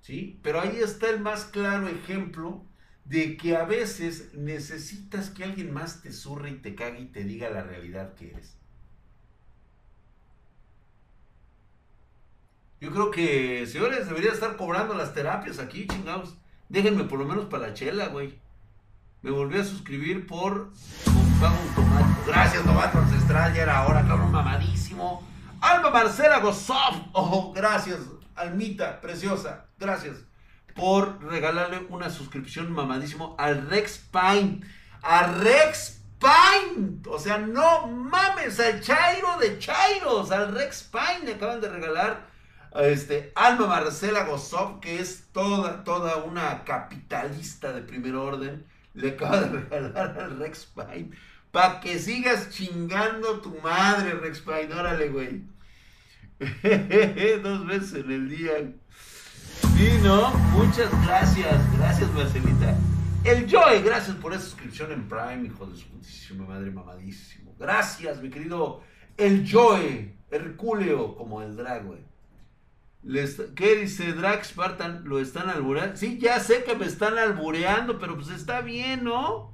¿sí? 0.00 0.38
Pero 0.42 0.60
ahí 0.60 0.78
está 0.78 1.08
el 1.08 1.20
más 1.20 1.44
claro 1.44 1.88
ejemplo 1.88 2.62
de 3.04 3.36
que 3.36 3.56
a 3.56 3.64
veces 3.64 4.34
necesitas 4.34 5.30
que 5.30 5.44
alguien 5.44 5.72
más 5.72 6.02
te 6.02 6.12
surre 6.12 6.50
y 6.50 6.54
te 6.56 6.74
cague 6.74 7.00
y 7.00 7.06
te 7.06 7.24
diga 7.24 7.50
la 7.50 7.62
realidad 7.62 8.14
que 8.14 8.30
eres. 8.30 8.56
Yo 12.80 12.90
creo 12.90 13.10
que, 13.10 13.66
señores, 13.66 14.06
debería 14.06 14.32
estar 14.32 14.56
cobrando 14.56 14.94
las 14.94 15.14
terapias 15.14 15.58
aquí, 15.58 15.86
chingados. 15.86 16.36
Déjenme 16.68 17.04
por 17.04 17.18
lo 17.18 17.24
menos 17.24 17.46
para 17.46 17.68
la 17.68 17.74
chela, 17.74 18.08
güey. 18.08 18.38
Me 19.24 19.30
volví 19.30 19.58
a 19.58 19.64
suscribir 19.64 20.26
por 20.26 20.70
Gracias, 22.26 22.62
Tomato 22.62 22.98
Ancestral. 22.98 23.54
Ya 23.54 23.62
era 23.62 23.86
hora, 23.86 24.06
cabrón, 24.06 24.30
mamadísimo. 24.30 25.26
Alma 25.62 25.88
Marcela 25.88 26.40
Gozov. 26.40 27.08
Oh, 27.12 27.50
gracias, 27.54 28.00
Almita, 28.34 29.00
preciosa. 29.00 29.64
Gracias 29.78 30.18
por 30.74 31.24
regalarle 31.24 31.86
una 31.88 32.10
suscripción 32.10 32.70
mamadísimo 32.70 33.34
al 33.38 33.70
Rex 33.70 34.06
Pine. 34.12 34.60
A 35.00 35.26
Rex 35.28 36.02
Pine. 36.20 36.98
O 37.08 37.18
sea, 37.18 37.38
no 37.38 37.86
mames, 37.86 38.60
al 38.60 38.82
Chairo 38.82 39.38
de 39.38 39.58
Chairos. 39.58 40.32
Al 40.32 40.52
Rex 40.52 40.90
Pine. 40.92 41.24
Me 41.24 41.32
acaban 41.36 41.62
de 41.62 41.70
regalar 41.70 42.26
este, 42.74 43.32
Alma 43.36 43.68
Marcela 43.68 44.24
Gozov, 44.24 44.80
que 44.80 45.00
es 45.00 45.28
toda, 45.32 45.82
toda 45.82 46.16
una 46.16 46.64
capitalista 46.64 47.72
de 47.72 47.80
primer 47.80 48.16
orden, 48.16 48.66
le 48.94 49.10
acaba 49.10 49.42
de 49.42 49.48
regalar 49.60 50.18
al 50.18 50.38
Rex 50.38 50.66
Pine. 50.66 51.10
Para 51.50 51.80
que 51.80 51.98
sigas 51.98 52.50
chingando 52.50 53.40
tu 53.40 53.54
madre, 53.60 54.14
Rex 54.14 54.40
Pine. 54.40 54.74
Órale, 54.74 55.08
güey. 55.08 55.42
Dos 57.42 57.66
veces 57.66 58.04
en 58.04 58.10
el 58.10 58.28
día. 58.28 58.52
Sí, 59.76 59.98
¿no? 60.02 60.30
Muchas 60.52 60.90
gracias. 61.04 61.78
Gracias, 61.78 62.10
Marcelita. 62.12 62.76
El 63.24 63.46
Joy, 63.46 63.82
gracias 63.82 64.16
por 64.16 64.34
esa 64.34 64.42
suscripción 64.42 64.92
en 64.92 65.08
Prime, 65.08 65.46
hijo 65.46 65.64
de 65.66 65.76
su 65.76 65.88
putísima 65.88 66.44
madre 66.46 66.70
mamadísimo. 66.70 67.54
Gracias, 67.58 68.20
mi 68.20 68.28
querido 68.28 68.82
El 69.16 69.46
Joy, 69.46 70.14
Herculeo, 70.30 71.16
como 71.16 71.40
el 71.40 71.56
drag, 71.56 71.86
güey. 71.86 72.00
¿Qué 73.54 73.76
dice 73.76 74.14
Spartan? 74.42 75.02
¿Lo 75.04 75.20
están 75.20 75.50
albureando? 75.50 75.96
Sí, 75.96 76.18
ya 76.18 76.40
sé 76.40 76.64
que 76.64 76.74
me 76.74 76.86
están 76.86 77.18
albureando, 77.18 77.98
pero 77.98 78.14
pues 78.14 78.28
está 78.28 78.62
bien, 78.62 79.04
¿no? 79.04 79.52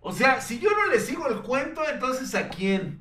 O 0.00 0.12
sea, 0.12 0.42
si 0.42 0.58
yo 0.58 0.70
no 0.70 0.90
le 0.90 1.00
sigo 1.00 1.26
el 1.28 1.40
cuento, 1.40 1.80
entonces 1.88 2.34
¿a 2.34 2.50
quién? 2.50 3.00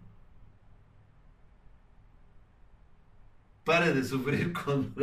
Pare 3.66 3.93
de 3.93 4.03
sufrir 4.05 4.53
con... 4.66 4.95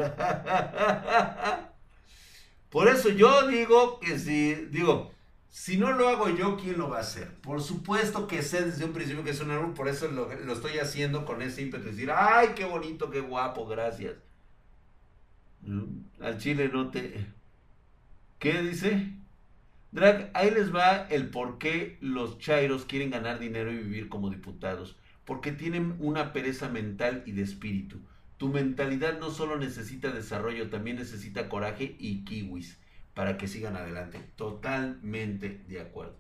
Por 2.71 2.89
eso 2.89 3.11
yo 3.11 3.47
digo 3.49 4.01
que 4.01 4.19
si, 4.19 4.55
digo, 4.55 5.13
si 5.51 5.77
no 5.77 5.93
lo 5.93 6.09
hago 6.09 6.29
yo, 6.29 6.57
¿quién 6.57 6.79
lo 6.79 6.89
va 6.89 6.99
a 6.99 7.01
hacer? 7.01 7.35
Por 7.41 7.61
supuesto 7.61 8.29
que 8.29 8.43
sé 8.43 8.65
desde 8.65 8.85
un 8.85 8.93
principio 8.93 9.25
que 9.25 9.31
es 9.31 9.41
un 9.41 9.51
árbol, 9.51 9.75
por 9.75 9.89
eso 9.89 10.09
lo, 10.09 10.31
estoy 10.31 10.79
haciendo 10.79 11.25
con 11.25 11.43
ese 11.43 11.63
ímpetu 11.63 11.85
de 11.85 11.91
decir, 11.91 12.11
ay, 12.15 12.51
qué 12.55 12.65
bonito, 12.65 13.11
qué 13.11 13.21
guapo, 13.21 13.67
gracias. 13.67 14.15
Al 16.21 16.39
chile 16.39 16.71
no 16.73 16.91
te... 16.91 17.27
¿Qué 18.39 18.63
dice? 18.63 19.13
Drag, 19.91 20.31
ahí 20.35 20.53
les 20.53 20.75
va 20.75 21.09
el 21.11 21.31
por 21.31 21.59
qué 21.59 21.99
los 22.01 22.39
chairos 22.39 22.85
quieren 22.85 23.11
ganar 23.11 23.41
dinero 23.41 23.73
y 23.73 23.77
vivir 23.77 24.09
como 24.09 24.31
diputados. 24.31 24.97
Porque 25.25 25.51
tienen 25.51 25.97
una 25.99 26.33
pereza 26.33 26.69
mental 26.69 27.25
y 27.27 27.33
de 27.33 27.43
espíritu. 27.43 27.99
Tu 28.39 28.49
mentalidad 28.49 29.19
no 29.19 29.31
solo 29.31 29.59
necesita 29.59 30.13
desarrollo, 30.13 30.71
también 30.71 30.97
necesita 30.97 31.49
coraje 31.49 31.97
y 31.99 32.25
kiwis 32.25 32.79
para 33.15 33.37
que 33.37 33.49
sigan 33.49 33.77
adelante. 33.77 34.21
Totalmente 34.37 35.63
de 35.69 35.81
acuerdo. 35.81 36.17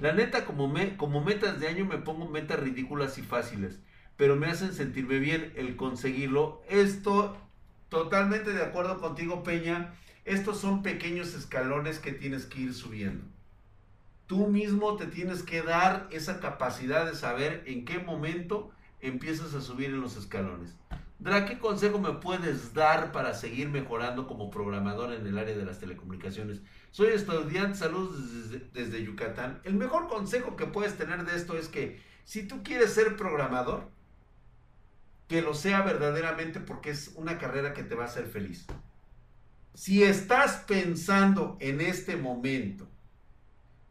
La 0.00 0.12
neta, 0.12 0.44
como, 0.44 0.68
me, 0.68 0.96
como 0.96 1.22
metas 1.22 1.60
de 1.60 1.68
año 1.68 1.84
me 1.84 1.98
pongo 1.98 2.28
metas 2.28 2.58
ridículas 2.60 3.18
y 3.18 3.22
fáciles, 3.22 3.80
pero 4.16 4.36
me 4.36 4.46
hacen 4.46 4.72
sentirme 4.72 5.18
bien 5.18 5.52
el 5.56 5.76
conseguirlo. 5.76 6.62
Esto, 6.68 7.36
totalmente 7.88 8.52
de 8.52 8.62
acuerdo 8.62 9.00
contigo, 9.00 9.42
Peña. 9.42 9.94
Estos 10.24 10.58
son 10.58 10.82
pequeños 10.82 11.34
escalones 11.34 11.98
que 11.98 12.12
tienes 12.12 12.46
que 12.46 12.60
ir 12.60 12.74
subiendo. 12.74 13.24
Tú 14.26 14.46
mismo 14.46 14.96
te 14.96 15.06
tienes 15.06 15.42
que 15.42 15.62
dar 15.62 16.08
esa 16.10 16.40
capacidad 16.40 17.06
de 17.06 17.14
saber 17.14 17.64
en 17.66 17.84
qué 17.84 17.98
momento 17.98 18.70
empiezas 19.00 19.52
a 19.54 19.60
subir 19.60 19.90
en 19.90 20.00
los 20.00 20.16
escalones. 20.16 20.76
Dra, 21.22 21.46
¿qué 21.46 21.60
consejo 21.60 22.00
me 22.00 22.14
puedes 22.14 22.74
dar 22.74 23.12
para 23.12 23.32
seguir 23.32 23.68
mejorando 23.68 24.26
como 24.26 24.50
programador 24.50 25.12
en 25.12 25.24
el 25.24 25.38
área 25.38 25.56
de 25.56 25.64
las 25.64 25.78
telecomunicaciones? 25.78 26.62
Soy 26.90 27.10
estudiante, 27.10 27.78
saludos 27.78 28.50
desde, 28.50 28.66
desde, 28.72 29.04
Yucatán. 29.04 29.60
El 29.62 29.74
mejor 29.74 30.08
consejo 30.08 30.56
que 30.56 30.66
puedes 30.66 30.98
tener 30.98 31.24
de 31.24 31.36
esto 31.36 31.56
es 31.56 31.68
que 31.68 32.02
si 32.24 32.42
tú 32.42 32.64
quieres 32.64 32.92
ser 32.92 33.14
programador, 33.16 33.88
que 35.28 35.42
lo 35.42 35.54
sea 35.54 35.82
verdaderamente 35.82 36.58
porque 36.58 36.90
es 36.90 37.12
una 37.14 37.38
carrera 37.38 37.72
que 37.72 37.84
te 37.84 37.94
va 37.94 38.02
a 38.02 38.08
hacer 38.08 38.26
feliz. 38.26 38.66
Si 39.74 40.02
estás 40.02 40.64
pensando 40.66 41.56
en 41.60 41.80
este 41.80 42.16
momento 42.16 42.88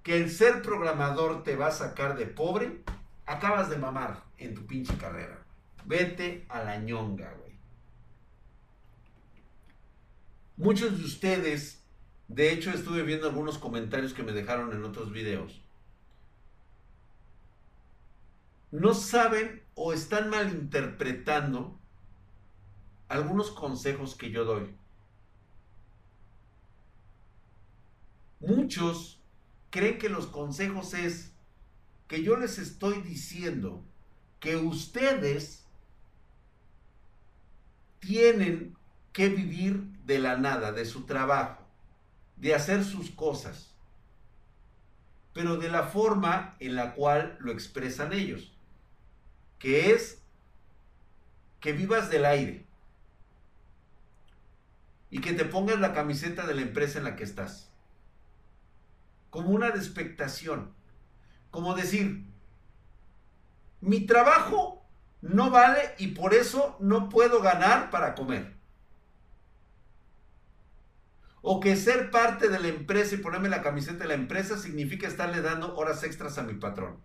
que 0.04 0.18
el 0.18 0.30
ser 0.30 0.62
programador 0.62 1.44
te 1.44 1.56
va 1.56 1.68
a 1.68 1.72
sacar 1.72 2.18
de 2.18 2.26
pobre, 2.26 2.84
acabas 3.26 3.70
de 3.70 3.78
mamar 3.78 4.22
en 4.38 4.54
tu 4.54 4.68
pinche 4.68 4.98
carrera. 4.98 5.41
Vete 5.86 6.46
a 6.50 6.64
la 6.64 6.78
ñonga, 6.78 7.34
güey. 7.34 7.52
Muchos 10.58 10.98
de 11.00 11.06
ustedes, 11.06 11.84
de 12.28 12.54
hecho 12.54 12.72
estuve 12.72 13.04
viendo 13.04 13.28
algunos 13.28 13.58
comentarios 13.58 14.14
que 14.14 14.24
me 14.24 14.32
dejaron 14.32 14.74
en 14.74 14.84
otros 14.84 15.12
videos, 15.12 15.62
no 18.72 18.94
saben 18.94 19.64
o 19.76 19.92
están 19.92 20.30
malinterpretando 20.30 21.78
algunos 23.10 23.52
consejos 23.52 24.16
que 24.16 24.32
yo 24.32 24.46
doy. 24.46 24.74
Muchos 28.40 29.20
creen 29.70 29.98
que 29.98 30.10
los 30.10 30.28
consejos 30.28 30.94
es 30.94 31.32
que 32.08 32.24
yo 32.24 32.38
les 32.38 32.58
estoy 32.60 33.02
diciendo 33.02 33.84
que 34.40 34.56
ustedes 34.56 35.66
tienen 38.02 38.76
que 39.14 39.30
vivir 39.30 39.84
de 40.06 40.20
la 40.20 40.36
nada, 40.36 40.74
de 40.74 40.86
su 40.86 41.06
trabajo, 41.06 41.64
de 42.36 42.54
hacer 42.54 42.84
sus 42.84 43.12
cosas, 43.12 43.74
pero 45.32 45.58
de 45.58 45.70
la 45.70 45.84
forma 45.84 46.56
en 46.60 46.76
la 46.76 46.94
cual 46.94 47.38
lo 47.40 47.52
expresan 47.52 48.12
ellos, 48.12 48.52
que 49.60 49.92
es 49.92 50.22
que 51.62 51.72
vivas 51.72 52.10
del 52.10 52.26
aire 52.26 52.66
y 55.12 55.22
que 55.22 55.34
te 55.34 55.46
pongas 55.46 55.80
la 55.80 55.94
camiseta 55.94 56.48
de 56.48 56.56
la 56.56 56.62
empresa 56.62 56.98
en 56.98 57.06
la 57.06 57.16
que 57.16 57.24
estás, 57.24 57.70
como 59.30 59.50
una 59.52 59.70
despectación, 59.70 60.74
como 61.52 61.76
decir, 61.76 62.26
mi 63.80 64.02
trabajo 64.02 64.81
no 65.22 65.52
vale 65.52 65.96
y 65.98 66.08
por 66.08 66.34
eso 66.34 66.76
no 66.80 67.10
puedo 67.10 67.42
ganar 67.42 67.90
para 67.92 68.16
comer. 68.16 68.56
O 71.44 71.60
que 71.60 71.76
ser 71.76 72.12
parte 72.12 72.50
de 72.50 72.60
la 72.60 72.68
empresa 72.68 73.16
y 73.16 73.20
ponerme 73.20 73.50
la 73.50 73.64
camiseta 73.64 74.00
de 74.00 74.08
la 74.08 74.14
empresa 74.14 74.58
significa 74.58 75.08
estarle 75.08 75.42
dando 75.42 75.76
horas 75.76 76.04
extras 76.04 76.38
a 76.38 76.44
mi 76.44 76.54
patrón, 76.54 76.98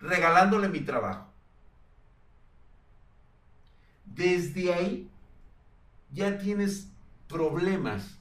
regalándole 0.00 0.68
mi 0.68 0.80
trabajo. 0.80 1.30
Desde 4.04 4.72
ahí 4.72 5.10
ya 6.10 6.38
tienes 6.38 6.88
problemas 7.28 8.18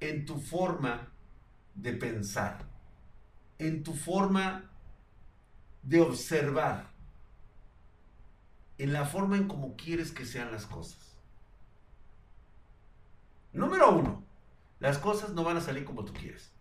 en 0.00 0.26
tu 0.26 0.38
forma 0.38 1.08
de 1.74 1.92
pensar, 1.92 2.64
en 3.58 3.82
tu 3.82 3.94
forma 3.94 4.70
de 5.82 6.00
observar 6.00 6.93
en 8.78 8.92
la 8.92 9.04
forma 9.04 9.36
en 9.36 9.48
cómo 9.48 9.76
quieres 9.76 10.12
que 10.12 10.26
sean 10.26 10.52
las 10.52 10.66
cosas. 10.66 11.16
Número 13.52 13.90
uno, 13.90 14.24
las 14.80 14.98
cosas 14.98 15.30
no 15.30 15.44
van 15.44 15.56
a 15.56 15.60
salir 15.60 15.84
como 15.84 16.04
tú 16.04 16.12
quieres. 16.12 16.52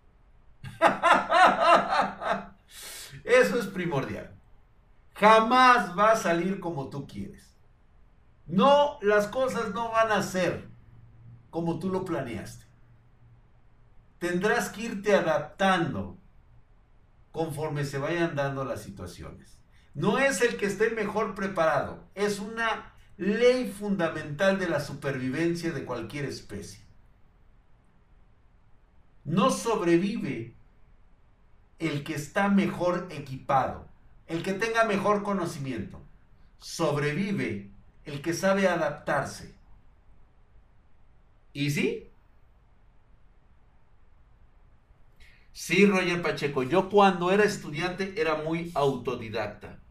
Eso 3.23 3.59
es 3.59 3.67
primordial. 3.67 4.33
Jamás 5.15 5.97
va 5.97 6.11
a 6.11 6.15
salir 6.15 6.59
como 6.59 6.89
tú 6.89 7.07
quieres. 7.07 7.55
No, 8.45 8.99
las 9.01 9.27
cosas 9.27 9.73
no 9.73 9.91
van 9.91 10.11
a 10.11 10.21
ser 10.21 10.67
como 11.49 11.79
tú 11.79 11.89
lo 11.89 12.03
planeaste. 12.03 12.65
Tendrás 14.19 14.69
que 14.69 14.83
irte 14.83 15.15
adaptando 15.15 16.17
conforme 17.31 17.85
se 17.85 17.97
vayan 17.97 18.35
dando 18.35 18.65
las 18.65 18.81
situaciones. 18.81 19.62
No 19.93 20.17
es 20.17 20.41
el 20.41 20.57
que 20.57 20.65
esté 20.65 20.89
mejor 20.89 21.35
preparado, 21.35 22.03
es 22.15 22.39
una 22.39 22.93
ley 23.17 23.71
fundamental 23.71 24.57
de 24.59 24.67
la 24.67 24.79
supervivencia 24.79 25.71
de 25.71 25.85
cualquier 25.85 26.25
especie. 26.25 26.83
No 29.23 29.51
sobrevive 29.51 30.55
el 31.79 32.03
que 32.03 32.15
está 32.15 32.49
mejor 32.49 33.07
equipado, 33.11 33.87
el 34.27 34.41
que 34.43 34.53
tenga 34.53 34.83
mejor 34.85 35.23
conocimiento. 35.23 36.01
Sobrevive 36.59 37.69
el 38.05 38.21
que 38.21 38.33
sabe 38.33 38.67
adaptarse. 38.67 39.53
¿Y 41.53 41.69
sí? 41.71 42.09
Sí, 45.53 45.85
Roger 45.85 46.21
Pacheco, 46.21 46.63
yo 46.63 46.89
cuando 46.89 47.31
era 47.31 47.43
estudiante 47.43 48.19
era 48.19 48.35
muy 48.35 48.71
autodidacta. 48.73 49.82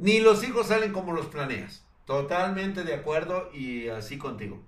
Ni 0.00 0.18
los 0.18 0.42
hijos 0.44 0.68
salen 0.68 0.92
como 0.92 1.12
los 1.12 1.26
planeas. 1.26 1.84
Totalmente 2.06 2.84
de 2.84 2.94
acuerdo 2.94 3.50
y 3.52 3.88
así 3.88 4.16
contigo. 4.16 4.64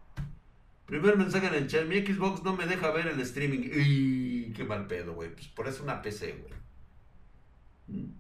Primer 0.85 1.17
mensaje 1.17 1.47
en 1.47 1.55
el 1.55 1.69
chat, 1.69 1.87
mi 1.87 2.05
Xbox 2.05 2.43
no 2.43 2.55
me 2.55 2.67
deja 2.67 2.91
ver 2.91 3.07
el 3.07 3.19
streaming. 3.21 3.71
¡Y 3.73 4.53
qué 4.53 4.65
mal 4.65 4.87
pedo, 4.87 5.15
güey! 5.15 5.33
Pues 5.33 5.49
por 5.49 5.67
eso 5.69 5.85
una 5.85 6.03
PC, 6.03 6.33
güey. 6.33 6.53
Mm. 7.87 8.13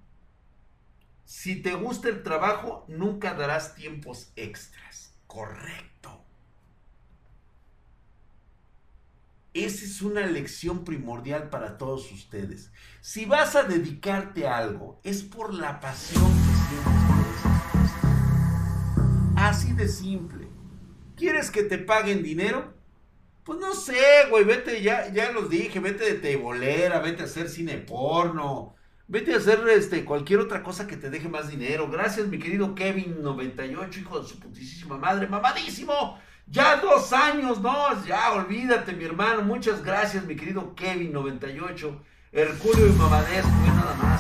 Si 1.27 1.57
te 1.57 1.75
gusta 1.75 2.09
el 2.09 2.23
trabajo, 2.23 2.87
nunca 2.89 3.35
darás 3.35 3.75
tiempos 3.75 4.33
extras. 4.35 5.15
Correcto. 5.27 6.25
Esa 9.53 9.85
es 9.85 10.01
una 10.01 10.27
lección 10.27 10.83
primordial 10.83 11.51
para 11.51 11.77
todos 11.77 12.11
ustedes. 12.11 12.73
Si 13.03 13.27
vas 13.27 13.55
a 13.55 13.65
dedicarte 13.65 14.49
a 14.49 14.57
algo, 14.57 14.99
es 15.05 15.23
por 15.23 15.53
la 15.53 15.79
pasión 15.79 16.52
Así 19.37 19.73
de 19.73 19.89
simple. 19.89 20.49
¿Quieres 21.17 21.51
que 21.51 21.63
te 21.63 21.79
paguen 21.79 22.23
dinero? 22.23 22.75
Pues 23.45 23.59
no 23.59 23.75
sé, 23.75 24.27
güey, 24.31 24.45
vete, 24.45 24.83
ya, 24.83 25.13
ya 25.13 25.33
los 25.33 25.51
dije, 25.51 25.81
vete 25.81 26.05
de 26.05 26.15
tebolera, 26.15 27.01
vete 27.01 27.23
a 27.23 27.25
hacer 27.25 27.49
cine 27.49 27.79
porno, 27.79 28.77
vete 29.09 29.35
a 29.35 29.39
hacer 29.39 29.69
este, 29.69 30.05
cualquier 30.05 30.39
otra 30.39 30.63
cosa 30.63 30.87
que 30.87 30.97
te 30.97 31.11
deje 31.11 31.29
más 31.29 31.49
dinero. 31.49 31.91
Gracias, 31.91 32.29
mi 32.29 32.39
querido 32.39 32.77
Kevin98, 32.77 33.99
hijo 33.99 34.21
de 34.21 34.29
su 34.29 34.39
putísima 34.39 34.97
madre, 34.97 35.27
mamadísimo. 35.27 36.19
Ya 36.47 36.77
dos 36.77 37.13
años, 37.13 37.61
no, 37.61 38.05
ya 38.05 38.33
olvídate, 38.33 38.93
mi 38.93 39.05
hermano. 39.05 39.43
Muchas 39.43 39.83
gracias, 39.83 40.25
mi 40.25 40.37
querido 40.37 40.75
Kevin98. 40.77 41.99
Herculeo 42.33 42.87
y 42.87 42.93
Mamadesco, 42.93 43.51
nada 43.67 43.95
más. 44.01 44.12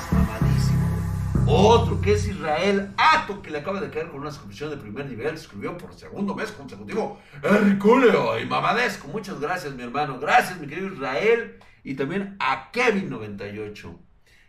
Otro 1.47 2.01
que 2.01 2.12
es 2.12 2.26
Israel 2.28 2.93
Ato, 2.97 3.43
que 3.43 3.51
le 3.51 3.59
acaba 3.59 3.80
de 3.80 3.90
caer 3.90 4.09
con 4.09 4.20
una 4.20 4.30
suscripción 4.30 4.70
de 4.70 4.76
primer 4.76 5.07
nivel, 5.07 5.34
escribió 5.34 5.76
por 5.76 5.93
segundo 5.95 6.34
mes 6.34 6.53
consecutivo. 6.53 7.18
Herculeo 7.43 8.38
y 8.38 8.47
Mamadesco. 8.47 9.09
Muchas 9.09 9.40
gracias, 9.40 9.74
mi 9.74 9.82
hermano. 9.82 10.20
Gracias, 10.20 10.61
mi 10.61 10.66
querido 10.66 10.93
Israel. 10.93 11.59
Y 11.82 11.95
también 11.95 12.36
a 12.38 12.70
Kevin98. 12.70 13.97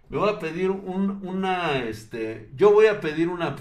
Me 0.10 0.18
voy 0.18 0.30
a 0.30 0.40
pedir 0.40 0.70
un, 0.70 1.26
una, 1.26 1.80
este, 1.80 2.52
yo 2.56 2.72
voy 2.72 2.86
a 2.86 3.02
pedir 3.02 3.30
una... 3.30 3.56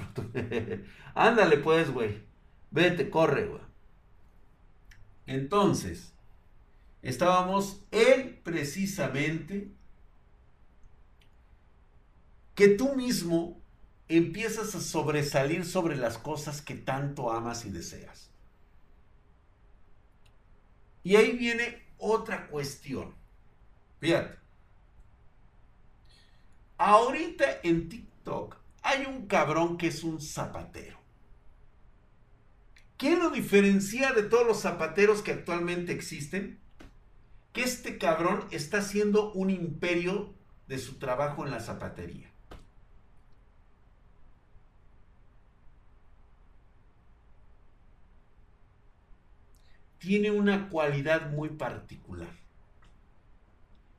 Ándale 1.14 1.57
pues, 1.57 1.91
güey. 1.91 2.22
Vete, 2.70 3.09
corre, 3.09 3.47
güey. 3.47 3.62
Entonces, 5.26 6.12
estábamos 7.01 7.85
en 7.91 8.41
precisamente 8.43 9.70
que 12.55 12.68
tú 12.68 12.94
mismo 12.94 13.61
empiezas 14.09 14.74
a 14.74 14.80
sobresalir 14.80 15.64
sobre 15.64 15.96
las 15.96 16.18
cosas 16.18 16.61
que 16.61 16.74
tanto 16.74 17.32
amas 17.32 17.64
y 17.64 17.70
deseas. 17.70 18.30
Y 21.03 21.16
ahí 21.16 21.32
viene 21.32 21.82
otra 21.98 22.46
cuestión. 22.48 23.14
Fíjate. 24.00 24.38
Ahorita 26.78 27.61
en 27.62 27.88
TikTok 27.88 28.57
hay 28.82 29.07
un 29.07 29.26
cabrón 29.26 29.78
que 29.78 29.88
es 29.88 30.03
un 30.03 30.20
zapatero. 30.20 30.98
¿Qué 32.98 33.16
lo 33.16 33.30
diferencia 33.30 34.12
de 34.12 34.24
todos 34.24 34.46
los 34.46 34.61
zapateros 34.61 35.22
que 35.22 35.32
actualmente 35.32 35.92
existen? 35.92 36.61
Que 37.53 37.62
este 37.62 37.98
cabrón 37.98 38.46
está 38.50 38.78
haciendo 38.78 39.32
un 39.32 39.50
imperio 39.50 40.34
de 40.68 40.78
su 40.78 40.98
trabajo 40.98 41.44
en 41.44 41.50
la 41.50 41.61
zapatería. 41.61 42.32
Tiene 50.03 50.30
una 50.30 50.68
cualidad 50.68 51.30
muy 51.30 51.48
particular. 51.48 52.34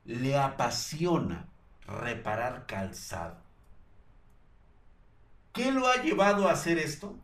Le 0.06 0.38
apasiona 0.38 1.50
reparar 1.88 2.66
calzado. 2.68 3.42
¿Qué 5.54 5.72
lo 5.72 5.88
ha 5.88 6.04
llevado 6.04 6.48
a 6.48 6.52
hacer 6.52 6.78
esto? 6.78 7.18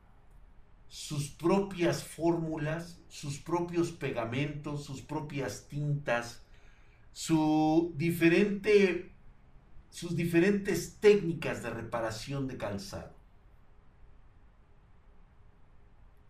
sus 0.89 1.29
propias 1.29 2.03
fórmulas, 2.03 2.99
sus 3.07 3.37
propios 3.37 3.91
pegamentos, 3.91 4.83
sus 4.83 5.01
propias 5.01 5.67
tintas, 5.69 6.41
su 7.13 7.93
diferente, 7.95 9.11
sus 9.91 10.15
diferentes 10.15 10.97
técnicas 10.99 11.61
de 11.61 11.69
reparación 11.69 12.47
de 12.47 12.57
calzado. 12.57 13.18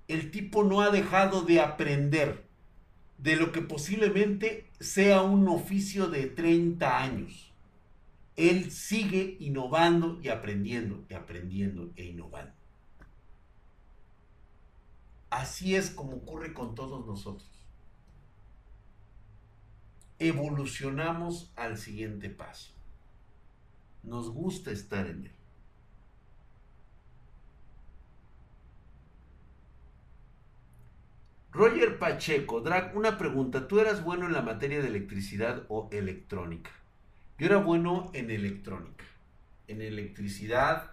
El 0.09 0.31
tipo 0.31 0.63
no 0.63 0.81
ha 0.81 0.89
dejado 0.89 1.43
de 1.43 1.61
aprender 1.61 2.43
de 3.19 3.35
lo 3.35 3.51
que 3.51 3.61
posiblemente 3.61 4.67
sea 4.79 5.21
un 5.21 5.47
oficio 5.47 6.07
de 6.07 6.25
30 6.25 7.03
años. 7.03 7.53
Él 8.35 8.71
sigue 8.71 9.37
innovando 9.39 10.19
y 10.23 10.29
aprendiendo 10.29 11.05
y 11.09 11.13
aprendiendo 11.13 11.91
e 11.95 12.05
innovando. 12.05 12.53
Así 15.29 15.75
es 15.75 15.91
como 15.91 16.13
ocurre 16.13 16.55
con 16.55 16.73
todos 16.73 17.05
nosotros. 17.05 17.47
Evolucionamos 20.17 21.53
al 21.55 21.77
siguiente 21.77 22.31
paso. 22.31 22.71
Nos 24.01 24.31
gusta 24.31 24.71
estar 24.71 25.05
en 25.05 25.25
él. 25.27 25.38
Roger 31.51 31.97
Pacheco, 31.97 32.61
Drag, 32.61 32.95
una 32.95 33.17
pregunta. 33.17 33.67
¿Tú 33.67 33.79
eras 33.79 34.03
bueno 34.03 34.27
en 34.27 34.33
la 34.33 34.41
materia 34.41 34.81
de 34.81 34.87
electricidad 34.87 35.63
o 35.67 35.89
electrónica? 35.91 36.69
Yo 37.39 37.47
era 37.47 37.57
bueno 37.57 38.11
en 38.13 38.29
electrónica, 38.29 39.05
en 39.67 39.81
electricidad, 39.81 40.91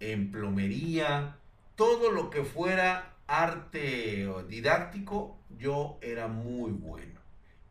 en 0.00 0.32
plomería, 0.32 1.36
todo 1.76 2.10
lo 2.10 2.30
que 2.30 2.44
fuera 2.44 3.14
arte 3.28 4.28
didáctico, 4.48 5.38
yo 5.58 5.98
era 6.00 6.26
muy 6.26 6.72
bueno. 6.72 7.20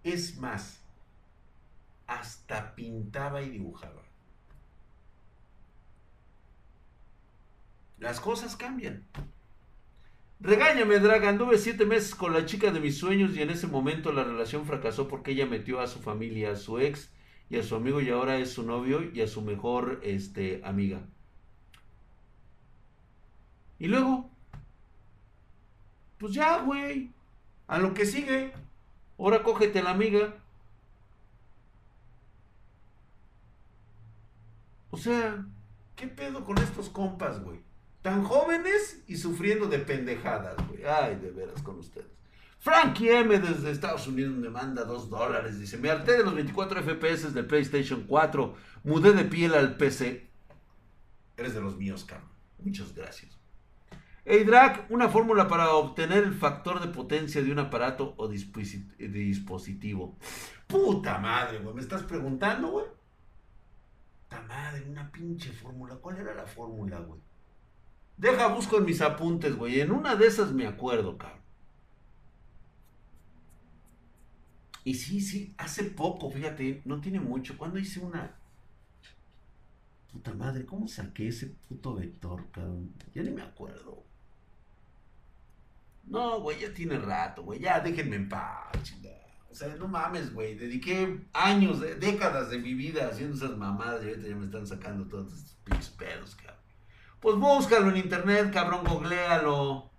Es 0.03 0.37
más, 0.37 0.81
hasta 2.07 2.75
pintaba 2.75 3.41
y 3.41 3.49
dibujaba. 3.49 4.01
Las 7.99 8.19
cosas 8.19 8.55
cambian. 8.55 9.05
Regáñame, 10.41 10.99
Draga. 10.99 11.29
Anduve 11.29 11.59
siete 11.59 11.85
meses 11.85 12.15
con 12.15 12.33
la 12.33 12.45
chica 12.45 12.71
de 12.71 12.79
mis 12.79 12.97
sueños 12.97 13.35
y 13.35 13.43
en 13.43 13.51
ese 13.51 13.67
momento 13.67 14.11
la 14.11 14.23
relación 14.23 14.65
fracasó 14.65 15.07
porque 15.07 15.31
ella 15.31 15.45
metió 15.45 15.79
a 15.79 15.87
su 15.87 15.99
familia, 15.99 16.51
a 16.51 16.55
su 16.55 16.79
ex 16.79 17.11
y 17.49 17.57
a 17.57 17.63
su 17.63 17.75
amigo 17.75 18.01
y 18.01 18.09
ahora 18.09 18.37
es 18.37 18.51
su 18.51 18.63
novio 18.63 19.03
y 19.13 19.21
a 19.21 19.27
su 19.27 19.43
mejor 19.43 20.01
este, 20.03 20.61
amiga. 20.63 21.01
Y 23.77 23.87
luego, 23.87 24.29
pues 26.17 26.33
ya, 26.33 26.61
güey. 26.63 27.11
A 27.67 27.77
lo 27.77 27.93
que 27.93 28.05
sigue. 28.05 28.51
Ahora 29.19 29.43
cógete 29.43 29.83
la 29.83 29.91
amiga. 29.91 30.35
O 34.89 34.97
sea, 34.97 35.45
¿qué 35.95 36.07
pedo 36.07 36.43
con 36.43 36.57
estos 36.57 36.89
compas, 36.89 37.43
güey? 37.43 37.59
Tan 38.01 38.23
jóvenes 38.23 39.03
y 39.07 39.17
sufriendo 39.17 39.67
de 39.67 39.79
pendejadas, 39.79 40.55
güey. 40.67 40.85
Ay, 40.85 41.15
de 41.15 41.31
veras 41.31 41.61
con 41.61 41.77
ustedes. 41.79 42.07
Frankie 42.59 43.09
M 43.09 43.39
desde 43.39 43.71
Estados 43.71 44.07
Unidos 44.07 44.35
me 44.35 44.49
manda 44.49 44.83
2 44.83 45.09
dólares. 45.09 45.59
Dice, 45.59 45.77
me 45.77 45.89
harté 45.89 46.17
de 46.17 46.23
los 46.23 46.35
24 46.35 46.81
FPS 46.83 47.33
del 47.33 47.45
PlayStation 47.45 48.05
4. 48.07 48.55
Mudé 48.83 49.13
de 49.13 49.25
piel 49.25 49.53
al 49.53 49.77
PC. 49.77 50.29
Eres 51.37 51.53
de 51.53 51.61
los 51.61 51.77
míos, 51.77 52.05
cabrón. 52.05 52.29
Muchas 52.59 52.93
gracias. 52.93 53.39
Hey 54.23 54.43
Drac, 54.43 54.85
una 54.89 55.09
fórmula 55.09 55.47
para 55.47 55.71
obtener 55.71 56.23
el 56.23 56.35
factor 56.35 56.79
de 56.79 56.89
potencia 56.89 57.41
de 57.41 57.51
un 57.51 57.57
aparato 57.57 58.13
o 58.17 58.27
dispositivo. 58.27 60.17
Puta 60.67 61.17
madre, 61.17 61.57
güey. 61.59 61.73
¿Me 61.73 61.81
estás 61.81 62.03
preguntando, 62.03 62.67
güey? 62.67 62.85
Puta 64.23 64.41
madre, 64.43 64.85
una 64.87 65.11
pinche 65.11 65.51
fórmula. 65.51 65.95
¿Cuál 65.95 66.17
era 66.17 66.35
la 66.35 66.45
fórmula, 66.45 66.99
güey? 66.99 67.19
Deja, 68.17 68.47
busco 68.47 68.77
en 68.77 68.85
mis 68.85 69.01
apuntes, 69.01 69.55
güey. 69.55 69.79
En 69.79 69.91
una 69.91 70.15
de 70.15 70.27
esas 70.27 70.51
me 70.51 70.67
acuerdo, 70.67 71.17
cabrón. 71.17 71.41
Y 74.83 74.95
sí, 74.95 75.21
sí, 75.21 75.53
hace 75.57 75.83
poco, 75.85 76.29
fíjate, 76.29 76.81
no 76.85 77.01
tiene 77.01 77.19
mucho. 77.19 77.57
Cuando 77.57 77.79
hice 77.79 77.99
una. 77.99 78.35
Puta 80.11 80.33
madre, 80.33 80.65
¿cómo 80.65 80.87
saqué 80.87 81.27
ese 81.27 81.55
puto 81.69 81.95
vector, 81.95 82.49
cabrón? 82.51 82.93
Ya 83.13 83.23
ni 83.23 83.31
me 83.31 83.43
acuerdo. 83.43 84.03
No, 86.03 86.41
güey, 86.41 86.59
ya 86.59 86.73
tiene 86.73 86.97
rato, 86.99 87.43
güey. 87.43 87.59
Ya 87.59 87.79
déjenme 87.79 88.17
en 88.17 88.27
paz. 88.27 88.75
O 89.49 89.55
sea, 89.55 89.75
no 89.75 89.87
mames, 89.87 90.33
güey. 90.33 90.55
Dediqué 90.55 91.25
años, 91.33 91.79
décadas 91.99 92.49
de 92.49 92.57
mi 92.57 92.73
vida 92.73 93.07
haciendo 93.07 93.35
esas 93.35 93.57
mamadas 93.57 94.03
y 94.03 94.09
ahorita 94.09 94.27
ya 94.27 94.35
me 94.35 94.45
están 94.45 94.65
sacando 94.65 95.07
todos 95.07 95.33
estos 95.33 95.57
pinches 95.63 95.89
pedos, 95.89 96.35
cabrón. 96.35 96.60
Pues 97.21 97.37
búscalo 97.37 97.91
en 97.91 97.97
internet, 97.97 98.51
cabrón, 98.51 98.83
googlealo. 98.83 99.91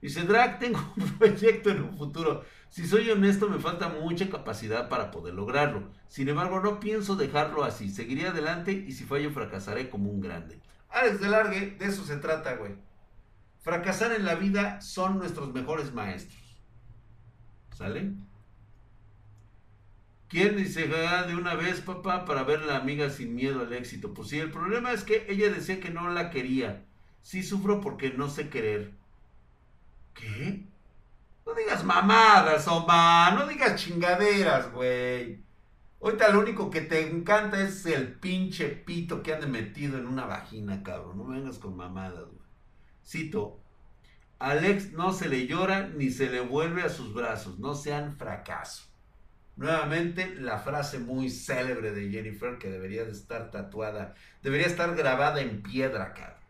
Dice, 0.00 0.22
Drag, 0.22 0.58
tengo 0.60 0.80
un 0.96 1.18
proyecto 1.18 1.70
en 1.70 1.82
un 1.82 1.96
futuro. 1.96 2.42
Si 2.70 2.86
soy 2.86 3.10
honesto, 3.10 3.48
me 3.48 3.58
falta 3.58 3.88
mucha 3.88 4.28
capacidad 4.30 4.88
para 4.88 5.10
poder 5.10 5.34
lograrlo. 5.34 5.92
Sin 6.08 6.28
embargo, 6.28 6.60
no 6.60 6.80
pienso 6.80 7.16
dejarlo 7.16 7.64
así. 7.64 7.90
Seguiré 7.90 8.26
adelante 8.26 8.72
y 8.72 8.92
si 8.92 9.04
fallo, 9.04 9.30
fracasaré 9.30 9.90
como 9.90 10.10
un 10.10 10.20
grande. 10.20 10.58
Alex 10.88 11.20
de 11.20 11.28
Largue, 11.28 11.76
de 11.78 11.84
eso 11.84 12.04
se 12.04 12.16
trata, 12.16 12.54
güey. 12.56 12.76
Fracasar 13.60 14.12
en 14.12 14.24
la 14.24 14.36
vida 14.36 14.80
son 14.80 15.18
nuestros 15.18 15.52
mejores 15.52 15.92
maestros. 15.92 16.62
¿Sale? 17.74 18.14
¿Quién 20.34 20.56
dice 20.56 20.88
de 20.88 21.36
una 21.36 21.54
vez, 21.54 21.80
papá, 21.80 22.24
para 22.24 22.42
ver 22.42 22.62
la 22.62 22.78
amiga 22.78 23.08
sin 23.08 23.36
miedo 23.36 23.60
al 23.60 23.72
éxito? 23.72 24.12
Pues 24.14 24.30
sí, 24.30 24.40
el 24.40 24.50
problema 24.50 24.90
es 24.90 25.04
que 25.04 25.26
ella 25.28 25.48
decía 25.48 25.78
que 25.78 25.90
no 25.90 26.10
la 26.10 26.30
quería. 26.30 26.84
Sí 27.22 27.44
sufro 27.44 27.80
porque 27.80 28.10
no 28.10 28.28
sé 28.28 28.48
querer. 28.48 28.90
¿Qué? 30.12 30.66
No 31.46 31.54
digas 31.54 31.84
mamadas, 31.84 32.66
Omar. 32.66 33.34
No 33.34 33.46
digas 33.46 33.80
chingaderas, 33.80 34.72
güey. 34.72 35.40
Ahorita 36.02 36.30
lo 36.30 36.40
único 36.40 36.68
que 36.68 36.80
te 36.80 37.08
encanta 37.08 37.62
es 37.62 37.86
el 37.86 38.14
pinche 38.14 38.70
pito 38.70 39.22
que 39.22 39.34
ande 39.34 39.46
metido 39.46 39.98
en 39.98 40.08
una 40.08 40.26
vagina, 40.26 40.82
cabrón. 40.82 41.16
No 41.16 41.26
vengas 41.26 41.58
con 41.58 41.76
mamadas, 41.76 42.24
güey. 42.24 42.48
Cito, 43.06 43.60
Alex 44.40 44.94
no 44.94 45.12
se 45.12 45.28
le 45.28 45.46
llora 45.46 45.90
ni 45.90 46.10
se 46.10 46.28
le 46.28 46.40
vuelve 46.40 46.82
a 46.82 46.88
sus 46.88 47.14
brazos, 47.14 47.60
no 47.60 47.76
sean 47.76 48.16
fracaso. 48.16 48.93
Nuevamente 49.56 50.34
la 50.34 50.58
frase 50.58 50.98
muy 50.98 51.30
célebre 51.30 51.92
de 51.92 52.10
Jennifer 52.10 52.58
que 52.58 52.70
debería 52.70 53.04
de 53.04 53.12
estar 53.12 53.50
tatuada, 53.50 54.14
debería 54.42 54.66
estar 54.66 54.94
grabada 54.96 55.40
en 55.40 55.62
piedra, 55.62 56.12
cara. 56.12 56.40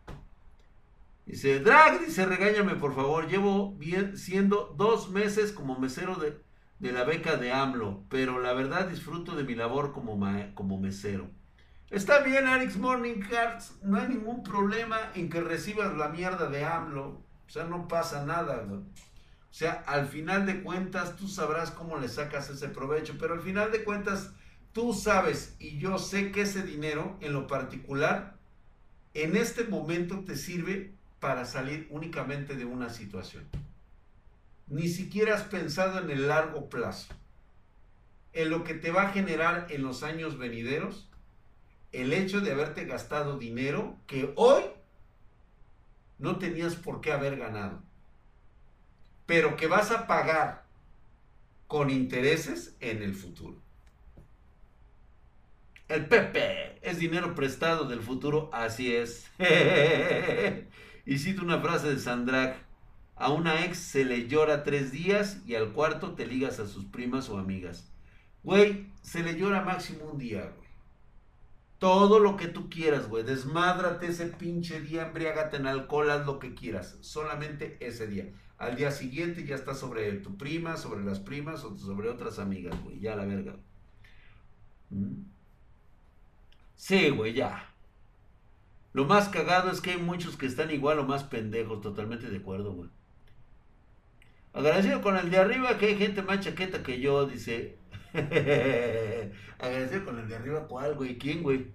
Dice, 1.25 1.59
Drag, 1.59 1.99
dice, 2.01 2.25
regáñame 2.25 2.75
por 2.75 2.95
favor, 2.95 3.27
llevo 3.27 3.73
bien, 3.75 4.17
siendo 4.17 4.73
dos 4.77 5.09
meses 5.09 5.51
como 5.51 5.79
mesero 5.79 6.15
de, 6.15 6.39
de, 6.79 6.91
la 6.91 7.03
beca 7.03 7.35
de 7.35 7.51
AMLO, 7.51 8.03
pero 8.09 8.39
la 8.39 8.53
verdad 8.53 8.87
disfruto 8.87 9.35
de 9.35 9.43
mi 9.43 9.55
labor 9.55 9.91
como, 9.91 10.19
como 10.53 10.79
mesero. 10.79 11.29
Está 11.89 12.19
bien, 12.19 12.47
Alex 12.47 12.77
Morning 12.77 13.21
Cards. 13.21 13.77
No 13.83 13.97
hay 13.97 14.07
ningún 14.07 14.43
problema 14.43 14.97
en 15.13 15.29
que 15.29 15.41
recibas 15.41 15.95
la 15.95 16.09
mierda 16.09 16.47
de 16.47 16.63
AMLO. 16.63 17.21
O 17.47 17.49
sea, 17.49 17.63
no 17.65 17.87
pasa 17.87 18.25
nada, 18.25 18.65
O 19.55 19.57
sea, 19.57 19.85
al 19.87 20.09
final 20.09 20.45
de 20.45 20.63
cuentas, 20.63 21.15
tú 21.15 21.29
sabrás 21.29 21.71
cómo 21.71 21.97
le 21.97 22.09
sacas 22.09 22.49
ese 22.49 22.67
provecho. 22.67 23.15
Pero 23.17 23.35
al 23.35 23.39
final 23.39 23.71
de 23.71 23.85
cuentas, 23.85 24.31
tú 24.73 24.93
sabes 24.93 25.55
y 25.59 25.77
yo 25.77 25.97
sé 25.97 26.33
que 26.33 26.41
ese 26.41 26.63
dinero, 26.63 27.15
en 27.21 27.31
lo 27.31 27.47
particular, 27.47 28.35
en 29.13 29.37
este 29.37 29.63
momento 29.63 30.25
te 30.25 30.35
sirve 30.35 30.91
para 31.21 31.45
salir 31.45 31.87
únicamente 31.89 32.57
de 32.57 32.65
una 32.65 32.89
situación. 32.89 33.45
Ni 34.67 34.89
siquiera 34.89 35.35
has 35.35 35.43
pensado 35.43 35.99
en 35.99 36.09
el 36.09 36.27
largo 36.27 36.67
plazo. 36.67 37.13
En 38.33 38.49
lo 38.49 38.65
que 38.65 38.73
te 38.73 38.91
va 38.91 39.03
a 39.03 39.13
generar 39.13 39.67
en 39.69 39.83
los 39.83 40.03
años 40.03 40.37
venideros 40.37 41.07
el 41.93 42.11
hecho 42.11 42.41
de 42.41 42.51
haberte 42.51 42.83
gastado 42.83 43.37
dinero 43.39 43.95
que 44.05 44.33
hoy 44.35 44.63
no 46.19 46.39
tenías 46.39 46.75
por 46.75 46.99
qué 46.99 47.13
haber 47.13 47.37
ganado, 47.37 47.84
pero 49.25 49.55
que 49.55 49.67
vas 49.67 49.91
a 49.91 50.07
pagar 50.07 50.65
con 51.67 51.89
intereses 51.89 52.75
en 52.79 53.01
el 53.01 53.13
futuro. 53.15 53.57
El 55.87 56.07
Pepe 56.07 56.79
es 56.81 56.97
dinero 56.97 57.35
prestado 57.35 57.85
del 57.85 58.01
futuro, 58.01 58.49
así 58.51 58.95
es. 58.95 59.29
y 61.05 61.17
cito 61.19 61.43
una 61.43 61.59
frase 61.59 61.89
de 61.89 61.99
Sandrak. 61.99 62.57
A 63.15 63.31
una 63.31 63.63
ex 63.63 63.77
se 63.77 64.03
le 64.03 64.27
llora 64.27 64.63
tres 64.63 64.91
días 64.91 65.41
y 65.45 65.55
al 65.55 65.71
cuarto 65.71 66.15
te 66.15 66.25
ligas 66.25 66.59
a 66.59 66.67
sus 66.67 66.85
primas 66.85 67.29
o 67.29 67.37
amigas. 67.37 67.89
Güey, 68.43 68.91
se 69.01 69.23
le 69.23 69.37
llora 69.37 69.61
máximo 69.61 70.05
un 70.05 70.17
día, 70.17 70.41
güey. 70.41 70.65
Todo 71.77 72.19
lo 72.19 72.35
que 72.35 72.47
tú 72.47 72.69
quieras, 72.69 73.07
güey. 73.07 73.23
Desmádrate 73.23 74.07
ese 74.07 74.25
pinche 74.27 74.81
día, 74.81 75.07
embriágate 75.07 75.57
en 75.57 75.67
alcohol, 75.67 76.09
haz 76.09 76.25
lo 76.25 76.39
que 76.39 76.55
quieras. 76.55 76.97
Solamente 77.01 77.77
ese 77.79 78.07
día. 78.07 78.31
Al 78.57 78.75
día 78.75 78.91
siguiente 78.91 79.45
ya 79.45 79.55
estás 79.55 79.79
sobre 79.79 80.11
tu 80.13 80.37
prima, 80.37 80.77
sobre 80.77 81.03
las 81.03 81.19
primas 81.19 81.63
o 81.63 81.77
sobre 81.77 82.09
otras 82.09 82.39
amigas, 82.39 82.75
güey. 82.83 82.99
Ya 82.99 83.15
la 83.15 83.25
verga. 83.25 83.55
¿Mm? 84.89 85.23
Sí, 86.75 87.09
güey, 87.09 87.33
ya. 87.33 87.69
Lo 88.93 89.05
más 89.05 89.27
cagado 89.27 89.71
es 89.71 89.81
que 89.81 89.91
hay 89.91 89.97
muchos 89.97 90.37
que 90.37 90.45
están 90.45 90.71
igual 90.71 90.99
o 90.99 91.03
más 91.05 91.25
pendejos. 91.25 91.81
Totalmente 91.81 92.29
de 92.29 92.37
acuerdo, 92.37 92.71
güey. 92.71 92.89
Agradecido 94.53 95.01
con 95.01 95.17
el 95.17 95.29
de 95.29 95.37
arriba 95.37 95.77
que 95.77 95.87
hay 95.87 95.97
gente 95.97 96.21
más 96.21 96.39
chaqueta 96.39 96.81
que 96.81 97.01
yo, 97.01 97.25
dice. 97.25 97.77
Agradecido 99.59 100.05
con 100.05 100.17
el 100.17 100.29
de 100.29 100.35
arriba, 100.37 100.65
¿cuál, 100.69 100.95
güey? 100.95 101.17
¿Quién, 101.17 101.43
güey? 101.43 101.73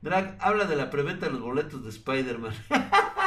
Drag, 0.00 0.38
habla 0.40 0.64
de 0.64 0.76
la 0.76 0.88
preventa 0.88 1.26
de 1.26 1.32
los 1.32 1.42
boletos 1.42 1.84
de 1.84 1.90
Spider-Man. 1.90 2.54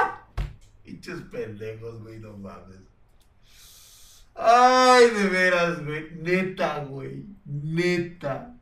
Pinches 0.90 1.22
pendejos, 1.30 2.02
güey, 2.02 2.18
no 2.18 2.36
mames. 2.36 2.80
Ay, 4.34 5.08
de 5.12 5.30
veras, 5.30 5.86
güey. 5.86 6.10
Neta, 6.16 6.84
güey. 6.84 7.26
Neta. 7.46 8.56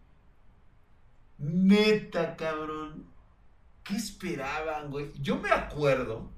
Neta, 1.38 2.36
cabrón. 2.36 3.06
¿Qué 3.86 3.96
esperaban, 3.96 4.92
güey? 4.92 5.10
Yo 5.22 5.38
me 5.38 5.52
acuerdo 5.52 6.30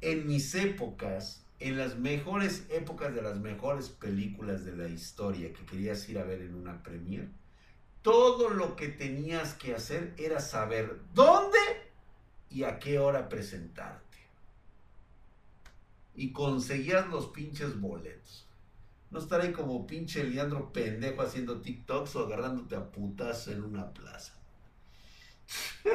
en 0.00 0.28
mis 0.28 0.54
épocas 0.54 1.44
en 1.58 1.78
las 1.78 1.98
mejores 1.98 2.64
épocas 2.70 3.12
de 3.12 3.22
las 3.22 3.40
mejores 3.40 3.88
películas 3.88 4.64
de 4.64 4.76
la 4.76 4.86
historia 4.86 5.52
que 5.52 5.64
querías 5.64 6.08
ir 6.08 6.18
a 6.18 6.24
ver 6.24 6.42
en 6.42 6.54
una 6.54 6.82
premiere, 6.82 7.28
todo 8.02 8.50
lo 8.50 8.74
que 8.76 8.88
tenías 8.88 9.54
que 9.54 9.74
hacer 9.74 10.12
era 10.16 10.40
saber 10.40 10.98
dónde 11.14 11.58
y 12.50 12.64
a 12.64 12.80
qué 12.80 12.98
hora 12.98 13.28
presentarte. 13.28 14.11
Y 16.14 16.32
conseguías 16.32 17.08
los 17.08 17.28
pinches 17.28 17.80
boletos. 17.80 18.46
No 19.10 19.18
estar 19.18 19.40
ahí 19.40 19.52
como 19.52 19.86
pinche 19.86 20.24
Leandro 20.24 20.72
pendejo 20.72 21.22
haciendo 21.22 21.60
TikToks 21.60 22.16
o 22.16 22.26
agarrándote 22.26 22.76
a 22.76 22.90
putas 22.90 23.46
en 23.48 23.62
una 23.62 23.92
plaza. 23.92 24.32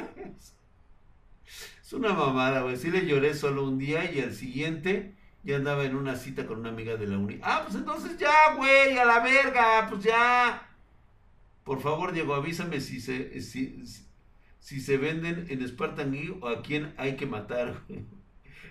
es 1.82 1.93
una 1.93 2.13
mamada, 2.13 2.61
güey. 2.61 2.78
Sí 2.78 2.91
le 2.91 3.05
lloré 3.05 3.34
solo 3.34 3.63
un 3.63 3.80
día 3.80 4.11
y 4.11 4.20
el 4.20 4.36
siguiente 4.36 5.15
ya 5.43 5.55
andaba 5.55 5.86
en 5.86 5.95
una 5.95 6.15
cita 6.15 6.45
con 6.45 6.59
una 6.59 6.70
amiga 6.70 6.95
de 6.95 7.07
la 7.07 7.18
uni. 7.18 7.39
Ah, 7.41 7.61
pues 7.63 7.76
entonces 7.76 8.18
ya, 8.18 8.53
güey, 8.55 8.97
a 8.97 9.05
la 9.05 9.20
verga, 9.20 9.88
pues 9.89 10.03
ya. 10.03 10.70
Por 11.63 11.82
favor, 11.82 12.11
Diego, 12.11 12.36
avísame 12.36 12.82
si 12.82 13.01
se, 13.01 13.41
si, 13.41 13.84
si 14.59 14.80
se 14.82 14.97
venden 14.97 15.47
en 15.49 15.68
Spartan 15.68 16.11
Geek 16.11 16.43
o 16.43 16.49
a 16.49 16.61
quién 16.61 16.93
hay 16.97 17.15
que 17.15 17.26
matar. 17.26 17.82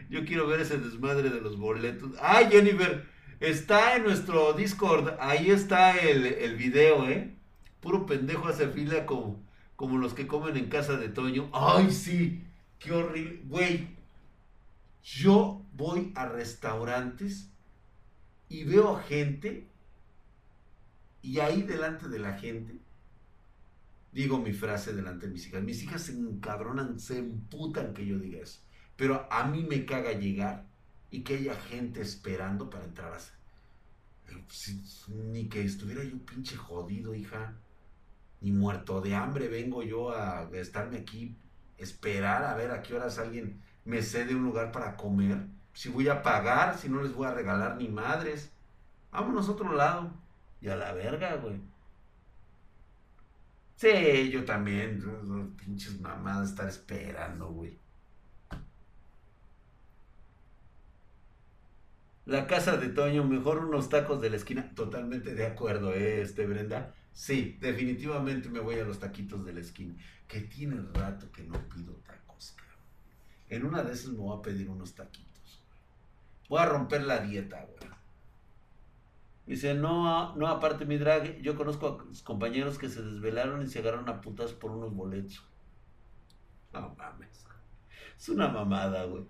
Yo 0.08 0.24
quiero 0.24 0.46
ver 0.46 0.60
ese 0.60 0.78
desmadre 0.78 1.30
de 1.30 1.40
los 1.40 1.58
boletos. 1.58 2.12
Ay, 2.20 2.48
Jennifer, 2.50 3.06
está 3.40 3.96
en 3.96 4.04
nuestro 4.04 4.52
Discord. 4.52 5.14
Ahí 5.20 5.50
está 5.50 5.98
el, 5.98 6.26
el 6.26 6.56
video, 6.56 7.08
¿eh? 7.08 7.34
Puro 7.80 8.06
pendejo 8.06 8.48
hace 8.48 8.68
fila 8.68 9.06
como, 9.06 9.42
como 9.76 9.98
los 9.98 10.14
que 10.14 10.26
comen 10.26 10.56
en 10.56 10.68
casa 10.68 10.96
de 10.96 11.08
Toño. 11.08 11.50
Ay, 11.52 11.90
sí, 11.90 12.42
qué 12.78 12.92
horrible. 12.92 13.42
Güey, 13.46 13.88
yo 15.02 15.62
voy 15.72 16.12
a 16.14 16.26
restaurantes 16.28 17.50
y 18.48 18.64
veo 18.64 18.96
gente 18.96 19.68
y 21.22 21.40
ahí 21.40 21.62
delante 21.62 22.08
de 22.08 22.18
la 22.18 22.38
gente 22.38 22.78
digo 24.16 24.38
mi 24.38 24.54
frase 24.54 24.94
delante 24.94 25.26
de 25.26 25.32
mis 25.34 25.46
hijas. 25.46 25.62
Mis 25.62 25.82
hijas 25.82 26.02
se 26.02 26.12
encabronan, 26.12 26.98
se 26.98 27.18
emputan 27.18 27.92
que 27.92 28.06
yo 28.06 28.18
diga 28.18 28.40
eso. 28.40 28.60
Pero 28.96 29.26
a 29.30 29.44
mí 29.44 29.62
me 29.62 29.84
caga 29.84 30.12
llegar 30.12 30.64
y 31.10 31.22
que 31.22 31.36
haya 31.36 31.54
gente 31.54 32.00
esperando 32.00 32.70
para 32.70 32.84
entrar 32.84 33.12
a... 33.12 33.18
Ni 35.08 35.48
que 35.48 35.62
estuviera 35.62 36.02
yo 36.02 36.18
pinche 36.18 36.56
jodido, 36.56 37.14
hija. 37.14 37.54
Ni 38.40 38.52
muerto 38.52 39.00
de 39.00 39.14
hambre 39.14 39.48
vengo 39.48 39.82
yo 39.82 40.10
a 40.10 40.48
estarme 40.52 40.98
aquí, 40.98 41.36
esperar 41.78 42.44
a 42.44 42.54
ver 42.54 42.70
a 42.70 42.82
qué 42.82 42.94
horas 42.94 43.18
alguien 43.18 43.62
me 43.84 44.02
cede 44.02 44.34
un 44.34 44.44
lugar 44.44 44.72
para 44.72 44.96
comer. 44.96 45.46
Si 45.72 45.88
voy 45.88 46.08
a 46.08 46.22
pagar, 46.22 46.76
si 46.76 46.88
no 46.88 47.02
les 47.02 47.14
voy 47.14 47.26
a 47.26 47.34
regalar 47.34 47.76
ni 47.76 47.88
madres. 47.88 48.50
Vámonos 49.12 49.48
a 49.48 49.52
otro 49.52 49.72
lado. 49.72 50.10
Y 50.60 50.68
a 50.68 50.76
la 50.76 50.92
verga, 50.92 51.36
güey. 51.36 51.60
Sí, 53.76 54.30
yo 54.30 54.44
también. 54.44 55.54
Pinches 55.56 56.00
mamadas 56.00 56.50
estar 56.50 56.68
esperando, 56.68 57.48
güey. 57.48 57.78
La 62.26 62.48
casa 62.48 62.76
de 62.76 62.88
Toño, 62.88 63.22
mejor 63.22 63.64
unos 63.64 63.88
tacos 63.88 64.20
de 64.20 64.30
la 64.30 64.36
esquina. 64.36 64.72
Totalmente 64.74 65.32
de 65.32 65.46
acuerdo, 65.46 65.94
¿eh, 65.94 66.22
este 66.22 66.44
Brenda. 66.44 66.92
Sí, 67.12 67.56
definitivamente 67.60 68.48
me 68.48 68.58
voy 68.58 68.80
a 68.80 68.84
los 68.84 68.98
taquitos 68.98 69.44
de 69.44 69.52
la 69.52 69.60
esquina. 69.60 69.94
Que 70.26 70.40
tiene 70.40 70.82
rato 70.92 71.30
que 71.30 71.44
no 71.44 71.68
pido 71.68 71.92
tacos, 72.04 72.56
cabrón. 72.56 72.84
En 73.48 73.64
una 73.64 73.84
de 73.84 73.92
esas 73.92 74.10
me 74.10 74.18
voy 74.18 74.36
a 74.36 74.42
pedir 74.42 74.68
unos 74.68 74.96
taquitos. 74.96 75.62
Voy 76.48 76.58
a 76.58 76.66
romper 76.66 77.02
la 77.02 77.20
dieta, 77.20 77.64
güey. 77.64 77.92
Dice, 79.46 79.74
no, 79.74 80.34
no, 80.34 80.48
aparte 80.48 80.84
mi 80.84 80.98
drag, 80.98 81.40
yo 81.42 81.54
conozco 81.54 81.86
a 81.86 82.24
compañeros 82.24 82.76
que 82.76 82.88
se 82.88 83.02
desvelaron 83.02 83.62
y 83.62 83.68
se 83.68 83.78
agarraron 83.78 84.08
a 84.08 84.20
putas 84.20 84.52
por 84.52 84.72
unos 84.72 84.92
boletos. 84.92 85.44
No 86.72 86.92
mames. 86.98 87.46
Es 88.18 88.28
una 88.28 88.48
mamada, 88.48 89.04
güey. 89.04 89.24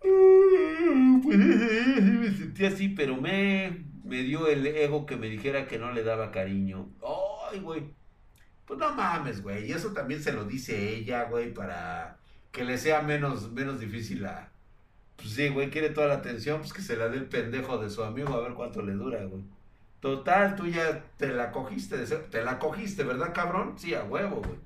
Pues, 0.00 1.36
me 1.38 2.30
sentí 2.32 2.64
así, 2.64 2.88
pero 2.88 3.16
me, 3.16 3.84
me 4.04 4.22
dio 4.22 4.48
el 4.48 4.66
ego 4.66 5.06
que 5.06 5.16
me 5.16 5.28
dijera 5.28 5.66
que 5.66 5.78
no 5.78 5.92
le 5.92 6.02
daba 6.02 6.30
cariño. 6.30 6.88
Ay, 7.50 7.60
güey. 7.60 7.84
Pues 8.66 8.78
no 8.78 8.94
mames, 8.94 9.42
güey. 9.42 9.66
Y 9.68 9.72
eso 9.72 9.92
también 9.92 10.22
se 10.22 10.32
lo 10.32 10.44
dice 10.44 10.96
ella, 10.96 11.24
güey, 11.24 11.52
para 11.52 12.18
que 12.52 12.64
le 12.64 12.78
sea 12.78 13.02
menos, 13.02 13.52
menos 13.52 13.80
difícil 13.80 14.24
a, 14.26 14.50
pues 15.16 15.30
sí, 15.30 15.48
güey, 15.48 15.70
quiere 15.70 15.90
toda 15.90 16.08
la 16.08 16.14
atención, 16.14 16.60
pues 16.60 16.72
que 16.72 16.82
se 16.82 16.96
la 16.96 17.08
dé 17.08 17.18
el 17.18 17.26
pendejo 17.26 17.78
de 17.78 17.90
su 17.90 18.02
amigo 18.02 18.34
a 18.34 18.40
ver 18.40 18.54
cuánto 18.54 18.82
le 18.82 18.92
dura, 18.92 19.24
güey. 19.24 19.44
Total, 20.00 20.56
tú 20.56 20.66
ya 20.66 21.04
te 21.18 21.28
la 21.28 21.52
cogiste, 21.52 21.98
te 21.98 22.42
la 22.42 22.58
cogiste, 22.58 23.04
¿verdad, 23.04 23.34
cabrón? 23.34 23.74
Sí, 23.76 23.94
a 23.94 24.04
huevo, 24.04 24.36
güey. 24.36 24.58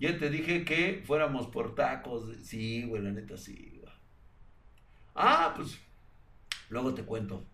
Ya 0.00 0.18
te 0.18 0.30
dije 0.30 0.64
que 0.64 1.02
fuéramos 1.06 1.46
por 1.46 1.76
tacos. 1.76 2.24
Sí, 2.42 2.84
güey, 2.84 3.02
la 3.02 3.12
neta 3.12 3.36
sí. 3.36 3.81
Ah, 5.14 5.52
pues, 5.56 5.78
luego 6.70 6.94
te 6.94 7.04
cuento. 7.04 7.44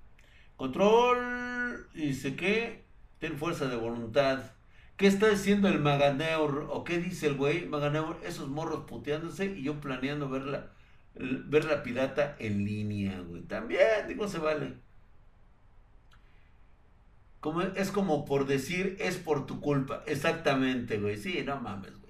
Control, 0.56 1.88
dice 1.94 2.36
que, 2.36 2.84
ten 3.18 3.36
fuerza 3.38 3.66
de 3.66 3.76
voluntad. 3.76 4.52
¿Qué 4.96 5.06
está 5.06 5.28
diciendo 5.28 5.68
el 5.68 5.78
Maganeur? 5.78 6.66
¿O 6.70 6.84
qué 6.84 6.98
dice 6.98 7.28
el 7.28 7.34
güey? 7.36 7.66
Maganeur, 7.66 8.18
esos 8.24 8.48
morros 8.48 8.84
puteándose 8.86 9.46
y 9.46 9.62
yo 9.62 9.80
planeando 9.80 10.28
verla 10.28 10.70
ver 11.18 11.64
la 11.64 11.82
pirata 11.82 12.36
en 12.38 12.64
línea, 12.64 13.20
güey. 13.20 13.42
También, 13.42 14.06
digo, 14.06 14.28
se 14.28 14.38
vale. 14.38 14.74
Como, 17.40 17.62
es 17.62 17.90
como 17.90 18.24
por 18.24 18.46
decir, 18.46 18.96
es 19.00 19.16
por 19.16 19.46
tu 19.46 19.60
culpa. 19.60 20.02
Exactamente, 20.06 20.98
güey. 20.98 21.16
Sí, 21.16 21.42
no 21.44 21.60
mames, 21.60 21.92
güey. 22.00 22.07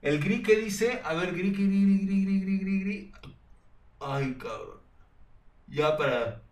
El 0.00 0.20
gri 0.20 0.42
que 0.42 0.56
dice, 0.56 1.00
a 1.04 1.14
ver, 1.14 1.32
gri, 1.32 1.50
gri, 1.50 1.66
gri, 1.66 2.06
gri, 2.06 2.24
gri, 2.24 2.40
gri, 2.40 2.58
gri, 2.58 2.80
gri. 2.80 3.12
Ay, 4.00 4.34
cabrón. 4.34 4.78
Ya 5.66 5.96
para. 5.96 6.42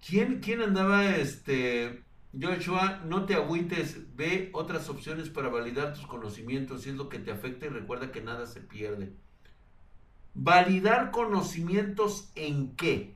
¿Quién, 0.00 0.40
quién 0.40 0.62
andaba 0.62 1.16
este 1.16 2.02
Joshua, 2.40 3.02
no 3.04 3.26
te 3.26 3.34
agüites, 3.34 4.16
ve 4.16 4.48
otras 4.54 4.88
opciones 4.88 5.28
para 5.28 5.50
validar 5.50 5.92
tus 5.92 6.06
conocimientos, 6.06 6.82
si 6.82 6.90
es 6.90 6.96
lo 6.96 7.10
que 7.10 7.18
te 7.18 7.30
afecta 7.30 7.66
y 7.66 7.68
recuerda 7.68 8.10
que 8.10 8.22
nada 8.22 8.46
se 8.46 8.60
pierde. 8.60 9.12
¿Validar 10.32 11.10
conocimientos 11.10 12.30
en 12.34 12.74
qué? 12.74 13.14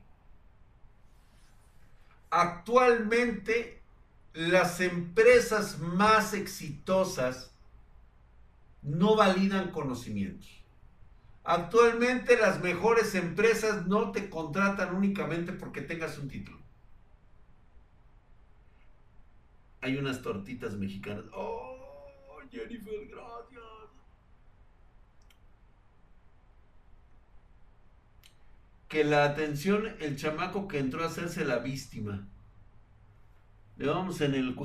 Actualmente 2.29 3.76
las 4.37 4.79
empresas 4.81 5.79
más 5.79 6.33
exitosas 6.33 7.51
no 8.81 9.15
validan 9.15 9.71
conocimientos. 9.71 10.47
Actualmente 11.43 12.37
las 12.37 12.61
mejores 12.61 13.15
empresas 13.15 13.87
no 13.87 14.11
te 14.11 14.29
contratan 14.29 14.95
únicamente 14.95 15.53
porque 15.53 15.81
tengas 15.81 16.17
un 16.17 16.27
título. 16.27 16.57
hay 19.87 19.97
unas 19.97 20.21
tortitas 20.21 20.75
mexicanas. 20.75 21.25
¡Oh, 21.33 22.41
Jennifer, 22.51 23.07
gracias! 23.07 23.63
Que 28.89 29.03
la 29.03 29.25
atención, 29.25 29.95
el 29.99 30.17
chamaco 30.17 30.67
que 30.67 30.79
entró 30.79 31.03
a 31.03 31.07
hacerse 31.07 31.45
la 31.45 31.59
víctima. 31.59 32.27
Le 33.77 33.87
vamos 33.87 34.21
en 34.21 34.33
el 34.33 34.55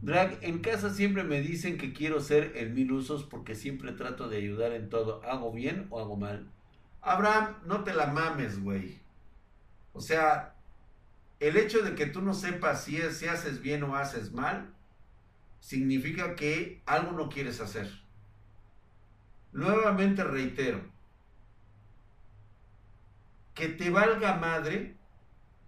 Drag, 0.00 0.38
en 0.42 0.60
casa 0.60 0.94
siempre 0.94 1.24
me 1.24 1.40
dicen 1.40 1.76
que 1.78 1.92
quiero 1.92 2.20
ser 2.20 2.52
el 2.56 2.70
mil 2.70 2.92
usos 2.92 3.24
porque 3.24 3.54
siempre 3.54 3.92
trato 3.92 4.28
de 4.28 4.38
ayudar 4.38 4.72
en 4.72 4.88
todo. 4.88 5.22
¿Hago 5.24 5.52
bien 5.52 5.86
o 5.90 6.00
hago 6.00 6.16
mal? 6.16 6.46
Abraham, 7.02 7.56
no 7.66 7.84
te 7.84 7.92
la 7.92 8.06
mames, 8.06 8.62
güey. 8.62 8.98
O 9.92 10.00
sea, 10.00 10.54
el 11.38 11.56
hecho 11.56 11.82
de 11.82 11.94
que 11.94 12.06
tú 12.06 12.22
no 12.22 12.34
sepas 12.34 12.84
si, 12.84 12.96
es, 12.96 13.18
si 13.18 13.26
haces 13.26 13.60
bien 13.60 13.82
o 13.82 13.96
haces 13.96 14.32
mal, 14.32 14.72
significa 15.60 16.34
que 16.34 16.80
algo 16.86 17.12
no 17.12 17.28
quieres 17.28 17.60
hacer. 17.60 17.90
Nuevamente 19.52 20.24
reitero, 20.24 20.80
que 23.54 23.68
te 23.68 23.90
valga 23.90 24.36
madre 24.36 24.95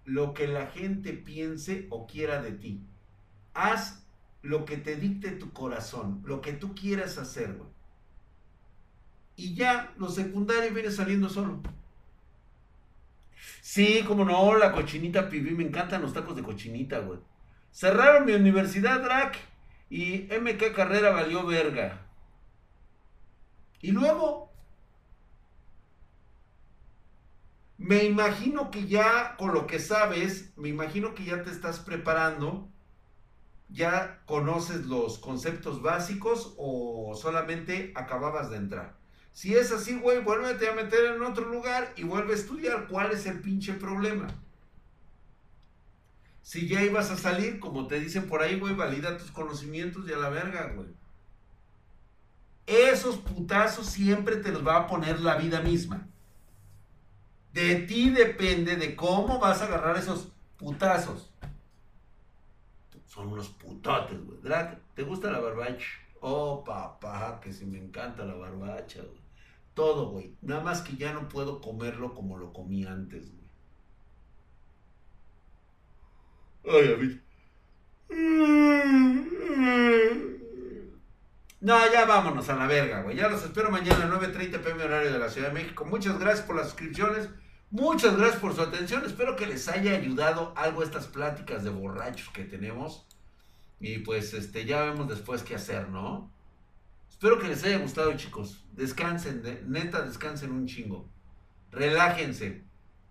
lo 0.09 0.33
que 0.33 0.49
la 0.49 0.69
gente 0.69 1.13
piense 1.13 1.87
o 1.91 2.07
quiera 2.07 2.41
de 2.41 2.53
ti. 2.53 2.81
Haz 3.53 4.07
lo 4.43 4.65
que 4.65 4.79
te 4.79 4.97
dicte 4.97 5.33
tu 5.33 5.53
corazón, 5.53 6.23
lo 6.25 6.41
que 6.41 6.55
tú 6.55 6.75
quieras 6.75 7.19
hacer, 7.19 7.61
Y 9.37 9.55
ya 9.55 9.93
lo 9.99 10.09
secundario 10.09 10.73
viene 10.73 10.91
saliendo 10.91 11.29
solo. 11.29 11.61
Sí, 13.61 14.03
como 14.07 14.25
no, 14.25 14.57
la 14.57 14.73
cochinita 14.73 15.29
pibí, 15.29 15.51
me 15.51 15.65
encantan 15.65 16.03
los 16.03 16.15
tacos 16.15 16.35
de 16.35 16.43
cochinita, 16.43 17.01
güey. 17.01 17.21
Cerraron 17.71 18.25
mi 18.25 18.33
universidad, 18.33 19.03
Drac, 19.03 19.37
y 19.91 20.29
MK 20.41 20.73
Carrera 20.75 21.11
valió 21.11 21.45
verga. 21.47 22.01
Y 23.81 23.93
luego, 23.93 24.48
me 27.79 28.05
imagino 28.05 28.73
que 28.73 28.89
ya 28.89 29.37
con 29.37 29.55
lo 29.55 29.69
que 29.69 29.79
sabes, 29.79 30.53
me 30.57 30.69
imagino 30.69 31.15
que 31.15 31.25
ya 31.25 31.43
te 31.43 31.51
estás 31.51 31.79
preparando, 31.79 32.69
ya 33.69 34.21
conoces 34.27 34.87
los 34.87 35.19
conceptos 35.19 35.81
básicos 35.81 36.55
o 36.59 37.15
solamente 37.15 37.93
acababas 37.95 38.51
de 38.51 38.57
entrar. 38.57 38.99
Si 39.33 39.55
es 39.55 39.71
así, 39.71 39.97
güey, 39.97 40.21
vuélvete 40.21 40.69
a 40.69 40.75
meter 40.75 41.15
en 41.15 41.23
otro 41.23 41.49
lugar 41.49 41.93
y 41.97 42.03
vuelve 42.03 42.33
a 42.33 42.37
estudiar 42.37 42.89
cuál 42.89 43.13
es 43.13 43.27
el 43.27 43.41
pinche 43.41 43.75
problema. 43.75 44.27
Si 46.43 46.67
ya 46.67 46.83
ibas 46.83 47.13
a 47.13 47.17
salir, 47.17 47.61
como 47.61 47.87
te 47.87 48.01
dicen 48.01 48.27
por 48.27 48.43
ahí, 48.43 48.59
güey, 48.59 48.75
valida 48.75 49.17
tus 49.17 49.31
conocimientos 49.31 50.09
y 50.09 50.13
a 50.13 50.17
la 50.17 50.31
verga, 50.31 50.73
güey. 50.75 50.89
Esos 52.67 53.19
putazos 53.19 53.87
siempre 53.87 54.37
te 54.37 54.51
los 54.51 54.67
va 54.67 54.79
a 54.79 54.87
poner 54.89 55.21
la 55.21 55.37
vida 55.37 55.61
misma. 55.61 56.09
De 57.59 57.75
ti 57.75 58.11
depende 58.11 58.77
de 58.77 58.95
cómo 58.95 59.41
vas 59.41 59.61
a 59.61 59.65
agarrar 59.65 59.97
esos 59.97 60.29
putazos. 60.59 61.29
Son 63.09 63.27
unos 63.33 63.49
putotes, 63.49 64.25
güey. 64.25 64.39
¿te 64.95 65.03
gusta 65.03 65.33
la 65.33 65.41
barbacha? 65.41 65.89
Oh, 66.21 66.63
papá, 66.63 67.41
que 67.43 67.53
si 67.53 67.67
me 67.67 67.79
encanta 67.79 68.25
la 68.25 68.35
barbacha, 68.35 69.01
güey. 69.01 69.21
Todo, 69.75 70.11
güey. 70.11 70.37
Nada 70.41 70.61
más 70.61 70.83
que 70.83 70.97
ya 70.97 71.13
no 71.13 71.29
puedo 71.29 71.61
comerlo 71.61 72.15
como 72.15 72.39
lo 72.39 72.53
comí 72.53 72.85
antes, 72.87 73.29
güey. 76.63 76.81
Ay, 76.81 76.93
a 76.93 76.97
No, 81.61 81.93
ya 81.93 82.05
vámonos 82.05 82.49
a 82.51 82.55
la 82.55 82.69
verga, 82.69 83.03
güey. 83.03 83.17
Ya 83.17 83.29
los 83.29 83.43
espero 83.43 83.73
mañana 83.73 84.05
a 84.05 84.09
9.30 84.09 84.61
pm 84.63 84.85
horario 84.85 85.13
de 85.13 85.19
la 85.19 85.29
Ciudad 85.29 85.49
de 85.49 85.55
México. 85.55 85.85
Muchas 85.85 86.21
gracias 86.21 86.47
por 86.47 86.55
las 86.55 86.67
suscripciones. 86.67 87.29
Muchas 87.71 88.17
gracias 88.17 88.41
por 88.41 88.55
su 88.55 88.63
atención. 88.63 89.05
Espero 89.05 89.37
que 89.37 89.47
les 89.47 89.69
haya 89.69 89.93
ayudado 89.93 90.55
algo 90.57 90.83
estas 90.83 91.07
pláticas 91.07 91.65
de 91.65 91.71
borrachos 91.71 92.31
que 92.31 92.45
tenemos. 92.45 93.07
Y 93.79 93.99
pues 93.99 94.33
este 94.35 94.65
ya 94.65 94.83
vemos 94.83 95.09
después 95.09 95.43
qué 95.43 95.55
hacer, 95.55 95.89
¿no? 95.91 96.31
Espero 97.11 97.39
que 97.39 97.49
les 97.49 97.63
haya 97.65 97.79
gustado, 97.79 98.13
chicos. 98.17 98.65
Descansen, 98.73 99.43
neta, 99.67 100.03
descansen 100.03 100.53
un 100.53 100.67
chingo. 100.67 101.09
Relájense. 101.71 102.65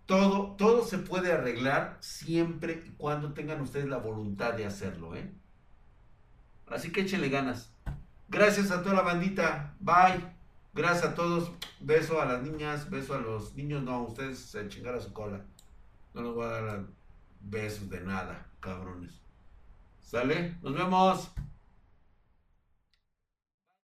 Todo, 0.08 0.56
todo 0.56 0.86
se 0.86 0.98
puede 1.00 1.34
arreglar 1.34 1.98
siempre 2.00 2.82
y 2.86 2.92
cuando 2.92 3.34
tengan 3.34 3.62
ustedes 3.62 3.88
la 3.88 3.98
voluntad 3.98 4.54
de 4.54 4.66
hacerlo, 4.66 5.16
¿eh? 5.16 5.32
Así 6.68 6.92
que 6.92 7.02
échenle 7.02 7.30
ganas. 7.30 7.72
Gracias 8.30 8.72
a 8.72 8.82
toda 8.82 8.96
la 8.96 9.02
bandita. 9.02 9.76
Bye. 9.80 10.37
Gracias 10.78 11.06
a 11.06 11.16
todos. 11.16 11.52
Beso 11.80 12.22
a 12.22 12.26
las 12.26 12.44
niñas, 12.44 12.88
beso 12.92 13.16
a 13.16 13.18
los 13.18 13.56
niños. 13.56 13.82
No, 13.82 14.04
ustedes 14.04 14.38
se 14.38 14.70
chingar 14.70 14.94
a 14.94 15.02
su 15.02 15.12
cola. 15.12 15.42
No 16.14 16.22
les 16.22 16.34
voy 16.36 16.46
a 16.46 16.62
dar 16.62 16.86
besos 17.42 17.90
de 17.90 18.00
nada, 18.02 18.46
cabrones. 18.60 19.20
¿Sale? 20.04 20.56
Nos 20.62 20.76
vemos. 20.76 21.32